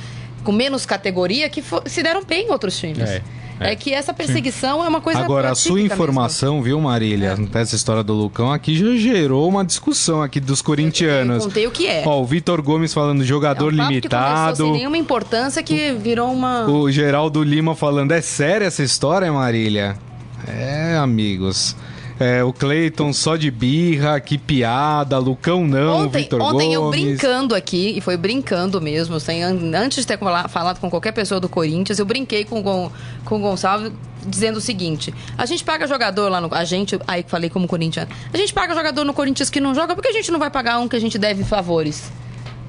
com 0.43 0.51
menos 0.51 0.85
categoria 0.85 1.49
que 1.49 1.63
se 1.85 2.03
deram 2.03 2.23
bem 2.23 2.47
em 2.47 2.51
outros 2.51 2.77
times. 2.77 3.09
É. 3.09 3.21
É. 3.59 3.71
é. 3.71 3.75
que 3.75 3.93
essa 3.93 4.13
perseguição 4.13 4.79
Sim. 4.79 4.85
é 4.85 4.89
uma 4.89 4.99
coisa 4.99 5.19
Agora, 5.19 5.51
a 5.51 5.55
sua 5.55 5.79
informação, 5.79 6.55
mesmo. 6.55 6.65
viu, 6.65 6.81
Marília, 6.81 7.37
é. 7.53 7.59
essa 7.59 7.75
história 7.75 8.03
do 8.03 8.13
Lucão 8.13 8.51
aqui 8.51 8.75
já 8.75 8.95
gerou 8.97 9.47
uma 9.47 9.63
discussão 9.63 10.21
aqui 10.21 10.39
dos 10.39 10.61
corintianos. 10.61 11.43
Eu 11.43 11.49
contei 11.49 11.67
o 11.67 11.71
que 11.71 11.87
é. 11.87 12.03
Ó, 12.05 12.21
o 12.21 12.25
Vitor 12.25 12.61
Gomes 12.61 12.93
falando 12.93 13.23
jogador 13.23 13.71
é 13.71 13.81
um 13.81 13.87
limitado. 13.87 14.51
Que 14.51 14.63
sem 14.63 14.71
nenhuma 14.73 14.97
importância 14.97 15.63
que 15.63 15.93
virou 15.93 16.31
uma. 16.31 16.65
O 16.69 16.91
Geraldo 16.91 17.43
Lima 17.43 17.75
falando, 17.75 18.11
é 18.11 18.21
séria 18.21 18.65
essa 18.65 18.83
história, 18.83 19.31
Marília? 19.31 19.95
É, 20.47 20.97
amigos. 20.97 21.75
É, 22.19 22.43
o 22.43 22.53
Cleiton 22.53 23.11
só 23.11 23.35
de 23.35 23.49
birra, 23.49 24.19
que 24.19 24.37
piada, 24.37 25.17
Lucão 25.17 25.65
não, 25.65 26.05
ontem, 26.05 26.23
Vitor 26.23 26.41
Ontem 26.41 26.75
Gomes. 26.75 26.75
eu 26.75 26.89
brincando 26.89 27.55
aqui, 27.55 27.97
e 27.97 28.01
foi 28.01 28.15
brincando 28.15 28.79
mesmo, 28.79 29.19
sem, 29.19 29.43
antes 29.43 29.99
de 29.99 30.07
ter 30.07 30.19
falado 30.47 30.79
com 30.79 30.89
qualquer 30.89 31.11
pessoa 31.11 31.39
do 31.39 31.49
Corinthians, 31.49 31.97
eu 31.97 32.05
brinquei 32.05 32.45
com, 32.45 32.61
com, 32.61 32.91
com 33.25 33.37
o 33.37 33.39
Gonçalo 33.39 33.91
dizendo 34.25 34.57
o 34.57 34.61
seguinte: 34.61 35.13
a 35.37 35.45
gente 35.45 35.63
paga 35.63 35.87
jogador 35.87 36.29
lá 36.29 36.39
no. 36.39 36.53
A 36.53 36.63
gente, 36.63 36.99
aí 37.07 37.25
falei 37.27 37.49
como 37.49 37.67
corintiano, 37.67 38.09
a 38.33 38.37
gente 38.37 38.53
paga 38.53 38.73
jogador 38.73 39.03
no 39.03 39.13
Corinthians 39.13 39.49
que 39.49 39.59
não 39.59 39.73
joga, 39.73 39.95
porque 39.95 40.09
a 40.09 40.13
gente 40.13 40.31
não 40.31 40.39
vai 40.39 40.49
pagar 40.49 40.79
um 40.79 40.87
que 40.87 40.95
a 40.95 41.01
gente 41.01 41.17
deve 41.17 41.43
favores? 41.43 42.11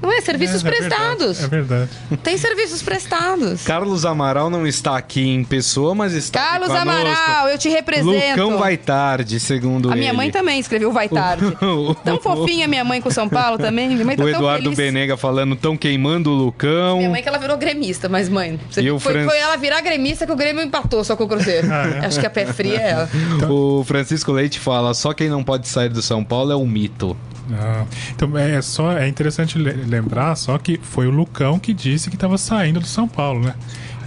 Não 0.05 0.13
é? 0.13 0.21
Serviços 0.21 0.63
É, 0.63 0.67
é 0.67 0.71
verdade, 0.71 0.95
prestados. 0.95 1.43
É 1.43 1.47
verdade. 1.47 1.89
Tem 2.23 2.37
serviços 2.37 2.81
prestados. 2.81 3.63
Carlos 3.63 4.05
Amaral 4.05 4.49
não 4.49 4.65
está 4.67 4.97
aqui 4.97 5.21
em 5.27 5.43
pessoa, 5.43 5.93
mas 5.95 6.13
está 6.13 6.39
aqui 6.39 6.49
Carlos 6.51 6.67
conosco. 6.69 6.89
Amaral, 6.89 7.49
eu 7.49 7.57
te 7.57 7.69
represento. 7.69 8.09
Lucão 8.11 8.57
vai 8.57 8.77
tarde, 8.77 9.39
segundo 9.39 9.89
A 9.89 9.91
ele. 9.93 10.01
minha 10.01 10.13
mãe 10.13 10.29
também 10.31 10.59
escreveu 10.59 10.91
vai 10.91 11.09
tarde. 11.09 11.45
Tão 12.03 12.19
fofinha 12.21 12.67
minha 12.67 12.83
mãe 12.83 13.01
com 13.01 13.09
São 13.09 13.27
Paulo 13.27 13.57
também. 13.57 13.89
Minha 13.89 14.05
mãe 14.05 14.15
tá 14.15 14.23
O 14.23 14.25
tão 14.29 14.35
Eduardo 14.39 14.63
feliz. 14.63 14.77
Benega 14.77 15.17
falando, 15.17 15.55
tão 15.55 15.75
queimando 15.75 16.29
o 16.31 16.33
Lucão. 16.33 16.97
Minha 16.97 17.09
mãe 17.09 17.21
que 17.23 17.29
ela 17.29 17.37
virou 17.37 17.57
gremista, 17.57 18.07
mas 18.09 18.29
mãe, 18.29 18.59
E 18.77 18.87
foi, 18.99 19.13
Fran- 19.13 19.25
foi 19.25 19.37
ela 19.37 19.57
virar 19.57 19.81
gremista 19.81 20.25
que 20.25 20.31
o 20.31 20.35
Grêmio 20.35 20.63
empatou 20.63 21.03
só 21.03 21.15
com 21.15 21.23
o 21.23 21.27
Cruzeiro. 21.27 21.67
Ah, 21.71 22.01
é? 22.03 22.05
Acho 22.05 22.19
que 22.19 22.25
a 22.25 22.29
pé 22.29 22.45
fria 22.45 22.79
é 22.79 22.89
ela. 22.91 23.09
O 23.49 23.83
Francisco 23.83 24.31
Leite 24.31 24.59
fala, 24.59 24.93
só 24.93 25.13
quem 25.13 25.29
não 25.29 25.43
pode 25.43 25.67
sair 25.67 25.89
do 25.89 26.01
São 26.01 26.23
Paulo 26.23 26.51
é 26.51 26.55
o 26.55 26.65
mito. 26.65 27.15
Não. 27.49 27.87
Então 28.15 28.37
é 28.37 28.61
só 28.61 28.91
é 28.93 29.07
interessante 29.07 29.57
le- 29.57 29.73
lembrar 29.85 30.35
só 30.35 30.57
que 30.57 30.79
foi 30.81 31.07
o 31.07 31.11
Lucão 31.11 31.59
que 31.59 31.73
disse 31.73 32.09
que 32.09 32.15
estava 32.15 32.37
saindo 32.37 32.79
do 32.79 32.87
São 32.87 33.07
Paulo, 33.07 33.41
né? 33.45 33.53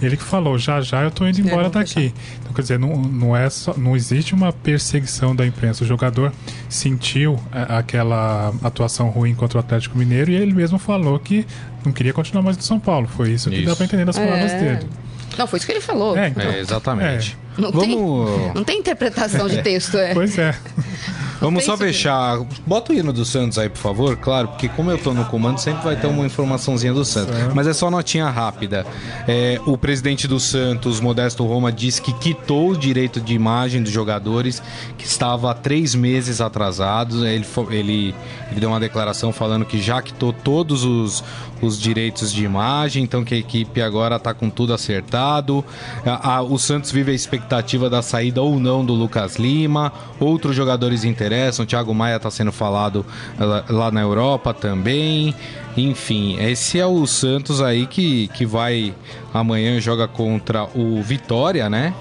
Ele 0.01 0.15
que 0.15 0.23
falou, 0.23 0.57
já 0.57 0.79
já 0.79 1.01
eu 1.03 1.11
tô 1.11 1.27
indo 1.27 1.41
embora 1.41 1.69
daqui. 1.69 2.13
Então, 2.41 2.53
quer 2.53 2.61
dizer, 2.61 2.79
não, 2.79 2.95
não, 3.01 3.35
é 3.35 3.49
só, 3.49 3.73
não 3.77 3.97
existe 3.97 4.33
uma 4.33 4.53
perseguição 4.53 5.35
da 5.35 5.45
imprensa. 5.45 5.83
O 5.83 5.87
jogador 5.87 6.31
sentiu 6.69 7.37
a- 7.51 7.79
aquela 7.79 8.53
atuação 8.63 9.09
ruim 9.09 9.35
contra 9.35 9.57
o 9.57 9.59
Atlético 9.59 9.97
Mineiro 9.97 10.31
e 10.31 10.35
ele 10.35 10.53
mesmo 10.53 10.79
falou 10.79 11.19
que 11.19 11.45
não 11.85 11.91
queria 11.91 12.13
continuar 12.13 12.41
mais 12.43 12.55
no 12.55 12.63
São 12.63 12.79
Paulo. 12.79 13.07
Foi 13.07 13.31
isso 13.31 13.49
que 13.49 13.57
Isso. 13.57 13.65
dá 13.65 13.75
pra 13.75 13.85
entender 13.85 14.05
das 14.05 14.17
palavras 14.17 14.51
É. 14.53 14.59
dele. 14.59 14.89
Não, 15.37 15.45
foi 15.47 15.57
isso 15.57 15.65
que 15.65 15.71
ele 15.73 15.81
falou. 15.81 16.17
É, 16.17 16.29
então, 16.29 16.49
É, 16.49 16.59
exatamente. 16.59 17.37
Não, 17.57 17.69
Vamos, 17.71 17.85
tem, 17.87 18.53
não 18.55 18.63
tem 18.63 18.79
interpretação 18.79 19.47
de 19.49 19.61
texto, 19.61 19.97
é. 19.97 20.13
Pois 20.13 20.37
é. 20.37 20.55
vamos 21.39 21.63
só 21.65 21.77
fechar. 21.77 22.39
Bota 22.65 22.91
o 22.91 22.95
hino 22.95 23.11
do 23.13 23.23
Santos 23.25 23.57
aí, 23.57 23.69
por 23.69 23.77
favor, 23.79 24.17
claro, 24.17 24.47
porque 24.49 24.67
como 24.69 24.91
eu 24.91 24.97
tô 24.97 25.13
no 25.13 25.25
comando, 25.25 25.57
sempre 25.59 25.83
vai 25.83 25.95
ter 25.95 26.07
uma 26.07 26.25
informaçãozinha 26.25 26.93
do 26.93 27.03
Santos. 27.05 27.35
Mas 27.53 27.67
é 27.67 27.73
só 27.73 27.89
notinha 27.89 28.29
rápida. 28.29 28.85
É, 29.27 29.59
o 29.65 29.77
presidente 29.77 30.27
do 30.27 30.39
Santos, 30.39 30.99
Modesto 30.99 31.45
Roma, 31.45 31.71
disse 31.71 32.01
que 32.01 32.13
quitou 32.13 32.71
o 32.71 32.77
direito 32.77 33.19
de 33.21 33.33
imagem 33.33 33.81
dos 33.83 33.91
jogadores, 33.91 34.61
que 34.97 35.05
estava 35.05 35.51
há 35.51 35.53
três 35.53 35.95
meses 35.95 36.41
atrasados. 36.41 37.23
Ele, 37.23 37.45
ele, 37.69 38.15
ele 38.51 38.59
deu 38.59 38.69
uma 38.69 38.79
declaração 38.79 39.31
falando 39.31 39.65
que 39.65 39.81
já 39.81 40.01
quitou 40.01 40.33
todos 40.33 40.83
os, 40.83 41.23
os 41.61 41.79
direitos 41.79 42.31
de 42.33 42.43
imagem, 42.43 43.03
então 43.03 43.23
que 43.23 43.33
a 43.33 43.37
equipe 43.37 43.81
agora 43.81 44.15
está 44.17 44.33
com 44.33 44.49
tudo 44.49 44.73
acertado. 44.73 45.63
A- 46.05 46.35
a- 46.35 46.41
o 46.41 46.57
Santos 46.57 46.91
vive 46.91 47.11
a 47.11 47.15
expectativa 47.15 47.89
da 47.89 48.01
saída 48.01 48.41
ou 48.41 48.59
não 48.59 48.83
do 48.85 48.93
Lucas 48.93 49.35
Lima. 49.37 49.91
Outros 50.19 50.55
jogadores 50.55 51.03
interessam. 51.29 51.63
O 51.63 51.67
Thiago 51.67 51.93
Maia 51.93 52.15
está 52.17 52.31
sendo 52.31 52.51
falado 52.51 53.05
lá, 53.37 53.63
lá 53.69 53.91
na 53.91 54.01
Europa 54.01 54.53
também. 54.53 55.33
Enfim, 55.77 56.37
esse 56.39 56.79
é 56.79 56.85
o 56.85 57.05
Santos 57.05 57.61
aí 57.61 57.85
que, 57.85 58.27
que 58.29 58.45
vai 58.45 58.93
amanhã 59.33 59.79
joga 59.79 60.07
contra 60.07 60.65
o 60.75 61.01
Vitória, 61.01 61.69
né? 61.69 61.93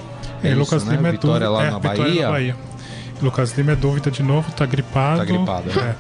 É, 0.42 0.48
isso, 0.48 0.58
Lucas 0.58 0.84
né? 0.84 0.96
Lima 0.96 1.08
é 1.08 1.12
Vitória 1.12 1.46
dúvida. 1.46 1.50
lá 1.50 1.66
é, 1.66 1.70
na 1.70 1.78
Vitória 1.78 2.30
Bahia. 2.30 2.56
Lucas 3.20 3.52
Lima 3.56 3.72
é 3.72 3.76
dúvida 3.76 4.10
de 4.10 4.22
novo, 4.22 4.50
tá 4.52 4.64
gripado. 4.64 5.18
Tá 5.18 5.24
gripado. 5.24 5.70
É. 5.80 5.94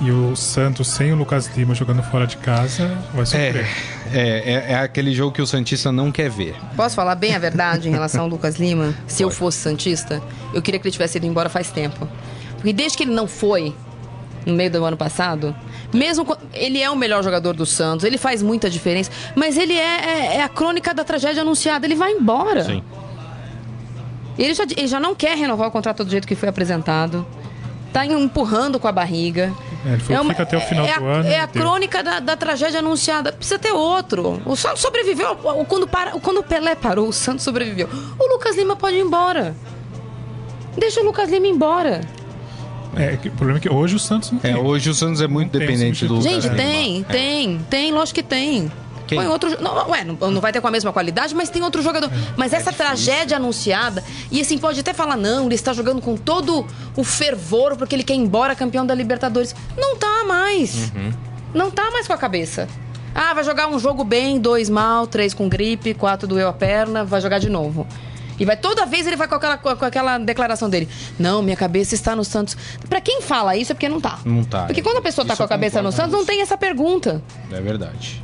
E 0.00 0.10
o 0.10 0.36
Santos 0.36 0.88
sem 0.88 1.12
o 1.12 1.16
Lucas 1.16 1.50
Lima 1.56 1.74
jogando 1.74 2.02
fora 2.02 2.26
de 2.26 2.36
casa 2.36 2.98
vai 3.14 3.24
sofrer. 3.24 3.66
É, 4.12 4.18
é, 4.68 4.72
é 4.72 4.74
aquele 4.76 5.14
jogo 5.14 5.32
que 5.32 5.40
o 5.40 5.46
Santista 5.46 5.90
não 5.90 6.12
quer 6.12 6.28
ver. 6.28 6.54
Posso 6.76 6.94
falar 6.94 7.14
bem 7.14 7.34
a 7.34 7.38
verdade 7.38 7.88
em 7.88 7.92
relação 7.92 8.22
ao 8.22 8.28
Lucas 8.28 8.56
Lima? 8.56 8.94
Se 9.06 9.22
eu 9.22 9.30
fosse 9.30 9.58
Santista, 9.58 10.22
eu 10.52 10.60
queria 10.60 10.78
que 10.78 10.86
ele 10.86 10.92
tivesse 10.92 11.16
ido 11.16 11.26
embora 11.26 11.48
faz 11.48 11.70
tempo. 11.70 12.06
Porque 12.66 12.72
desde 12.74 12.98
que 12.98 13.04
ele 13.04 13.12
não 13.12 13.28
foi, 13.28 13.72
no 14.44 14.52
meio 14.52 14.68
do 14.68 14.84
ano 14.84 14.96
passado, 14.96 15.54
mesmo 15.94 16.26
ele 16.52 16.82
é 16.82 16.90
o 16.90 16.96
melhor 16.96 17.22
jogador 17.22 17.54
do 17.54 17.64
Santos, 17.64 18.04
ele 18.04 18.18
faz 18.18 18.42
muita 18.42 18.68
diferença, 18.68 19.08
mas 19.36 19.56
ele 19.56 19.72
é, 19.72 19.78
é- 20.04 20.36
é 20.38 20.42
a 20.42 20.48
crônica 20.48 20.92
da 20.92 21.04
tragédia 21.04 21.42
anunciada, 21.42 21.86
ele 21.86 21.94
vai 21.94 22.10
embora. 22.10 22.64
Sim. 22.64 22.82
Ele 24.36 24.52
já, 24.52 24.64
ele 24.64 24.88
já 24.88 24.98
não 24.98 25.14
quer 25.14 25.36
renovar 25.38 25.68
o 25.68 25.70
contrato 25.70 26.02
do 26.04 26.10
jeito 26.10 26.26
que 26.26 26.34
foi 26.34 26.48
apresentado. 26.48 27.24
Tá 27.92 28.04
empurrando 28.04 28.80
com 28.80 28.88
a 28.88 28.92
barriga. 28.92 29.54
É, 29.86 29.90
ele 29.92 30.00
falou 30.00 30.22
que 30.24 30.28
fica 30.30 30.42
até 30.42 30.56
o 30.56 30.60
final 30.62 30.84
é 30.86 30.98
do 30.98 31.04
a, 31.06 31.12
ano, 31.18 31.28
É 31.28 31.38
a 31.38 31.46
crônica 31.46 32.02
da, 32.02 32.18
da 32.18 32.36
tragédia 32.36 32.80
anunciada. 32.80 33.32
Precisa 33.32 33.60
ter 33.60 33.70
outro. 33.70 34.42
O 34.44 34.56
Santos 34.56 34.80
sobreviveu. 34.82 35.36
Quando, 35.68 35.86
para, 35.86 36.10
quando 36.18 36.38
o 36.38 36.42
Pelé 36.42 36.74
parou, 36.74 37.06
o 37.06 37.12
Santos 37.12 37.44
sobreviveu. 37.44 37.88
O 38.18 38.26
Lucas 38.32 38.56
Lima 38.56 38.74
pode 38.74 38.96
ir 38.96 39.02
embora. 39.02 39.54
Deixa 40.76 41.00
o 41.00 41.04
Lucas 41.04 41.30
Lima 41.30 41.46
embora. 41.46 42.00
É, 42.96 43.16
que- 43.16 43.28
o 43.28 43.32
problema 43.32 43.58
é 43.58 43.60
que 43.62 43.68
hoje 43.72 43.94
o 43.94 43.98
Santos 43.98 44.30
não 44.32 44.38
tem. 44.38 44.52
É, 44.52 44.56
hoje 44.56 44.88
o 44.90 44.94
Santos 44.94 45.20
é 45.20 45.28
muito 45.28 45.56
dependente 45.58 46.06
do 46.06 46.20
Gente, 46.20 46.48
tem, 46.50 47.00
É. 47.08 47.12
tem, 47.12 47.58
tem, 47.70 47.92
lógico 47.92 48.16
que 48.16 48.22
tem. 48.22 48.70
Quem? 49.06 49.18
Põe 49.18 49.28
outro. 49.28 49.62
Não, 49.62 49.88
ué, 49.90 50.02
não, 50.02 50.30
não 50.32 50.40
vai 50.40 50.52
ter 50.52 50.60
com 50.60 50.66
a 50.66 50.70
mesma 50.70 50.92
qualidade, 50.92 51.32
mas 51.32 51.48
tem 51.48 51.62
outro 51.62 51.80
jogador. 51.80 52.10
Mas 52.36 52.52
essa 52.52 52.72
tragédia 52.72 53.36
anunciada, 53.36 54.02
e 54.32 54.40
assim, 54.40 54.58
pode 54.58 54.80
até 54.80 54.92
falar, 54.92 55.16
não, 55.16 55.46
ele 55.46 55.54
está 55.54 55.72
jogando 55.72 56.00
com 56.02 56.16
todo 56.16 56.66
o 56.96 57.04
fervor 57.04 57.76
porque 57.76 57.94
ele 57.94 58.02
quer 58.02 58.14
ir 58.14 58.18
embora 58.18 58.56
campeão 58.56 58.84
da 58.84 58.92
Libertadores. 58.94 59.54
Não 59.78 59.94
tá 59.96 60.24
mais. 60.26 60.92
Não 61.54 61.70
tá 61.70 61.88
mais 61.92 62.06
com 62.08 62.14
a 62.14 62.18
cabeça. 62.18 62.66
Ah, 63.14 63.32
vai 63.32 63.44
jogar 63.44 63.68
um 63.68 63.78
jogo 63.78 64.02
bem, 64.04 64.40
dois 64.40 64.68
mal, 64.68 65.06
três 65.06 65.32
com 65.32 65.48
gripe, 65.48 65.94
quatro 65.94 66.26
doeu 66.26 66.48
a 66.48 66.52
perna, 66.52 67.04
vai 67.04 67.20
jogar 67.20 67.38
de 67.38 67.48
novo. 67.48 67.86
E 68.38 68.44
vai 68.44 68.56
toda 68.56 68.86
vez 68.86 69.06
ele 69.06 69.16
vai 69.16 69.28
com 69.28 69.34
aquela, 69.34 69.58
com 69.58 69.84
aquela 69.84 70.18
declaração 70.18 70.68
dele. 70.68 70.88
Não, 71.18 71.42
minha 71.42 71.56
cabeça 71.56 71.94
está 71.94 72.14
no 72.14 72.24
Santos. 72.24 72.56
Pra 72.88 73.00
quem 73.00 73.20
fala 73.22 73.56
isso 73.56 73.72
é 73.72 73.74
porque 73.74 73.88
não 73.88 74.00
tá. 74.00 74.18
Não 74.24 74.44
tá. 74.44 74.64
Porque 74.64 74.82
quando 74.82 74.98
a 74.98 75.02
pessoa 75.02 75.26
tá 75.26 75.34
Isso 75.34 75.42
com 75.42 75.44
a 75.44 75.48
cabeça 75.48 75.82
no 75.82 75.92
Santos, 75.92 76.12
não 76.12 76.24
tem 76.24 76.42
essa 76.42 76.56
pergunta. 76.56 77.22
É 77.50 77.60
verdade. 77.60 78.22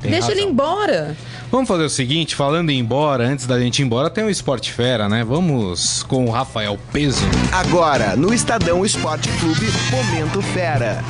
Tem 0.00 0.10
Deixa 0.10 0.28
razão. 0.28 0.42
ele 0.42 0.50
embora. 0.50 1.16
Vamos 1.50 1.68
fazer 1.68 1.84
o 1.84 1.88
seguinte, 1.90 2.34
falando 2.34 2.70
em 2.70 2.78
embora, 2.78 3.26
antes 3.26 3.46
da 3.46 3.58
gente 3.58 3.78
ir 3.80 3.84
embora, 3.84 4.10
tem 4.10 4.24
o 4.24 4.30
Esporte 4.30 4.72
Fera, 4.72 5.08
né? 5.08 5.24
Vamos 5.24 6.02
com 6.02 6.26
o 6.26 6.30
Rafael 6.30 6.78
Peso. 6.92 7.24
Agora, 7.52 8.16
no 8.16 8.34
Estadão 8.34 8.84
Esporte 8.84 9.28
Clube, 9.38 9.66
Momento 9.90 10.42
Fera. 10.42 11.02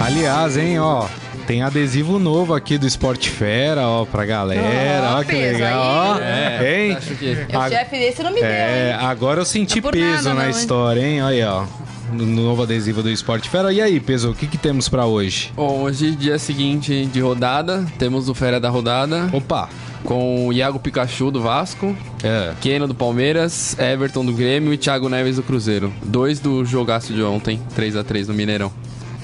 Aliás, 0.00 0.56
hein, 0.56 0.78
ó, 0.78 1.06
tem 1.46 1.62
adesivo 1.62 2.18
novo 2.18 2.54
aqui 2.54 2.76
do 2.78 2.86
Esporte 2.86 3.30
Fera, 3.30 3.86
ó, 3.86 4.04
pra 4.04 4.24
galera. 4.24 5.14
Ó, 5.16 5.20
ó, 5.20 5.24
que 5.24 5.32
Peso, 5.32 5.54
legal, 5.54 5.82
ó. 5.82 6.14
aí. 6.14 6.88
hein? 6.90 6.92
Acho 6.96 7.14
que. 7.14 7.46
É 7.48 7.56
o 7.56 7.60
A- 7.60 7.68
chefe 7.68 7.98
desse 7.98 8.22
não 8.22 8.30
me 8.30 8.40
deu, 8.40 8.48
É, 8.48 8.90
hein? 8.90 9.06
agora 9.06 9.40
eu 9.40 9.44
senti 9.44 9.74
Não 9.74 9.78
é 9.78 9.82
por 9.82 9.92
peso 9.92 10.06
nada, 10.16 10.28
na 10.30 10.34
não, 10.34 10.44
hein? 10.44 10.50
história, 10.50 11.00
hein? 11.06 11.22
Olha 11.22 11.34
aí, 11.34 11.42
ó. 11.44 11.64
No 12.12 12.26
novo 12.26 12.62
adesivo 12.62 13.02
do 13.02 13.10
Esporte 13.10 13.48
Fera. 13.48 13.72
E 13.72 13.80
aí, 13.80 13.98
Peso, 13.98 14.30
o 14.30 14.34
que, 14.34 14.46
que 14.46 14.58
temos 14.58 14.88
pra 14.88 15.04
hoje? 15.06 15.50
Bom, 15.56 15.80
hoje, 15.82 16.14
dia 16.14 16.38
seguinte 16.38 17.06
de 17.06 17.20
rodada, 17.20 17.84
temos 17.98 18.28
o 18.28 18.34
Fera 18.34 18.60
da 18.60 18.68
Rodada 18.68 19.28
Opa! 19.32 19.68
com 20.04 20.46
o 20.46 20.52
Iago 20.52 20.78
Pikachu 20.78 21.30
do 21.30 21.40
Vasco, 21.40 21.96
É. 22.22 22.52
Keno 22.60 22.86
do 22.86 22.94
Palmeiras, 22.94 23.76
Everton 23.78 24.24
do 24.24 24.32
Grêmio 24.34 24.72
e 24.72 24.76
Thiago 24.76 25.08
Neves 25.08 25.36
do 25.36 25.42
Cruzeiro. 25.42 25.92
Dois 26.04 26.38
do 26.38 26.64
jogaço 26.64 27.12
de 27.12 27.22
ontem, 27.22 27.58
3 27.74 27.96
a 27.96 28.04
3 28.04 28.28
no 28.28 28.34
Mineirão. 28.34 28.70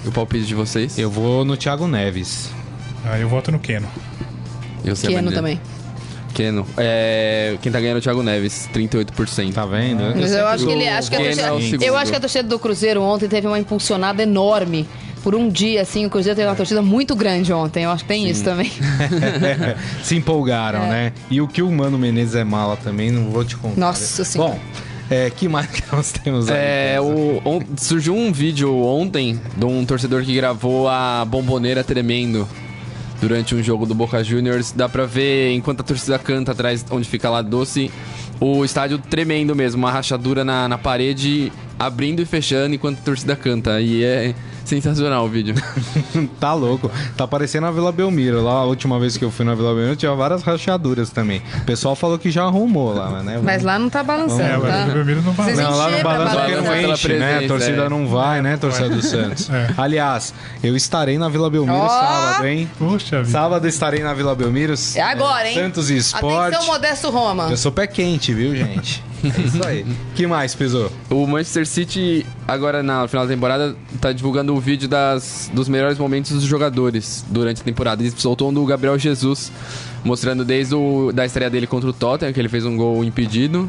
E 0.05 0.09
o 0.09 0.12
palpite 0.12 0.46
de 0.46 0.55
vocês? 0.55 0.98
Eu 0.98 1.11
vou 1.11 1.44
no 1.44 1.57
Thiago 1.57 1.86
Neves. 1.86 2.51
Aí 3.05 3.22
eu 3.22 3.28
voto 3.28 3.51
no 3.53 3.59
Keno. 3.59 3.88
Eu 4.84 4.96
sei, 4.96 5.14
Keno 5.14 5.30
também. 5.32 5.61
Keno. 6.34 6.66
É, 6.76 7.57
quem 7.61 7.70
tá 7.72 7.80
ganhando 7.80 7.96
é 7.96 7.98
o 7.98 8.03
Thiago 8.03 8.22
Neves, 8.22 8.68
38%. 8.72 9.53
Tá 9.53 9.66
vendo? 9.66 10.03
Mas 10.16 10.32
eu 10.32 10.46
acho 10.46 10.64
que 10.66 10.72
ele. 10.72 10.88
Acho 10.88 11.11
que 11.11 11.16
torcida, 11.16 11.84
é 11.84 11.88
eu 11.88 11.96
acho 11.96 12.11
que 12.11 12.16
a 12.16 12.20
torcida 12.20 12.48
do 12.48 12.59
Cruzeiro 12.59 13.03
ontem 13.03 13.28
teve 13.28 13.46
uma 13.46 13.59
impulsionada 13.59 14.22
enorme. 14.22 14.88
Por 15.22 15.34
um 15.34 15.51
dia, 15.51 15.82
assim, 15.82 16.07
o 16.07 16.11
Cruzeiro 16.11 16.34
teve 16.34 16.48
uma 16.48 16.57
torcida 16.57 16.80
muito 16.80 17.14
grande 17.14 17.53
ontem. 17.53 17.84
Eu 17.84 17.90
acho 17.90 18.05
que 18.05 18.09
tem 18.09 18.26
isso 18.30 18.42
também. 18.42 18.72
Se 20.03 20.16
empolgaram, 20.16 20.84
É. 20.84 20.88
né? 20.88 21.12
E 21.30 21.42
o 21.42 21.48
que 21.48 21.61
o 21.61 21.70
Mano 21.70 21.98
Menezes 21.98 22.34
é 22.36 22.44
mala 22.44 22.74
também, 22.76 23.11
não 23.11 23.30
vou 23.30 23.44
te 23.44 23.55
contar. 23.55 23.78
Nossa 23.78 24.24
Senhora. 24.24 24.53
Bom, 24.55 24.61
é, 25.11 25.28
que 25.30 25.48
mais 25.48 25.66
que 25.70 25.82
nós 25.92 26.12
temos 26.12 26.48
aí? 26.48 26.56
É, 26.94 27.00
o, 27.00 27.42
on- 27.44 27.62
surgiu 27.76 28.14
um 28.14 28.32
vídeo 28.32 28.74
ontem 28.76 29.38
de 29.56 29.64
um 29.64 29.84
torcedor 29.84 30.22
que 30.24 30.34
gravou 30.34 30.88
a 30.88 31.24
bomboneira 31.26 31.82
tremendo 31.84 32.48
durante 33.20 33.54
um 33.54 33.62
jogo 33.62 33.84
do 33.84 33.94
Boca 33.94 34.22
Juniors. 34.24 34.72
Dá 34.72 34.88
pra 34.88 35.04
ver, 35.04 35.52
enquanto 35.52 35.80
a 35.80 35.84
torcida 35.84 36.18
canta 36.18 36.52
atrás 36.52 36.84
onde 36.90 37.08
fica 37.08 37.28
lá 37.28 37.42
doce, 37.42 37.90
o 38.40 38.64
estádio 38.64 38.98
tremendo 38.98 39.54
mesmo, 39.54 39.82
uma 39.82 39.90
rachadura 39.92 40.44
na, 40.44 40.66
na 40.68 40.78
parede 40.78 41.52
abrindo 41.78 42.22
e 42.22 42.24
fechando 42.24 42.74
enquanto 42.74 42.98
a 42.98 43.02
torcida 43.02 43.36
canta. 43.36 43.80
E 43.80 44.02
é 44.02 44.34
sensacional 44.70 45.24
o 45.24 45.28
vídeo. 45.28 45.54
tá 46.38 46.54
louco. 46.54 46.90
Tá 47.16 47.26
parecendo 47.26 47.66
a 47.66 47.70
Vila 47.70 47.90
Belmiro. 47.90 48.42
Lá, 48.42 48.52
a 48.52 48.64
última 48.64 48.98
vez 48.98 49.16
que 49.16 49.24
eu 49.24 49.30
fui 49.30 49.44
na 49.44 49.54
Vila 49.54 49.74
Belmiro, 49.74 49.96
tinha 49.96 50.14
várias 50.14 50.42
rachaduras 50.42 51.10
também. 51.10 51.42
O 51.62 51.64
pessoal 51.64 51.96
falou 51.96 52.18
que 52.18 52.30
já 52.30 52.44
arrumou 52.44 52.94
lá, 52.94 53.22
né? 53.22 53.40
Mas 53.42 53.62
lá 53.62 53.78
não 53.78 53.90
tá 53.90 54.00
É, 54.00 54.04
balançando, 54.04 54.58
o 54.58 54.66
tá? 54.66 54.86
Belmiro 54.86 55.22
não. 55.22 55.32
Vocês 55.32 55.58
Não, 55.58 55.76
lá 55.76 55.84
no 55.84 55.90
encheram 55.90 56.00
pra 56.02 56.18
balanço 56.18 56.36
porque 56.36 56.56
não 56.56 56.92
enche, 56.92 57.12
né? 57.14 57.44
A 57.44 57.48
torcida 57.48 57.82
é. 57.82 57.88
não 57.88 58.06
vai, 58.06 58.42
né, 58.42 58.56
torcida 58.56 58.88
do 58.88 59.02
Santos. 59.02 59.50
É. 59.50 59.70
Aliás, 59.76 60.32
eu 60.62 60.76
estarei 60.76 61.18
na 61.18 61.28
Vila 61.28 61.50
Belmiro 61.50 61.76
Ó! 61.76 61.88
sábado, 61.88 62.46
hein? 62.46 62.70
Puxa 62.78 63.18
vida. 63.22 63.30
Sábado 63.30 63.66
estarei 63.66 64.02
na 64.02 64.14
Vila 64.14 64.34
Belmiro. 64.34 64.74
É 64.94 65.02
agora, 65.02 65.48
hein? 65.48 65.54
Santos 65.54 65.90
e 65.90 65.96
Esporte. 65.96 66.54
Atenção, 66.54 66.72
Modesto 66.72 67.10
Roma. 67.10 67.48
Eu 67.50 67.56
sou 67.56 67.72
pé 67.72 67.86
quente, 67.86 68.32
viu, 68.32 68.54
gente? 68.54 69.02
É 69.24 69.40
isso 69.40 69.66
aí. 69.66 69.84
que 70.14 70.26
mais, 70.26 70.54
Pisou? 70.54 70.90
O 71.10 71.26
Manchester 71.26 71.66
City, 71.66 72.24
agora 72.48 72.82
na 72.82 73.06
final 73.08 73.26
da 73.26 73.32
temporada, 73.34 73.76
tá 74.00 74.12
divulgando 74.12 74.54
o 74.54 74.60
vídeo 74.60 74.88
das, 74.88 75.50
dos 75.52 75.68
melhores 75.68 75.98
momentos 75.98 76.32
dos 76.32 76.44
jogadores 76.44 77.24
durante 77.28 77.60
a 77.60 77.64
temporada. 77.64 78.02
Ele 78.02 78.12
soltou 78.16 78.48
um 78.50 78.54
do 78.54 78.64
Gabriel 78.64 78.98
Jesus, 78.98 79.52
mostrando 80.04 80.44
desde 80.44 80.74
o, 80.74 81.12
da 81.12 81.26
estreia 81.26 81.50
dele 81.50 81.66
contra 81.66 81.88
o 81.90 81.92
Tottenham, 81.92 82.32
que 82.32 82.40
ele 82.40 82.48
fez 82.48 82.64
um 82.64 82.76
gol 82.76 83.04
impedido, 83.04 83.68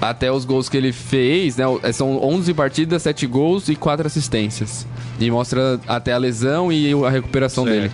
até 0.00 0.30
os 0.32 0.44
gols 0.44 0.68
que 0.68 0.76
ele 0.76 0.92
fez, 0.92 1.56
né? 1.56 1.64
São 1.92 2.22
11 2.22 2.52
partidas, 2.54 3.02
7 3.02 3.26
gols 3.26 3.68
e 3.68 3.76
4 3.76 4.06
assistências. 4.06 4.86
E 5.20 5.30
mostra 5.30 5.80
até 5.86 6.12
a 6.12 6.18
lesão 6.18 6.72
e 6.72 6.92
a 7.04 7.08
recuperação 7.10 7.64
Certo. 7.64 7.76
dele. 7.76 7.92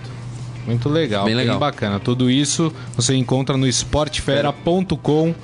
Muito 0.66 0.88
legal, 0.88 1.24
Bem 1.24 1.34
bem, 1.34 1.44
legal. 1.44 1.58
bacana. 1.58 1.98
Tudo 2.00 2.30
isso 2.30 2.72
você 2.94 3.14
encontra 3.14 3.56
no 3.56 3.66
esportefera.com.br. 3.66 5.34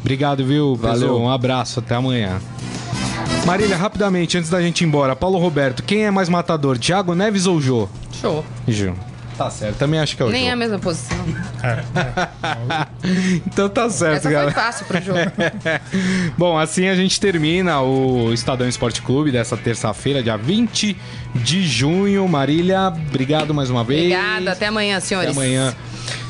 Obrigado, 0.00 0.44
viu, 0.44 0.74
Valeu. 0.74 1.00
Pessoal? 1.00 1.20
Um 1.20 1.30
abraço, 1.30 1.80
até 1.80 1.94
amanhã. 1.94 2.40
Marília, 3.46 3.76
rapidamente, 3.76 4.38
antes 4.38 4.48
da 4.50 4.60
gente 4.60 4.80
ir 4.82 4.86
embora, 4.86 5.14
Paulo 5.14 5.38
Roberto, 5.38 5.82
quem 5.82 6.04
é 6.04 6.10
mais 6.10 6.28
matador, 6.28 6.78
Thiago 6.78 7.14
Neves 7.14 7.46
ou 7.46 7.60
Jô? 7.60 7.88
Show. 8.20 8.44
Jô. 8.66 8.92
Tá 9.36 9.50
certo, 9.50 9.78
também 9.78 9.98
acho 9.98 10.16
que 10.16 10.22
é 10.22 10.26
o 10.26 10.30
Nem 10.30 10.44
Jô. 10.44 10.48
é 10.48 10.52
a 10.52 10.56
mesma 10.56 10.78
posição. 10.78 11.18
É, 11.62 11.82
é. 11.98 12.86
Então 13.46 13.68
tá 13.68 13.90
certo, 13.90 14.12
Essa 14.14 14.22
foi 14.22 14.32
galera. 14.32 14.52
fácil 14.52 14.86
pro 14.86 15.02
jogo. 15.02 15.18
Bom, 16.38 16.56
assim 16.56 16.86
a 16.88 16.94
gente 16.94 17.20
termina 17.20 17.80
o 17.82 18.32
Estadão 18.32 18.66
Esporte 18.68 19.02
Clube 19.02 19.30
dessa 19.32 19.56
terça-feira, 19.56 20.22
dia 20.22 20.36
20 20.36 20.96
de 21.34 21.66
junho. 21.66 22.26
Marília, 22.28 22.88
obrigado 22.88 23.52
mais 23.52 23.68
uma 23.70 23.82
vez. 23.84 24.02
Obrigada, 24.04 24.52
até 24.52 24.66
amanhã, 24.68 24.96
Até 24.98 25.06
senhores. 25.06 25.30
amanhã. 25.36 25.74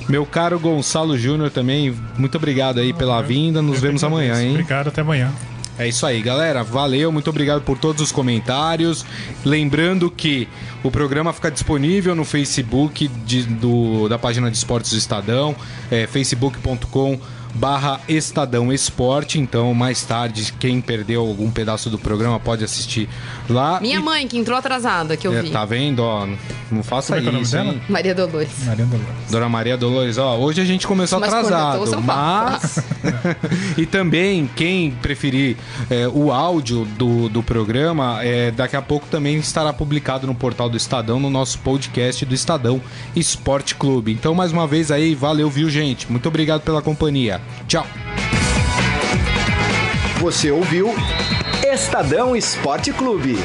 Meu 0.09 0.26
caro 0.26 0.59
Gonçalo 0.61 1.16
Júnior 1.16 1.50
também, 1.50 1.94
muito 2.18 2.36
obrigado 2.36 2.78
aí 2.78 2.92
pela 2.92 3.20
vinda. 3.22 3.62
Nos 3.62 3.76
Eu 3.76 3.82
vemos 3.82 4.05
amanhã, 4.05 4.42
hein? 4.42 4.50
Obrigado, 4.52 4.88
até 4.88 5.00
amanhã. 5.00 5.32
É 5.78 5.88
isso 5.88 6.07
aí, 6.07 6.22
galera. 6.22 6.62
Valeu, 6.62 7.11
muito 7.11 7.28
obrigado 7.28 7.62
por 7.62 7.76
todos 7.76 8.00
os 8.02 8.12
comentários. 8.12 9.05
Lembrando 9.44 10.09
que 10.11 10.46
o 10.84 10.90
programa 10.90 11.32
fica 11.32 11.50
disponível 11.50 12.14
no 12.14 12.24
Facebook 12.24 13.09
de- 13.09 13.42
do- 13.44 14.09
da 14.09 14.16
página 14.18 14.50
de 14.50 14.57
esportes 14.57 14.92
do 14.92 14.98
Estadão, 14.98 15.57
é, 15.90 16.07
facebook.com 16.07 17.18
barra 17.55 18.00
Estadão 18.09 18.72
Esporte. 18.72 19.38
Então, 19.38 19.72
mais 19.74 20.02
tarde, 20.02 20.52
quem 20.59 20.80
perdeu 20.80 21.20
algum 21.22 21.50
pedaço 21.50 21.88
do 21.88 21.98
programa 21.98 22.38
pode 22.40 22.64
assistir 22.64 23.09
lá. 23.48 23.80
Minha 23.80 23.98
E- 23.98 24.02
mãe, 24.02 24.26
que 24.28 24.36
entrou 24.36 24.59
atrasada, 24.59 25.16
que 25.16 25.26
eu 25.26 25.32
É, 25.32 25.42
vi. 25.42 25.50
tá 25.50 25.64
vendo? 25.64 26.00
Ó, 26.00 26.26
não 26.70 26.82
faça 26.82 27.14
Como 27.14 27.18
é 27.18 27.22
que 27.22 27.26
é 27.26 27.30
o 27.30 27.32
nome 27.32 27.44
isso, 27.44 27.52
dela? 27.52 27.72
hein? 27.72 27.80
Maria 27.88 28.14
Dolores. 28.14 28.50
Maria 28.66 28.84
Dolores. 28.84 29.30
Dona 29.30 29.48
Maria 29.48 29.76
Dolores, 29.76 30.18
ó, 30.18 30.36
hoje 30.36 30.61
a 30.61 30.64
gente 30.64 30.86
começou 30.86 31.20
Mas 31.20 31.32
atrasado, 31.32 31.84
Paulo. 31.90 32.02
mas 32.02 32.78
e 33.78 33.86
também 33.86 34.48
quem 34.57 34.90
preferir 34.90 35.57
é, 35.90 36.09
o 36.09 36.32
áudio 36.32 36.84
do, 36.98 37.28
do 37.28 37.42
programa, 37.42 38.18
é, 38.22 38.50
daqui 38.50 38.76
a 38.76 38.82
pouco 38.82 39.07
também 39.09 39.36
estará 39.36 39.72
publicado 39.72 40.26
no 40.26 40.34
portal 40.34 40.68
do 40.68 40.76
Estadão, 40.76 41.20
no 41.20 41.30
nosso 41.30 41.59
podcast 41.61 42.24
do 42.24 42.34
Estadão 42.34 42.80
Esporte 43.14 43.74
Clube. 43.74 44.12
Então 44.12 44.34
mais 44.34 44.52
uma 44.52 44.66
vez 44.66 44.90
aí, 44.90 45.14
valeu, 45.14 45.48
viu 45.50 45.68
gente? 45.70 46.11
Muito 46.11 46.26
obrigado 46.28 46.62
pela 46.62 46.82
companhia. 46.82 47.40
Tchau. 47.66 47.86
Você 50.18 50.51
ouviu 50.51 50.95
Estadão 51.62 52.34
Esporte 52.36 52.92
Clube. 52.92 53.36